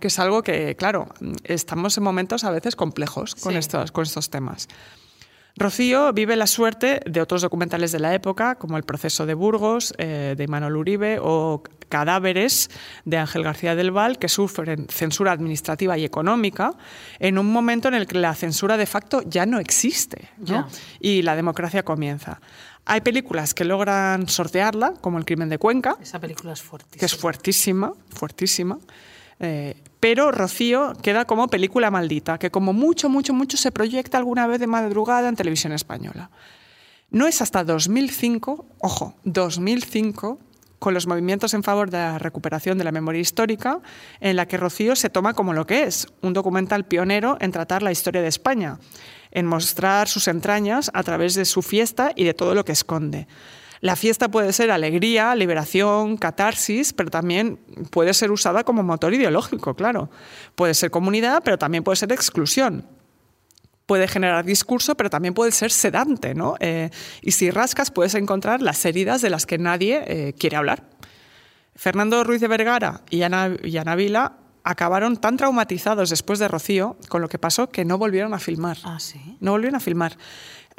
que 0.00 0.06
es 0.06 0.18
algo 0.18 0.42
que, 0.42 0.74
claro, 0.74 1.08
estamos 1.44 1.98
en 1.98 2.04
momentos 2.04 2.44
a 2.44 2.50
veces 2.50 2.76
complejos 2.76 3.34
con, 3.34 3.52
Sí. 3.52 3.58
estos, 3.58 3.92
con 3.92 4.04
estos 4.04 4.30
temas. 4.30 4.68
Rocío 5.56 6.12
vive 6.12 6.34
la 6.36 6.46
suerte 6.46 7.00
de 7.04 7.20
otros 7.20 7.42
documentales 7.42 7.92
de 7.92 7.98
la 7.98 8.14
época, 8.14 8.54
como 8.54 8.76
El 8.76 8.84
proceso 8.84 9.26
de 9.26 9.34
Burgos, 9.34 9.92
eh, 9.98 10.34
de 10.36 10.48
Manuel 10.48 10.76
Uribe, 10.76 11.18
o 11.20 11.62
Cadáveres, 11.88 12.70
de 13.04 13.18
Ángel 13.18 13.42
García 13.44 13.74
del 13.74 13.90
Val, 13.90 14.18
que 14.18 14.28
sufren 14.28 14.86
censura 14.88 15.32
administrativa 15.32 15.98
y 15.98 16.04
económica, 16.04 16.72
en 17.18 17.38
un 17.38 17.52
momento 17.52 17.88
en 17.88 17.94
el 17.94 18.06
que 18.06 18.18
la 18.18 18.34
censura 18.34 18.78
de 18.78 18.86
facto 18.86 19.22
ya 19.26 19.44
no 19.44 19.58
existe 19.58 20.30
¿no? 20.38 20.66
Y 21.00 21.20
la 21.20 21.36
democracia 21.36 21.82
comienza. 21.82 22.40
Hay 22.86 23.02
películas 23.02 23.52
que 23.52 23.64
logran 23.64 24.28
sortearla, 24.28 24.94
como 25.00 25.18
El 25.18 25.24
crimen 25.26 25.50
de 25.50 25.58
Cuenca, 25.58 25.96
Esa 26.00 26.18
película 26.18 26.54
es 26.54 26.62
fuerte. 26.62 26.98
que 26.98 27.04
es 27.04 27.14
fuertísima, 27.14 27.92
fuertísima. 28.08 28.78
Eh, 29.38 29.76
pero 30.02 30.32
Rocío 30.32 30.94
queda 31.00 31.26
como 31.26 31.46
película 31.46 31.92
maldita, 31.92 32.36
que 32.36 32.50
como 32.50 32.72
mucho, 32.72 33.08
mucho, 33.08 33.32
mucho 33.32 33.56
se 33.56 33.70
proyecta 33.70 34.18
alguna 34.18 34.48
vez 34.48 34.58
de 34.58 34.66
madrugada 34.66 35.28
en 35.28 35.36
televisión 35.36 35.72
española. 35.72 36.32
No 37.10 37.28
es 37.28 37.40
hasta 37.40 37.62
2005, 37.62 38.66
ojo, 38.80 39.14
2005, 39.22 40.40
con 40.80 40.92
los 40.92 41.06
movimientos 41.06 41.54
en 41.54 41.62
favor 41.62 41.88
de 41.88 41.98
la 41.98 42.18
recuperación 42.18 42.78
de 42.78 42.84
la 42.84 42.90
memoria 42.90 43.20
histórica, 43.20 43.78
en 44.18 44.34
la 44.34 44.46
que 44.46 44.56
Rocío 44.56 44.96
se 44.96 45.08
toma 45.08 45.34
como 45.34 45.52
lo 45.52 45.68
que 45.68 45.84
es, 45.84 46.08
un 46.20 46.32
documental 46.32 46.84
pionero 46.84 47.36
en 47.38 47.52
tratar 47.52 47.84
la 47.84 47.92
historia 47.92 48.22
de 48.22 48.28
España, 48.28 48.80
en 49.30 49.46
mostrar 49.46 50.08
sus 50.08 50.26
entrañas 50.26 50.90
a 50.94 51.04
través 51.04 51.36
de 51.36 51.44
su 51.44 51.62
fiesta 51.62 52.10
y 52.16 52.24
de 52.24 52.34
todo 52.34 52.56
lo 52.56 52.64
que 52.64 52.72
esconde. 52.72 53.28
La 53.82 53.96
fiesta 53.96 54.30
puede 54.30 54.52
ser 54.52 54.70
alegría, 54.70 55.34
liberación, 55.34 56.16
catarsis, 56.16 56.92
pero 56.92 57.10
también 57.10 57.58
puede 57.90 58.14
ser 58.14 58.30
usada 58.30 58.62
como 58.62 58.84
motor 58.84 59.12
ideológico, 59.12 59.74
claro. 59.74 60.08
Puede 60.54 60.72
ser 60.74 60.92
comunidad, 60.92 61.42
pero 61.44 61.58
también 61.58 61.82
puede 61.82 61.96
ser 61.96 62.12
exclusión. 62.12 62.86
Puede 63.86 64.06
generar 64.06 64.44
discurso, 64.44 64.94
pero 64.94 65.10
también 65.10 65.34
puede 65.34 65.50
ser 65.50 65.72
sedante, 65.72 66.32
¿no? 66.32 66.54
Eh, 66.60 66.90
y 67.22 67.32
si 67.32 67.50
rascas, 67.50 67.90
puedes 67.90 68.14
encontrar 68.14 68.62
las 68.62 68.84
heridas 68.84 69.20
de 69.20 69.30
las 69.30 69.46
que 69.46 69.58
nadie 69.58 70.04
eh, 70.06 70.34
quiere 70.38 70.56
hablar. 70.56 70.88
Fernando 71.74 72.22
Ruiz 72.22 72.40
de 72.40 72.46
Vergara 72.46 73.00
y 73.10 73.22
Ana, 73.22 73.56
y 73.64 73.76
Ana 73.78 73.96
Vila 73.96 74.36
acabaron 74.64 75.16
tan 75.16 75.36
traumatizados 75.36 76.10
después 76.10 76.38
de 76.38 76.46
Rocío 76.46 76.96
con 77.08 77.20
lo 77.20 77.28
que 77.28 77.40
pasó 77.40 77.68
que 77.68 77.84
no 77.84 77.98
volvieron 77.98 78.32
a 78.32 78.38
filmar. 78.38 78.78
Ah, 78.84 79.00
sí. 79.00 79.36
No 79.40 79.50
volvieron 79.50 79.74
a 79.74 79.80
filmar. 79.80 80.16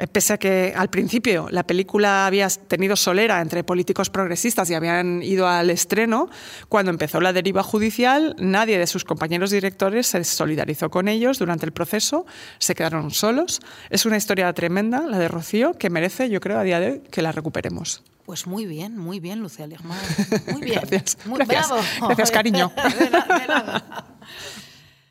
Eh, 0.04 0.06
Pese 0.06 0.34
a 0.34 0.38
que 0.38 0.72
al 0.76 0.90
principio 0.90 1.48
la 1.50 1.66
película 1.66 2.26
había 2.26 2.48
tenido 2.48 2.94
solera 2.96 3.40
entre 3.40 3.64
políticos 3.64 4.10
progresistas 4.10 4.68
y 4.70 4.74
habían 4.74 5.22
ido 5.22 5.48
al 5.48 5.70
estreno, 5.70 6.28
cuando 6.68 6.90
empezó 6.90 7.20
la 7.20 7.32
deriva 7.32 7.62
judicial, 7.62 8.36
nadie 8.38 8.78
de 8.78 8.86
sus 8.86 9.04
compañeros 9.04 9.50
directores 9.50 10.06
se 10.08 10.22
solidarizó 10.24 10.90
con 10.90 11.08
ellos 11.08 11.38
durante 11.38 11.64
el 11.66 11.72
proceso, 11.72 12.26
se 12.58 12.74
quedaron 12.74 13.10
solos. 13.10 13.60
Es 13.90 14.04
una 14.04 14.16
historia 14.16 14.52
tremenda, 14.52 15.00
la 15.06 15.18
de 15.18 15.28
Rocío, 15.28 15.74
que 15.74 15.90
merece, 15.90 16.28
yo 16.28 16.40
creo, 16.40 16.58
a 16.58 16.62
día 16.62 16.80
de 16.80 16.90
hoy 16.92 17.02
que 17.10 17.22
la 17.22 17.32
recuperemos. 17.32 18.02
Pues 18.26 18.46
muy 18.46 18.66
bien, 18.66 18.96
muy 18.96 19.20
bien, 19.20 19.40
Lucía 19.40 19.66
Ligmar. 19.66 19.98
Muy 20.52 20.62
bien. 20.62 20.80
Gracias, 20.80 21.18
Muy 21.26 21.38
gracias. 21.38 21.68
bravo. 21.68 21.82
Gracias, 22.06 22.30
cariño. 22.30 22.72
De 22.98 23.46
nada. 23.46 23.84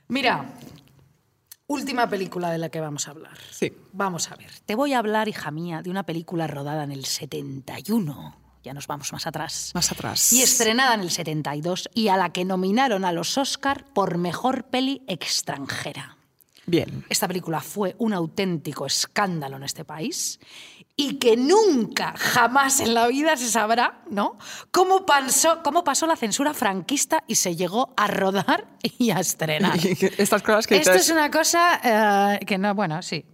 Mira, 0.08 0.46
última 1.68 2.10
película 2.10 2.52
de 2.52 2.58
la 2.58 2.70
que 2.70 2.80
vamos 2.80 3.08
a 3.08 3.12
hablar. 3.12 3.38
Sí. 3.52 3.74
Vamos 3.92 4.32
a 4.32 4.36
ver. 4.36 4.52
Te 4.66 4.76
voy 4.76 4.94
a 4.94 5.00
hablar, 5.00 5.28
hija 5.28 5.52
mía, 5.52 5.82
de 5.82 5.90
una 5.90 6.04
película 6.04 6.48
rodada 6.48 6.84
en 6.84 6.92
el 6.92 7.06
71. 7.06 8.38
Ya 8.64 8.74
nos 8.74 8.88
vamos 8.88 9.12
más 9.12 9.28
atrás. 9.28 9.72
Más 9.74 9.92
atrás. 9.92 10.32
Y 10.32 10.42
estrenada 10.42 10.94
en 10.94 11.02
el 11.02 11.12
72 11.12 11.90
y 11.94 12.08
a 12.08 12.18
la 12.18 12.32
que 12.32 12.46
nominaron 12.46 13.04
a 13.04 13.12
los 13.12 13.38
Oscar 13.38 13.86
por 13.94 14.18
mejor 14.18 14.66
peli 14.66 15.04
extranjera. 15.08 16.18
Bien. 16.66 17.06
Esta 17.10 17.28
película 17.28 17.60
fue 17.60 17.96
un 17.98 18.14
auténtico 18.14 18.86
escándalo 18.86 19.58
en 19.58 19.64
este 19.64 19.84
país 19.84 20.40
y 20.96 21.18
que 21.18 21.38
nunca, 21.38 22.14
jamás 22.18 22.80
en 22.80 22.94
la 22.94 23.08
vida 23.08 23.36
se 23.36 23.50
sabrá, 23.50 24.04
¿no? 24.10 24.38
Cómo 24.72 25.06
pasó, 25.06 25.64
cómo 25.64 25.84
pasó 25.84 26.06
la 26.06 26.16
censura 26.16 26.54
franquista 26.54 27.24
y 27.28 27.36
se 27.36 27.56
llegó 27.56 27.94
a 27.98 28.08
rodar 28.08 28.68
y 29.00 29.10
a 29.10 29.20
estrenar. 29.20 29.78
Estas 30.18 30.44
cosas 30.44 30.68
que 30.68 30.78
Esto 30.78 30.94
es 30.94 31.10
una 31.10 31.32
cosa 31.32 32.36
eh, 32.36 32.46
que 32.46 32.58
no, 32.58 32.76
bueno, 32.76 33.02
sí. 33.02 33.26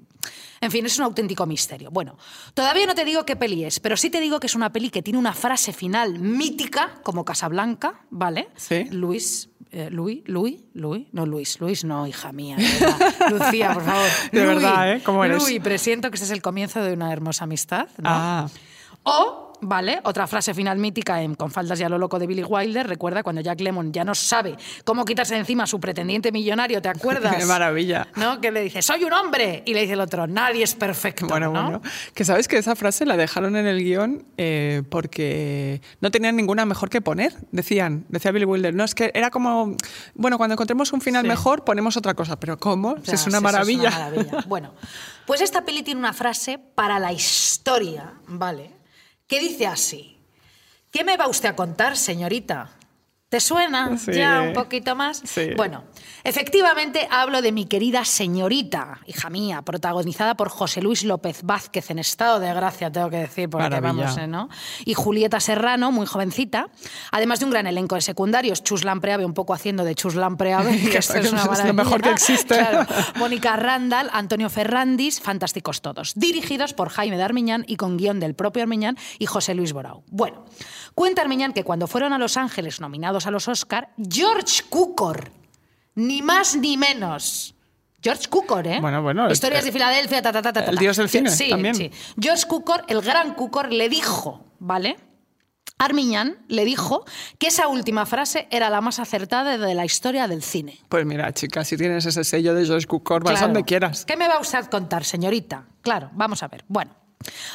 En 0.62 0.72
fin, 0.72 0.86
es 0.86 0.98
un 0.98 1.06
auténtico 1.06 1.46
misterio. 1.46 1.90
Bueno, 1.90 2.18
todavía 2.54 2.86
no 2.86 2.94
te 2.94 3.06
digo 3.06 3.26
qué 3.26 3.36
peli 3.36 3.64
es, 3.64 3.80
pero 3.80 3.96
sí 3.96 4.10
te 4.10 4.20
digo 4.20 4.40
que 4.40 4.48
es 4.48 4.56
una 4.56 4.72
peli 4.72 4.90
que 4.90 5.02
tiene 5.02 5.18
una 5.18 5.34
frase 5.34 5.72
final 5.72 6.20
mítica, 6.20 7.00
como 7.04 7.24
Casablanca, 7.24 8.02
¿vale? 8.10 8.50
Sí. 8.58 8.86
Luis, 8.92 9.49
eh, 9.72 9.90
Luis, 9.92 10.24
Luis, 10.26 10.62
Luis, 10.74 11.08
no 11.12 11.26
Luis, 11.26 11.60
Luis 11.60 11.84
no, 11.84 12.08
hija 12.08 12.32
mía. 12.32 12.58
Lucía, 13.30 13.74
por 13.74 13.84
favor. 13.84 14.08
De 14.32 14.44
Luis, 14.44 14.56
verdad, 14.56 14.94
¿eh? 14.94 15.02
¿Cómo 15.04 15.24
eres? 15.24 15.44
Luis, 15.44 15.60
presiento 15.62 16.10
que 16.10 16.16
este 16.16 16.26
es 16.26 16.32
el 16.32 16.42
comienzo 16.42 16.82
de 16.82 16.94
una 16.94 17.14
hermosa 17.14 17.44
amistad, 17.44 17.88
¿no? 17.98 18.10
Ah. 18.10 18.48
O, 19.04 19.49
¿vale? 19.62 20.00
Otra 20.04 20.28
frase 20.28 20.54
final 20.54 20.78
mítica 20.78 21.22
en 21.22 21.36
Con 21.36 21.52
faldas 21.52 21.80
y 21.80 21.84
a 21.84 21.90
lo 21.90 21.98
loco 21.98 22.20
de 22.20 22.28
Billy 22.28 22.44
Wilder. 22.44 22.88
Recuerda 22.88 23.24
cuando 23.24 23.42
Jack 23.42 23.62
Lemmon 23.62 23.92
ya 23.92 24.04
no 24.04 24.16
sabe 24.16 24.56
cómo 24.84 25.06
quitarse 25.06 25.34
de 25.36 25.42
encima 25.42 25.64
a 25.64 25.68
su 25.68 25.80
pretendiente 25.80 26.32
millonario, 26.32 26.82
¿te 26.82 26.90
acuerdas? 26.90 27.36
Qué 27.40 27.46
maravilla. 27.46 28.08
¿No? 28.16 28.42
Que 28.42 28.52
le 28.52 28.62
dice, 28.62 28.82
soy 28.82 29.04
un 29.04 29.14
hombre. 29.14 29.64
Y 29.66 29.74
le 29.74 29.82
dice 29.82 29.94
el 29.94 30.02
otro, 30.02 30.28
nadie 30.28 30.64
es 30.64 30.76
perfecto. 30.76 31.28
Bueno, 31.28 31.52
¿no? 31.52 31.64
bueno. 31.64 31.82
Que 32.14 32.26
sabes 32.26 32.48
que 32.48 32.58
esa 32.58 32.76
frase 32.76 33.06
la 33.06 33.18
dejaron 33.18 33.56
en 33.56 33.68
el 33.68 33.84
guion 33.84 34.26
eh, 34.38 34.84
porque 34.90 35.82
no 36.02 36.12
tenían 36.12 36.36
ninguna 36.36 36.66
mejor 36.66 36.90
que 36.90 37.02
poner. 37.02 37.34
Decían, 37.52 38.06
decía 38.10 38.32
Billy 38.32 38.46
Wilder, 38.46 38.74
no, 38.74 38.84
es 38.84 38.96
que 38.96 39.12
era 39.14 39.30
como, 39.30 39.76
bueno, 40.16 40.38
cuando 40.38 40.54
encontremos 40.54 40.94
un 40.94 41.02
final 41.02 41.24
Sí. 41.24 41.28
mejor 41.28 41.66
ponemos 41.66 41.98
otra 41.98 42.14
cosa, 42.14 42.40
pero 42.40 42.58
¿cómo? 42.58 42.96
Si 43.04 43.12
es 43.16 43.28
una 43.28 43.38
eso 43.38 43.42
maravilla. 43.44 43.90
Es 43.90 43.96
una 43.96 44.06
maravilla. 44.06 44.44
Bueno, 44.48 44.74
pues 45.26 45.42
esta 45.42 45.66
peli 45.66 45.84
tiene 45.84 46.00
una 46.00 46.14
frase 46.14 46.60
para 46.76 46.98
la 47.00 47.12
historia, 47.12 48.14
¿vale? 48.28 48.79
Que 49.30 49.40
dice 49.40 49.68
así. 49.68 50.18
¿Qué 50.92 51.04
me 51.04 51.16
va 51.16 51.28
usted 51.28 51.50
a 51.50 51.56
contar, 51.56 51.96
señorita? 51.96 52.79
¿Te 53.30 53.40
suena 53.40 53.96
Sí. 53.98 54.14
ya 54.14 54.42
un 54.42 54.54
poquito 54.54 54.96
más? 54.96 55.22
Sí. 55.24 55.52
Bueno, 55.56 55.84
efectivamente 56.24 57.08
hablo 57.12 57.44
de 57.44 57.52
mi 57.52 57.66
querida 57.66 58.04
señorita, 58.04 59.02
hija 59.06 59.30
mía, 59.30 59.62
protagonizada 59.62 60.34
por 60.36 60.50
José 60.50 60.82
Luis 60.82 61.04
López 61.04 61.42
Vázquez 61.44 61.92
en 61.92 62.00
estado 62.00 62.40
de 62.40 62.52
gracia, 62.54 62.92
tengo 62.92 63.12
que 63.12 63.18
decir, 63.18 63.48
porque 63.48 63.70
Maravilla. 63.70 63.94
vamos, 64.06 64.18
¿eh, 64.18 64.26
¿no? 64.26 64.50
Y 64.84 64.96
Julieta 64.96 65.40
Serrano, 65.40 65.92
muy 65.92 66.08
jovencita, 66.08 66.70
además 67.12 67.38
de 67.40 67.46
un 67.46 67.52
gran 67.52 67.68
elenco 67.68 67.94
de 67.94 68.02
secundarios, 68.02 68.64
Chus 68.64 68.84
Lampreave 68.84 69.26
un 69.26 69.36
poco 69.36 69.54
haciendo 69.54 69.84
de 69.84 69.94
Chus 69.94 70.16
Lampreave, 70.16 70.72
que 70.92 70.98
esto 70.98 71.18
es 71.20 71.32
una 71.32 71.44
Es 71.44 71.66
lo 71.66 71.74
mejor 71.76 72.02
que 72.02 72.10
existe. 72.10 72.56
Claro. 72.58 72.88
Mónica 73.18 73.56
Randall, 73.56 74.10
Antonio 74.12 74.50
Ferrandis, 74.50 75.22
fantásticos 75.22 75.82
todos. 75.82 76.14
Dirigidos 76.16 76.74
por 76.74 76.90
Jaime 76.90 77.18
de 77.18 77.24
Armiñán 77.24 77.64
y 77.68 77.76
con 77.76 77.98
guion 77.98 78.20
del 78.20 78.34
propio 78.34 78.64
Armiñán 78.64 78.98
y 79.20 79.28
José 79.28 79.54
Luis 79.54 79.72
Borau. 79.72 80.04
Bueno, 80.10 80.46
cuenta 80.96 81.22
Armiñán 81.22 81.54
que 81.54 81.64
cuando 81.64 81.86
fueron 81.86 82.12
a 82.14 82.18
Los 82.18 82.36
Ángeles 82.36 82.82
nominados 82.82 83.19
a 83.28 83.32
los 83.32 83.48
Oscar, 83.48 83.90
George 83.98 84.64
Cukor, 84.70 85.32
ni 85.96 86.22
más 86.22 86.56
ni 86.56 86.78
menos. 86.78 87.56
George 88.02 88.28
Cukor, 88.30 88.66
¿eh? 88.68 88.80
Bueno, 88.80 89.02
bueno, 89.02 89.26
el- 89.26 89.32
Historias 89.34 89.64
de 89.66 89.72
Filadelfia, 89.72 90.22
ta, 90.22 90.32
ta, 90.32 90.42
ta, 90.42 90.54
ta, 90.54 90.64
ta. 90.66 90.72
el 90.72 90.78
dios 90.78 90.96
del 90.98 91.10
cine, 91.10 91.30
Sí, 91.30 91.50
también. 91.50 91.76
sí. 91.76 91.92
George 92.20 92.46
Cukor, 92.48 92.86
el 92.88 93.02
gran 93.02 93.34
Cukor, 93.34 93.74
le 93.74 93.90
dijo, 93.90 94.46
¿vale? 94.60 94.98
Armiñán 95.78 96.38
le 96.50 96.66
dijo 96.66 97.06
que 97.38 97.48
esa 97.48 97.68
última 97.70 98.06
frase 98.06 98.48
era 98.52 98.70
la 98.70 98.82
más 98.82 99.00
acertada 99.00 99.58
de 99.58 99.74
la 99.76 99.86
historia 99.86 100.28
del 100.28 100.44
cine. 100.44 100.78
Pues 100.90 101.06
mira, 101.06 101.32
chica, 101.34 101.64
si 101.64 101.78
tienes 101.78 102.06
ese 102.06 102.24
sello 102.26 102.54
de 102.54 102.66
George 102.66 102.86
Cukor, 102.88 103.24
vas 103.24 103.34
Claro. 103.34 103.48
donde 103.48 103.64
quieras. 103.64 104.04
¿Qué 104.06 104.18
me 104.18 104.28
va 104.28 104.40
usted 104.40 104.58
a 104.58 104.70
contar, 104.70 105.06
señorita? 105.06 105.68
Claro, 105.82 106.10
vamos 106.14 106.44
a 106.44 106.50
ver. 106.50 106.66
Bueno, 106.68 106.94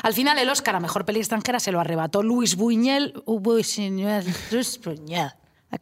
al 0.03 0.15
final 0.15 0.39
el 0.39 0.49
Oscar 0.49 0.77
a 0.77 0.81
Mejor 0.81 1.05
Peli 1.05 1.21
Extranjera 1.21 1.61
se 1.61 1.71
lo 1.71 1.81
arrebató 1.81 2.23
Luis 2.23 2.57
Buñuel. 2.57 3.13
Buñuel, 3.27 4.25
Luis 4.51 4.81
Buñuel. 4.83 5.31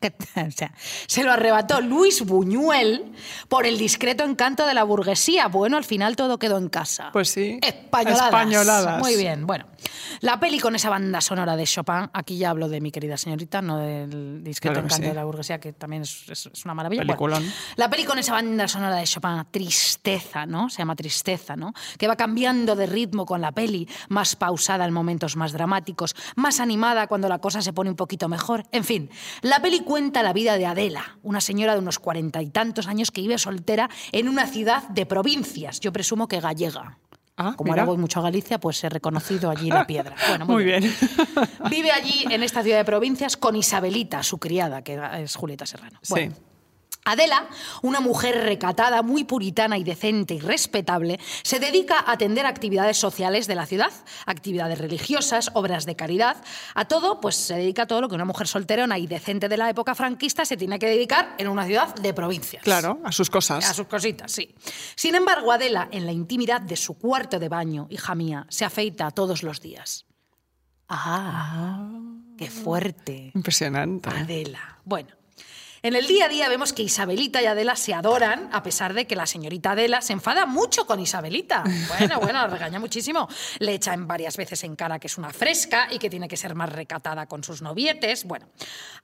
O 0.47 0.51
sea, 0.51 0.72
se 1.07 1.22
lo 1.24 1.32
arrebató 1.32 1.80
Luis 1.80 2.24
Buñuel 2.24 3.12
por 3.49 3.66
el 3.66 3.78
discreto 3.78 4.24
encanto 4.24 4.66
de 4.66 4.74
la 4.74 4.84
burguesía. 4.84 5.49
Bueno, 5.49 5.76
al 5.76 5.84
final 5.84 6.16
todo 6.16 6.38
quedó 6.38 6.59
en 6.59 6.68
casa. 6.68 7.11
Pues 7.12 7.28
sí. 7.30 7.59
Españoladas. 7.62 8.24
Españoladas. 8.26 8.99
Muy 9.01 9.16
bien, 9.16 9.47
bueno. 9.47 9.66
La 10.20 10.38
peli 10.38 10.59
con 10.61 10.76
esa 10.76 10.90
banda 10.90 11.20
sonora 11.20 11.57
de 11.57 11.64
Chopin, 11.64 12.09
aquí 12.12 12.36
ya 12.38 12.51
hablo 12.51 12.68
de 12.68 12.80
mi 12.80 12.90
querida 12.93 13.16
señorita, 13.16 13.61
no 13.62 13.78
del 13.78 14.45
discreto 14.45 14.74
Claro 14.74 14.86
encanto 14.86 15.03
sí. 15.05 15.09
de 15.09 15.14
la 15.14 15.24
burguesía, 15.24 15.59
que 15.59 15.72
también 15.72 16.03
es, 16.03 16.28
es- 16.28 16.47
es 16.53 16.64
una 16.64 16.74
maravilla. 16.74 17.03
Bueno, 17.16 17.38
la 17.76 17.90
peli 17.90 18.05
con 18.05 18.18
esa 18.18 18.32
banda 18.32 18.68
sonora 18.68 18.97
de 18.97 19.05
Chopin, 19.05 19.45
Tristeza, 19.51 20.47
¿no? 20.47 20.68
Se 20.70 20.78
llama 20.78 20.95
Tristeza, 20.97 21.57
¿no? 21.57 21.72
Que 21.99 22.07
va 22.09 22.16
cambiando 22.16 22.76
de 22.76 22.86
ritmo 22.86 23.26
con 23.26 23.40
la 23.40 23.53
peli, 23.53 23.88
más 24.09 24.36
pausada 24.36 24.84
en 24.84 24.93
momentos 24.93 25.34
más 25.36 25.53
dramáticos, 25.53 26.14
más 26.36 26.61
animada 26.61 27.07
cuando 27.09 27.28
la 27.28 27.38
cosa 27.38 27.61
se 27.62 27.72
pone 27.72 27.90
un 27.90 27.97
poquito 27.97 28.28
mejor. 28.28 28.64
En 28.70 28.84
fin, 28.84 29.11
la 29.40 29.61
peli 29.61 29.82
cuenta 29.85 30.22
la 30.22 30.33
vida 30.33 30.59
de 30.59 30.66
Adela, 30.66 31.18
una 31.22 31.41
señora 31.41 31.74
de 31.74 31.78
unos 31.80 31.99
cuarenta 31.99 32.43
y 32.43 32.51
tantos 32.51 32.87
años 32.87 33.11
que 33.11 33.20
vive 33.20 33.39
soltera 33.39 33.89
en 34.12 34.28
una 34.28 34.47
ciudad 34.47 34.89
de 34.89 35.07
provincias, 35.07 35.80
yo 35.80 35.93
presumo 35.93 36.28
que 36.28 36.41
gallega. 36.41 36.99
Ah, 37.37 37.55
Como 37.57 37.72
mira. 37.72 37.83
ahora 37.83 37.91
voy 37.93 37.99
mucho 37.99 38.20
a 38.20 38.22
Galicia, 38.24 38.59
pues 38.61 38.85
he 38.85 38.89
reconocido 38.91 39.49
allí 39.51 39.70
la 39.70 39.87
piedra. 39.87 40.14
Bueno, 40.28 40.47
Muy 40.47 40.64
bien. 40.64 40.85
Vive 41.70 41.91
allí, 41.91 42.24
en 42.30 42.43
esta 42.43 42.62
ciudad 42.62 42.76
de 42.78 42.85
provincias, 42.85 43.37
con 43.39 43.57
Isabelita, 43.57 44.22
su 44.22 44.39
criada, 44.39 44.83
que 44.83 45.01
es 45.18 45.35
Julieta 45.37 45.64
Serrano. 45.64 45.99
Bueno, 46.11 46.35
Sí. 46.35 46.43
Adela, 47.05 47.48
una 47.82 48.00
mujer 48.00 48.44
recatada, 48.44 49.03
muy 49.03 49.24
puritana 49.24 49.76
y 49.76 49.84
decente 49.84 50.34
y 50.34 50.40
respetable, 50.40 51.18
se 51.42 51.59
dedica 51.59 51.98
a 51.98 52.12
atender 52.12 52.46
actividades 52.46 52.96
sociales 52.96 53.48
de 53.48 53.57
la 53.57 53.66
ciudad, 53.66 53.90
actividades 54.24 54.78
religiosas, 54.78 55.50
obras 55.55 55.84
de 55.84 55.96
caridad, 55.96 56.36
a 56.74 56.84
todo, 56.84 57.20
pues 57.20 57.34
se 57.34 57.55
dedica 57.55 57.82
a 57.82 57.86
todo 57.86 58.00
lo 58.00 58.09
que 58.09 58.14
una 58.14 58.24
mujer 58.24 58.46
solterona 58.46 58.98
y 58.98 59.09
decente 59.09 59.48
de 59.48 59.57
la 59.57 59.68
época 59.68 59.96
franquista 59.96 60.44
se 60.44 60.57
tiene 60.57 60.78
que 60.78 60.86
dedicar 60.86 61.34
en 61.38 61.48
una 61.48 61.66
ciudad 61.66 61.92
de 61.96 62.14
provincias. 62.14 62.62
Claro, 62.62 63.00
a 63.05 63.11
sus 63.11 63.30
cosas. 63.30 63.68
A 63.68 63.74
sus 63.74 63.88
cositas, 63.88 64.30
sí. 64.30 64.55
Sin 64.94 65.16
embargo, 65.16 65.50
Adela, 65.50 65.88
en 65.90 66.07
la 66.07 66.12
intimidad 66.12 66.61
de 66.61 66.76
su 66.76 66.94
cuarto 66.94 67.40
de 67.40 67.48
baño, 67.48 67.88
hija 67.90 68.14
mía, 68.14 68.46
se 68.48 68.64
afeita 68.64 69.11
todos 69.11 69.42
los 69.42 69.61
días. 69.61 70.07
¡Ah! 70.88 71.88
¡Qué 72.38 72.48
fuerte! 72.48 73.32
Impresionante. 73.34 74.11
Adela. 74.11 74.78
Bueno, 74.84 75.11
En 75.85 75.97
el 75.97 76.07
día 76.07 76.26
a 76.26 76.28
día 76.28 76.49
vemos 76.49 76.72
que 76.72 76.85
Isabelita 76.85 77.43
y 77.43 77.47
Adela 77.47 77.74
se 77.74 77.93
adoran, 77.93 78.49
a 78.53 78.62
pesar 78.62 78.95
de 78.95 79.05
que 79.05 79.16
la 79.16 79.26
señorita 79.26 79.72
Adela 79.72 80.01
se 80.01 80.12
enfada 80.12 80.47
mucho 80.47 80.87
con 80.87 81.01
Isabelita. 81.01 81.64
Bueno, 81.99 82.20
bueno, 82.20 82.39
la 82.39 82.47
regaña 82.47 82.78
muchísimo. 82.78 83.28
Le 83.59 83.74
echa 83.74 83.93
en 83.93 84.07
varias 84.07 84.37
veces 84.37 84.62
en 84.62 84.76
cara 84.76 85.01
que 85.01 85.09
es 85.09 85.18
una 85.18 85.30
fresca 85.30 85.89
y 85.91 85.99
que 85.99 86.09
tiene 86.09 86.28
que 86.28 86.37
ser 86.37 86.55
más 86.55 86.70
recatada 86.70 87.26
con 87.26 87.43
sus 87.43 87.62
novietes. 87.62 88.24
Bueno, 88.24 88.47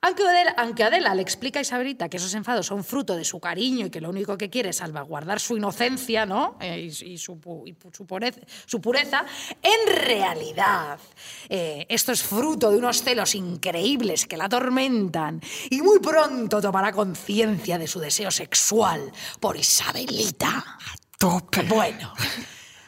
aunque 0.00 0.84
Adela, 0.84 1.16
le 1.16 1.22
explica 1.22 1.58
a 1.58 1.62
Isabelita 1.62 2.08
que 2.08 2.18
esos 2.18 2.32
enfados 2.34 2.66
son 2.66 2.84
fruto 2.84 3.16
de 3.16 3.24
su 3.24 3.40
cariño 3.40 3.86
y 3.86 3.90
que 3.90 4.00
lo 4.00 4.10
único 4.10 4.38
que 4.38 4.48
quiere 4.48 4.68
es 4.68 4.76
salvaguardar 4.76 5.40
su 5.40 5.56
inocencia 5.56 6.26
¿no? 6.26 6.58
Eh, 6.60 6.92
y, 7.00 7.18
su 7.18 7.40
pureza, 7.40 9.24
en 9.62 9.96
realidad 9.96 11.00
eh, 11.48 11.86
esto 11.88 12.12
es 12.12 12.22
fruto 12.22 12.70
de 12.70 12.76
unos 12.76 13.02
celos 13.02 13.34
increíbles 13.34 14.26
que 14.26 14.36
la 14.36 14.44
atormentan 14.44 15.40
y 15.70 15.82
muy 15.82 15.98
pronto 15.98 16.60
tomará 16.68 16.92
conciencia 16.92 17.78
de 17.78 17.86
su 17.86 17.98
deseo 17.98 18.30
sexual 18.30 19.10
por 19.40 19.56
Isabelita. 19.56 20.76
Tope. 21.16 21.62
Bueno, 21.62 22.12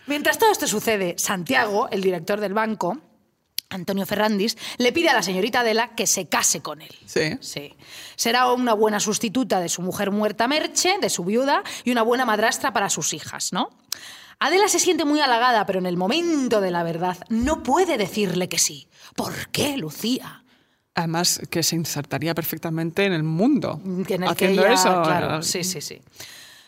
mientras 0.07 0.37
todo 0.37 0.53
esto 0.53 0.67
sucede, 0.67 1.15
Santiago, 1.17 1.89
el 1.91 2.03
director 2.03 2.41
del 2.41 2.53
banco, 2.53 2.99
Antonio 3.71 4.05
Ferrandis, 4.05 4.59
le 4.77 4.93
pide 4.93 5.09
a 5.09 5.15
la 5.15 5.23
señorita 5.23 5.61
Adela 5.61 5.95
que 5.95 6.07
se 6.07 6.29
case 6.29 6.61
con 6.61 6.83
él. 6.83 6.95
Sí. 7.07 7.39
Sí. 7.41 7.75
Será 8.17 8.53
una 8.53 8.75
buena 8.75 9.01
sustituta 9.01 9.61
de 9.61 9.71
su 9.71 9.81
mujer 9.81 10.11
muerta 10.11 10.47
Merche, 10.47 10.99
de 11.01 11.09
su 11.09 11.25
viuda, 11.25 11.63
y 11.83 11.91
una 11.91 12.03
buena 12.03 12.27
madrastra 12.27 12.75
para 12.75 12.91
sus 12.91 13.15
hijas, 13.15 13.55
¿no? 13.55 13.71
Adela 14.41 14.69
se 14.69 14.79
siente 14.79 15.07
muy 15.07 15.23
halagada, 15.23 15.65
pero 15.65 15.79
en 15.79 15.87
el 15.87 15.97
momento 15.97 16.61
de 16.61 16.71
la 16.71 16.83
verdad 16.83 17.17
no 17.31 17.63
puede 17.63 17.97
decirle 17.97 18.51
que 18.51 18.59
sí. 18.59 18.89
¿Por 19.17 19.49
qué, 19.49 19.79
Lucía? 19.79 20.45
Además, 21.01 21.41
que 21.51 21.63
se 21.63 21.77
insertaría 21.77 22.35
perfectamente 22.35 23.05
en 23.05 23.13
el 23.13 23.23
mundo. 23.23 23.81
Que 24.07 24.15
en 24.15 24.23
el 24.23 24.29
haciendo 24.29 24.63
que 24.63 24.69
ella, 24.69 24.75
eso. 24.75 25.03
claro, 25.03 25.43
sí, 25.43 25.65
sí, 25.65 25.81
sí. 25.81 26.01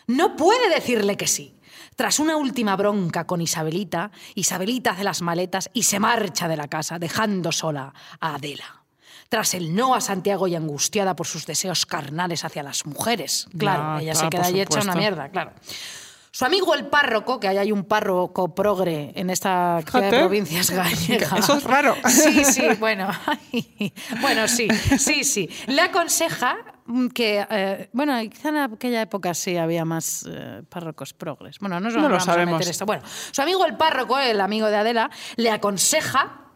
No 0.07 0.35
puede 0.35 0.73
decirle 0.73 1.15
que 1.17 1.27
sí. 1.27 1.55
Tras 1.95 2.19
una 2.19 2.37
última 2.37 2.75
bronca 2.75 3.25
con 3.25 3.41
Isabelita, 3.41 4.11
Isabelita 4.33 4.91
hace 4.91 5.03
las 5.03 5.21
maletas 5.21 5.69
y 5.73 5.83
se 5.83 5.99
marcha 5.99 6.47
de 6.47 6.57
la 6.57 6.67
casa, 6.67 6.97
dejando 6.97 7.51
sola 7.51 7.93
a 8.19 8.35
Adela. 8.35 8.83
Tras 9.29 9.53
el 9.53 9.75
no 9.75 9.93
a 9.93 10.01
Santiago 10.01 10.47
y 10.47 10.55
angustiada 10.55 11.15
por 11.15 11.27
sus 11.27 11.45
deseos 11.45 11.85
carnales 11.85 12.43
hacia 12.43 12.63
las 12.63 12.85
mujeres. 12.85 13.47
Claro, 13.57 13.99
Ya, 13.99 14.01
ella 14.01 14.11
claro, 14.13 14.25
se 14.25 14.29
queda 14.29 14.41
por 14.41 14.53
ahí 14.53 14.61
hecha 14.61 14.81
una 14.81 14.95
mierda, 14.95 15.29
claro. 15.29 15.53
Su 16.35 16.45
amigo 16.45 16.73
el 16.73 16.87
párroco, 16.87 17.39
que 17.39 17.47
ahí 17.47 17.57
hay 17.57 17.71
un 17.71 17.83
párroco 17.83 18.55
progre 18.55 19.11
en 19.13 19.29
esta 19.29 19.79
ciudad 19.87 20.09
de 20.09 20.17
provincias 20.17 20.71
gallega. 20.71 21.37
Eso 21.37 21.57
es 21.57 21.63
raro. 21.63 21.95
Sí, 22.09 22.43
sí, 22.43 22.63
bueno. 22.79 23.07
bueno, 24.21 24.47
sí, 24.47 24.67
sí, 24.97 25.23
sí. 25.23 25.47
Le 25.67 25.79
aconseja 25.81 26.57
que, 27.13 27.45
eh, 27.47 27.89
bueno, 27.93 28.19
quizá 28.31 28.49
en 28.49 28.57
aquella 28.57 29.03
época 29.03 29.35
sí 29.35 29.57
había 29.57 29.85
más 29.85 30.25
eh, 30.27 30.63
párrocos 30.69 31.13
progres. 31.13 31.59
Bueno, 31.59 31.79
no, 31.79 31.91
No 31.91 31.97
lo 31.97 32.01
vamos 32.09 32.23
a 32.23 32.25
sabemos. 32.25 32.53
meter 32.57 32.71
esto. 32.71 32.87
Bueno, 32.87 33.03
su 33.31 33.39
amigo 33.39 33.63
el 33.67 33.77
párroco, 33.77 34.17
el 34.17 34.41
amigo 34.41 34.65
de 34.71 34.77
Adela, 34.77 35.11
le 35.35 35.51
aconseja 35.51 36.47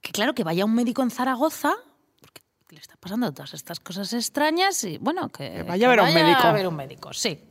que, 0.00 0.10
claro, 0.10 0.34
que 0.34 0.42
vaya 0.42 0.62
a 0.62 0.66
un 0.66 0.74
médico 0.74 1.02
en 1.02 1.10
Zaragoza. 1.10 1.74
porque 2.18 2.40
Le 2.70 2.80
está 2.80 2.96
pasando 2.96 3.30
todas 3.34 3.52
estas 3.52 3.78
cosas 3.78 4.10
extrañas 4.14 4.82
y 4.84 4.96
bueno, 4.96 5.28
que, 5.28 5.50
Que 5.50 5.62
vaya 5.64 5.86
a 5.86 5.90
ver 5.90 6.00
a 6.00 6.04
un 6.04 6.14
médico. 6.14 6.40
a 6.44 6.52
ver 6.52 6.66
un 6.66 6.76
médico, 6.76 7.12
sí. 7.12 7.42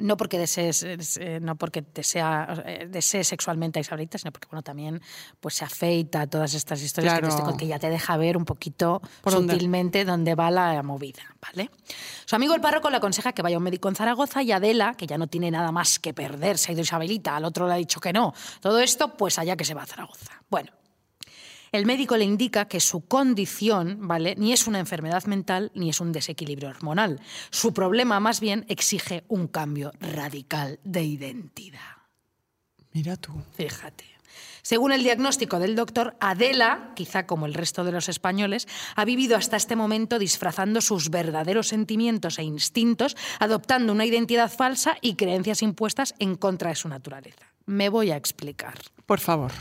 No 0.00 0.16
porque 0.16 0.38
desees, 0.38 0.84
eh, 0.84 1.40
no 1.42 1.56
porque 1.56 1.82
desea, 1.94 2.62
eh, 2.64 2.86
desee 2.88 3.24
sexualmente 3.24 3.80
a 3.80 3.82
Isabelita, 3.82 4.16
sino 4.16 4.30
porque 4.30 4.46
bueno, 4.48 4.62
también 4.62 5.00
pues, 5.40 5.54
se 5.54 5.64
afeita 5.64 6.26
todas 6.28 6.54
estas 6.54 6.80
historias 6.82 7.14
que, 7.14 7.22
te 7.22 7.28
estoy- 7.28 7.56
que 7.56 7.66
ya 7.66 7.78
te 7.80 7.90
deja 7.90 8.16
ver 8.16 8.36
un 8.36 8.44
poquito 8.44 9.02
¿Por 9.22 9.32
dónde? 9.32 9.54
sutilmente 9.54 10.04
dónde 10.04 10.36
va 10.36 10.50
la 10.52 10.82
movida. 10.84 11.22
¿vale? 11.42 11.70
Su 12.26 12.36
amigo 12.36 12.54
el 12.54 12.60
párroco 12.60 12.90
le 12.90 12.96
aconseja 12.98 13.32
que 13.32 13.42
vaya 13.42 13.56
a 13.56 13.58
un 13.58 13.64
médico 13.64 13.88
en 13.88 13.96
Zaragoza 13.96 14.42
y 14.42 14.52
Adela, 14.52 14.94
que 14.94 15.06
ya 15.08 15.18
no 15.18 15.26
tiene 15.26 15.50
nada 15.50 15.72
más 15.72 15.98
que 15.98 16.14
perder, 16.14 16.58
se 16.58 16.70
ha 16.70 16.72
ido 16.74 16.82
Isabelita, 16.82 17.34
al 17.36 17.44
otro 17.44 17.66
le 17.66 17.74
ha 17.74 17.76
dicho 17.76 17.98
que 18.00 18.12
no. 18.12 18.34
Todo 18.60 18.78
esto, 18.80 19.16
pues 19.16 19.38
allá 19.38 19.56
que 19.56 19.64
se 19.64 19.74
va 19.74 19.82
a 19.82 19.86
Zaragoza. 19.86 20.30
Bueno, 20.48 20.70
el 21.72 21.86
médico 21.86 22.16
le 22.16 22.24
indica 22.24 22.66
que 22.66 22.80
su 22.80 23.06
condición, 23.06 24.08
¿vale? 24.08 24.34
Ni 24.36 24.52
es 24.52 24.66
una 24.66 24.78
enfermedad 24.78 25.24
mental 25.24 25.70
ni 25.74 25.90
es 25.90 26.00
un 26.00 26.12
desequilibrio 26.12 26.68
hormonal. 26.68 27.20
Su 27.50 27.72
problema 27.72 28.20
más 28.20 28.40
bien 28.40 28.64
exige 28.68 29.24
un 29.28 29.48
cambio 29.48 29.92
radical 30.00 30.80
de 30.84 31.02
identidad. 31.02 31.98
Mira 32.92 33.16
tú. 33.16 33.32
Fíjate. 33.56 34.18
Según 34.62 34.92
el 34.92 35.02
diagnóstico 35.02 35.58
del 35.58 35.74
doctor, 35.74 36.16
Adela, 36.20 36.92
quizá 36.94 37.26
como 37.26 37.46
el 37.46 37.54
resto 37.54 37.84
de 37.84 37.92
los 37.92 38.10
españoles, 38.10 38.68
ha 38.96 39.04
vivido 39.06 39.36
hasta 39.36 39.56
este 39.56 39.76
momento 39.76 40.18
disfrazando 40.18 40.82
sus 40.82 41.08
verdaderos 41.08 41.68
sentimientos 41.68 42.38
e 42.38 42.42
instintos, 42.42 43.16
adoptando 43.38 43.92
una 43.92 44.04
identidad 44.04 44.52
falsa 44.52 44.98
y 45.00 45.14
creencias 45.14 45.62
impuestas 45.62 46.14
en 46.18 46.34
contra 46.34 46.68
de 46.68 46.76
su 46.76 46.88
naturaleza. 46.88 47.46
Me 47.64 47.88
voy 47.88 48.10
a 48.10 48.16
explicar. 48.16 48.78
Por 49.06 49.20
favor. 49.20 49.52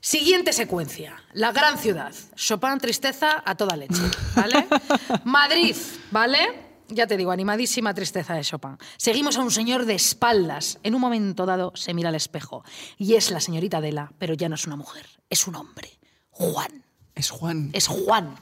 Siguiente 0.00 0.54
secuencia. 0.54 1.22
La 1.34 1.52
gran 1.52 1.78
ciudad. 1.78 2.14
Chopin 2.34 2.78
tristeza 2.78 3.42
a 3.44 3.54
toda 3.54 3.76
leche, 3.76 4.00
¿vale? 4.34 4.66
Madrid, 5.24 5.76
¿vale? 6.10 6.70
Ya 6.88 7.06
te 7.06 7.18
digo, 7.18 7.30
animadísima 7.30 7.92
tristeza 7.92 8.34
de 8.34 8.42
Chopin. 8.42 8.78
Seguimos 8.96 9.36
a 9.36 9.42
un 9.42 9.50
señor 9.50 9.84
de 9.84 9.94
espaldas. 9.94 10.78
En 10.82 10.94
un 10.94 11.02
momento 11.02 11.44
dado 11.44 11.72
se 11.76 11.92
mira 11.92 12.08
al 12.08 12.14
espejo 12.14 12.64
y 12.96 13.14
es 13.14 13.30
la 13.30 13.40
señorita 13.40 13.76
Adela, 13.76 14.12
pero 14.18 14.32
ya 14.32 14.48
no 14.48 14.54
es 14.54 14.66
una 14.66 14.76
mujer, 14.76 15.06
es 15.28 15.46
un 15.46 15.56
hombre. 15.56 15.90
Juan. 16.30 16.82
Es 17.14 17.28
Juan. 17.28 17.70
Es 17.74 17.86
Juan. 17.86 18.34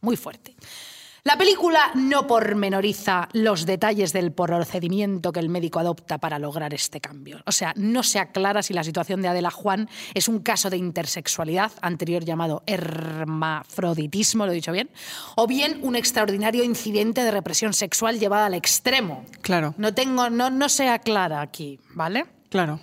Muy 0.00 0.16
fuerte. 0.16 0.56
La 1.26 1.36
película 1.36 1.90
no 1.96 2.28
pormenoriza 2.28 3.28
los 3.32 3.66
detalles 3.66 4.12
del 4.12 4.30
procedimiento 4.30 5.32
que 5.32 5.40
el 5.40 5.48
médico 5.48 5.80
adopta 5.80 6.18
para 6.18 6.38
lograr 6.38 6.72
este 6.72 7.00
cambio. 7.00 7.40
O 7.46 7.50
sea, 7.50 7.72
no 7.74 8.04
se 8.04 8.20
aclara 8.20 8.62
si 8.62 8.72
la 8.72 8.84
situación 8.84 9.22
de 9.22 9.26
Adela 9.26 9.50
Juan 9.50 9.88
es 10.14 10.28
un 10.28 10.38
caso 10.38 10.70
de 10.70 10.76
intersexualidad, 10.76 11.72
anterior 11.82 12.24
llamado 12.24 12.62
hermafroditismo, 12.66 14.46
lo 14.46 14.52
he 14.52 14.54
dicho 14.54 14.70
bien, 14.70 14.88
o 15.34 15.48
bien 15.48 15.80
un 15.82 15.96
extraordinario 15.96 16.62
incidente 16.62 17.24
de 17.24 17.32
represión 17.32 17.72
sexual 17.72 18.20
llevada 18.20 18.46
al 18.46 18.54
extremo. 18.54 19.26
Claro. 19.42 19.74
No, 19.78 19.94
tengo, 19.94 20.30
no, 20.30 20.50
no 20.50 20.68
se 20.68 20.88
aclara 20.88 21.40
aquí, 21.40 21.80
¿vale? 21.92 22.26
Claro. 22.50 22.78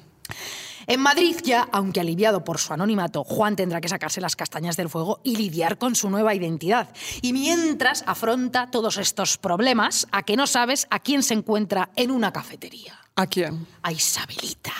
En 0.87 0.99
Madrid 0.99 1.35
ya, 1.43 1.67
aunque 1.71 1.99
aliviado 1.99 2.43
por 2.43 2.59
su 2.59 2.73
anonimato, 2.73 3.23
Juan 3.23 3.55
tendrá 3.55 3.81
que 3.81 3.89
sacarse 3.89 4.21
las 4.21 4.35
castañas 4.35 4.77
del 4.77 4.89
fuego 4.89 5.19
y 5.23 5.35
lidiar 5.35 5.77
con 5.77 5.95
su 5.95 6.09
nueva 6.09 6.35
identidad. 6.35 6.89
Y 7.21 7.33
mientras 7.33 8.03
afronta 8.07 8.69
todos 8.71 8.97
estos 8.97 9.37
problemas, 9.37 10.07
a 10.11 10.23
que 10.23 10.35
no 10.35 10.47
sabes 10.47 10.87
a 10.89 10.99
quién 10.99 11.23
se 11.23 11.33
encuentra 11.33 11.89
en 11.95 12.11
una 12.11 12.31
cafetería. 12.31 12.99
¿A 13.15 13.27
quién? 13.27 13.67
A 13.81 13.91
Isabelita. 13.91 14.73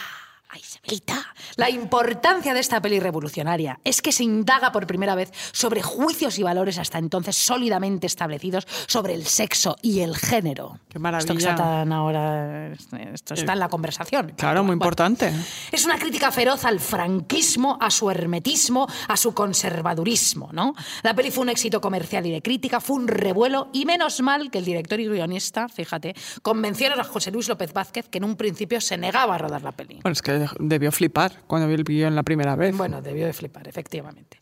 La 1.56 1.70
importancia 1.70 2.54
de 2.54 2.60
esta 2.60 2.82
peli 2.82 3.00
revolucionaria 3.00 3.80
es 3.84 4.02
que 4.02 4.12
se 4.12 4.24
indaga 4.24 4.72
por 4.72 4.86
primera 4.86 5.16
vez 5.16 5.32
sobre 5.52 5.82
juicios 5.82 6.38
y 6.40 6.44
valores 6.44 6.78
hasta 6.78 6.98
entonces 6.98 7.38
sólidamente 7.38 8.08
establecidos 8.08 8.68
sobre 8.88 9.14
el 9.14 9.26
sexo 9.26 9.78
y 9.82 10.02
el 10.02 10.16
género. 10.18 10.80
Qué 10.90 11.00
maravilla. 11.00 11.34
Esto 11.34 11.40
está 11.52 11.56
tan 11.56 11.94
ahora, 11.94 12.74
esto 13.14 13.34
está 13.34 13.54
en 13.54 13.60
la 13.60 13.70
conversación. 13.70 14.34
Claro, 14.36 14.64
muy 14.64 14.76
Bueno, 14.76 14.84
importante. 14.84 15.32
es 15.72 15.86
una 15.86 15.98
crítica 15.98 16.32
feroz 16.32 16.66
al 16.66 16.80
franquismo, 16.80 17.78
a 17.80 17.90
su 17.90 18.10
hermetismo, 18.12 18.88
a 19.08 19.16
su 19.16 19.34
conservadurismo, 19.34 20.50
¿no? 20.52 20.76
La 21.04 21.14
peli 21.14 21.32
fue 21.32 21.44
un 21.44 21.50
éxito 21.50 21.80
comercial 21.80 22.26
y 22.26 22.32
de 22.32 22.42
crítica, 22.42 22.82
fue 22.82 22.98
un 22.98 23.08
revuelo 23.08 23.70
y 23.74 23.86
menos 23.86 24.22
mal 24.22 24.52
que 24.52 24.58
el 24.58 24.66
director 24.66 25.00
y 25.00 25.08
guionista, 25.08 25.70
fíjate, 25.70 26.16
convencieron 26.42 27.00
a 27.00 27.04
José 27.04 27.32
Luis 27.32 27.48
López 27.48 27.72
Vázquez 27.74 28.10
que 28.10 28.18
en 28.18 28.26
un 28.26 28.36
principio 28.36 28.82
se 28.82 28.98
negaba 28.98 29.36
a 29.36 29.38
rodar 29.38 29.62
la 29.62 29.72
peli. 29.72 30.00
Bueno, 30.02 30.14
es 30.14 30.22
que 30.22 30.46
debió 30.74 30.92
flipar 30.92 31.44
cuando 31.48 31.68
vi 31.68 31.76
el 31.76 31.84
guion 31.84 32.16
la 32.16 32.24
primera 32.24 32.56
vez. 32.56 32.76
Bueno, 32.76 33.02
debió 33.02 33.26
de 33.26 33.34
flipar, 33.34 33.68
efectivamente. 33.68 34.40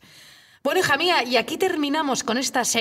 Bueno, 0.62 0.80
hija 0.80 0.96
mía, 0.96 1.24
y 1.24 1.36
aquí 1.36 1.56
terminamos 1.56 2.22
con 2.22 2.38
estas 2.38 2.76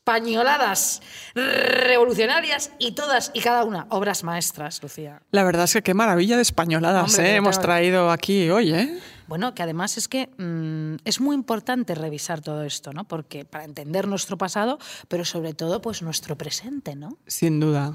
españoladas 0.00 1.02
revolucionarias 1.34 2.72
y 2.78 2.92
todas 2.92 3.30
y 3.34 3.40
cada 3.40 3.64
una 3.64 3.86
obras 3.90 4.24
maestras, 4.24 4.82
Lucía. 4.82 5.20
La 5.30 5.44
verdad 5.44 5.64
es 5.64 5.74
que 5.74 5.82
qué 5.82 5.92
maravilla 5.92 6.36
de 6.36 6.42
españoladas 6.42 7.10
Hombre, 7.10 7.32
¿eh? 7.32 7.36
hemos 7.36 7.60
traído 7.60 8.10
aquí 8.10 8.48
hoy, 8.48 8.72
¿eh? 8.72 8.98
Bueno, 9.26 9.54
que 9.54 9.62
además 9.62 9.96
es 9.96 10.08
que 10.08 10.28
mm, 10.38 11.02
es 11.04 11.20
muy 11.20 11.36
importante 11.36 11.94
revisar 11.94 12.40
todo 12.40 12.64
esto, 12.64 12.92
¿no? 12.92 13.04
Porque 13.04 13.44
para 13.44 13.64
entender 13.64 14.08
nuestro 14.08 14.36
pasado, 14.36 14.78
pero 15.08 15.24
sobre 15.24 15.54
todo, 15.54 15.80
pues 15.80 16.02
nuestro 16.02 16.36
presente, 16.36 16.96
¿no? 16.96 17.16
Sin 17.26 17.60
duda. 17.60 17.94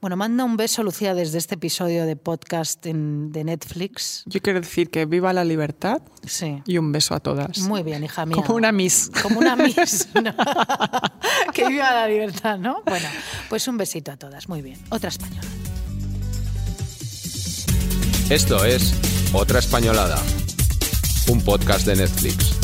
Bueno, 0.00 0.16
manda 0.16 0.44
un 0.44 0.56
beso, 0.56 0.82
Lucía, 0.82 1.12
desde 1.14 1.36
este 1.36 1.56
episodio 1.56 2.06
de 2.06 2.16
podcast 2.16 2.86
en- 2.86 3.32
de 3.32 3.44
Netflix. 3.44 4.22
Yo 4.24 4.40
quiero 4.40 4.58
decir 4.60 4.88
que 4.90 5.04
viva 5.04 5.34
la 5.34 5.44
libertad 5.44 6.00
Sí. 6.26 6.62
y 6.66 6.78
un 6.78 6.90
beso 6.90 7.14
a 7.14 7.20
todas. 7.20 7.58
Muy 7.58 7.82
bien, 7.82 8.02
hija 8.02 8.24
mía. 8.24 8.42
Como 8.42 8.54
una 8.56 8.72
miss. 8.72 9.10
Como 9.22 9.38
una 9.40 9.56
miss. 9.56 10.08
¿no? 10.14 10.34
que 11.54 11.68
viva 11.68 11.92
la 11.92 12.08
libertad, 12.08 12.58
¿no? 12.58 12.82
Bueno, 12.86 13.08
pues 13.50 13.68
un 13.68 13.76
besito 13.76 14.10
a 14.10 14.16
todas. 14.16 14.48
Muy 14.48 14.62
bien. 14.62 14.78
Otra 14.88 15.10
española. 15.10 15.46
Esto 18.30 18.64
es 18.64 18.94
Otra 19.34 19.58
Españolada, 19.58 20.16
un 21.28 21.42
podcast 21.42 21.84
de 21.84 21.96
Netflix. 21.96 22.59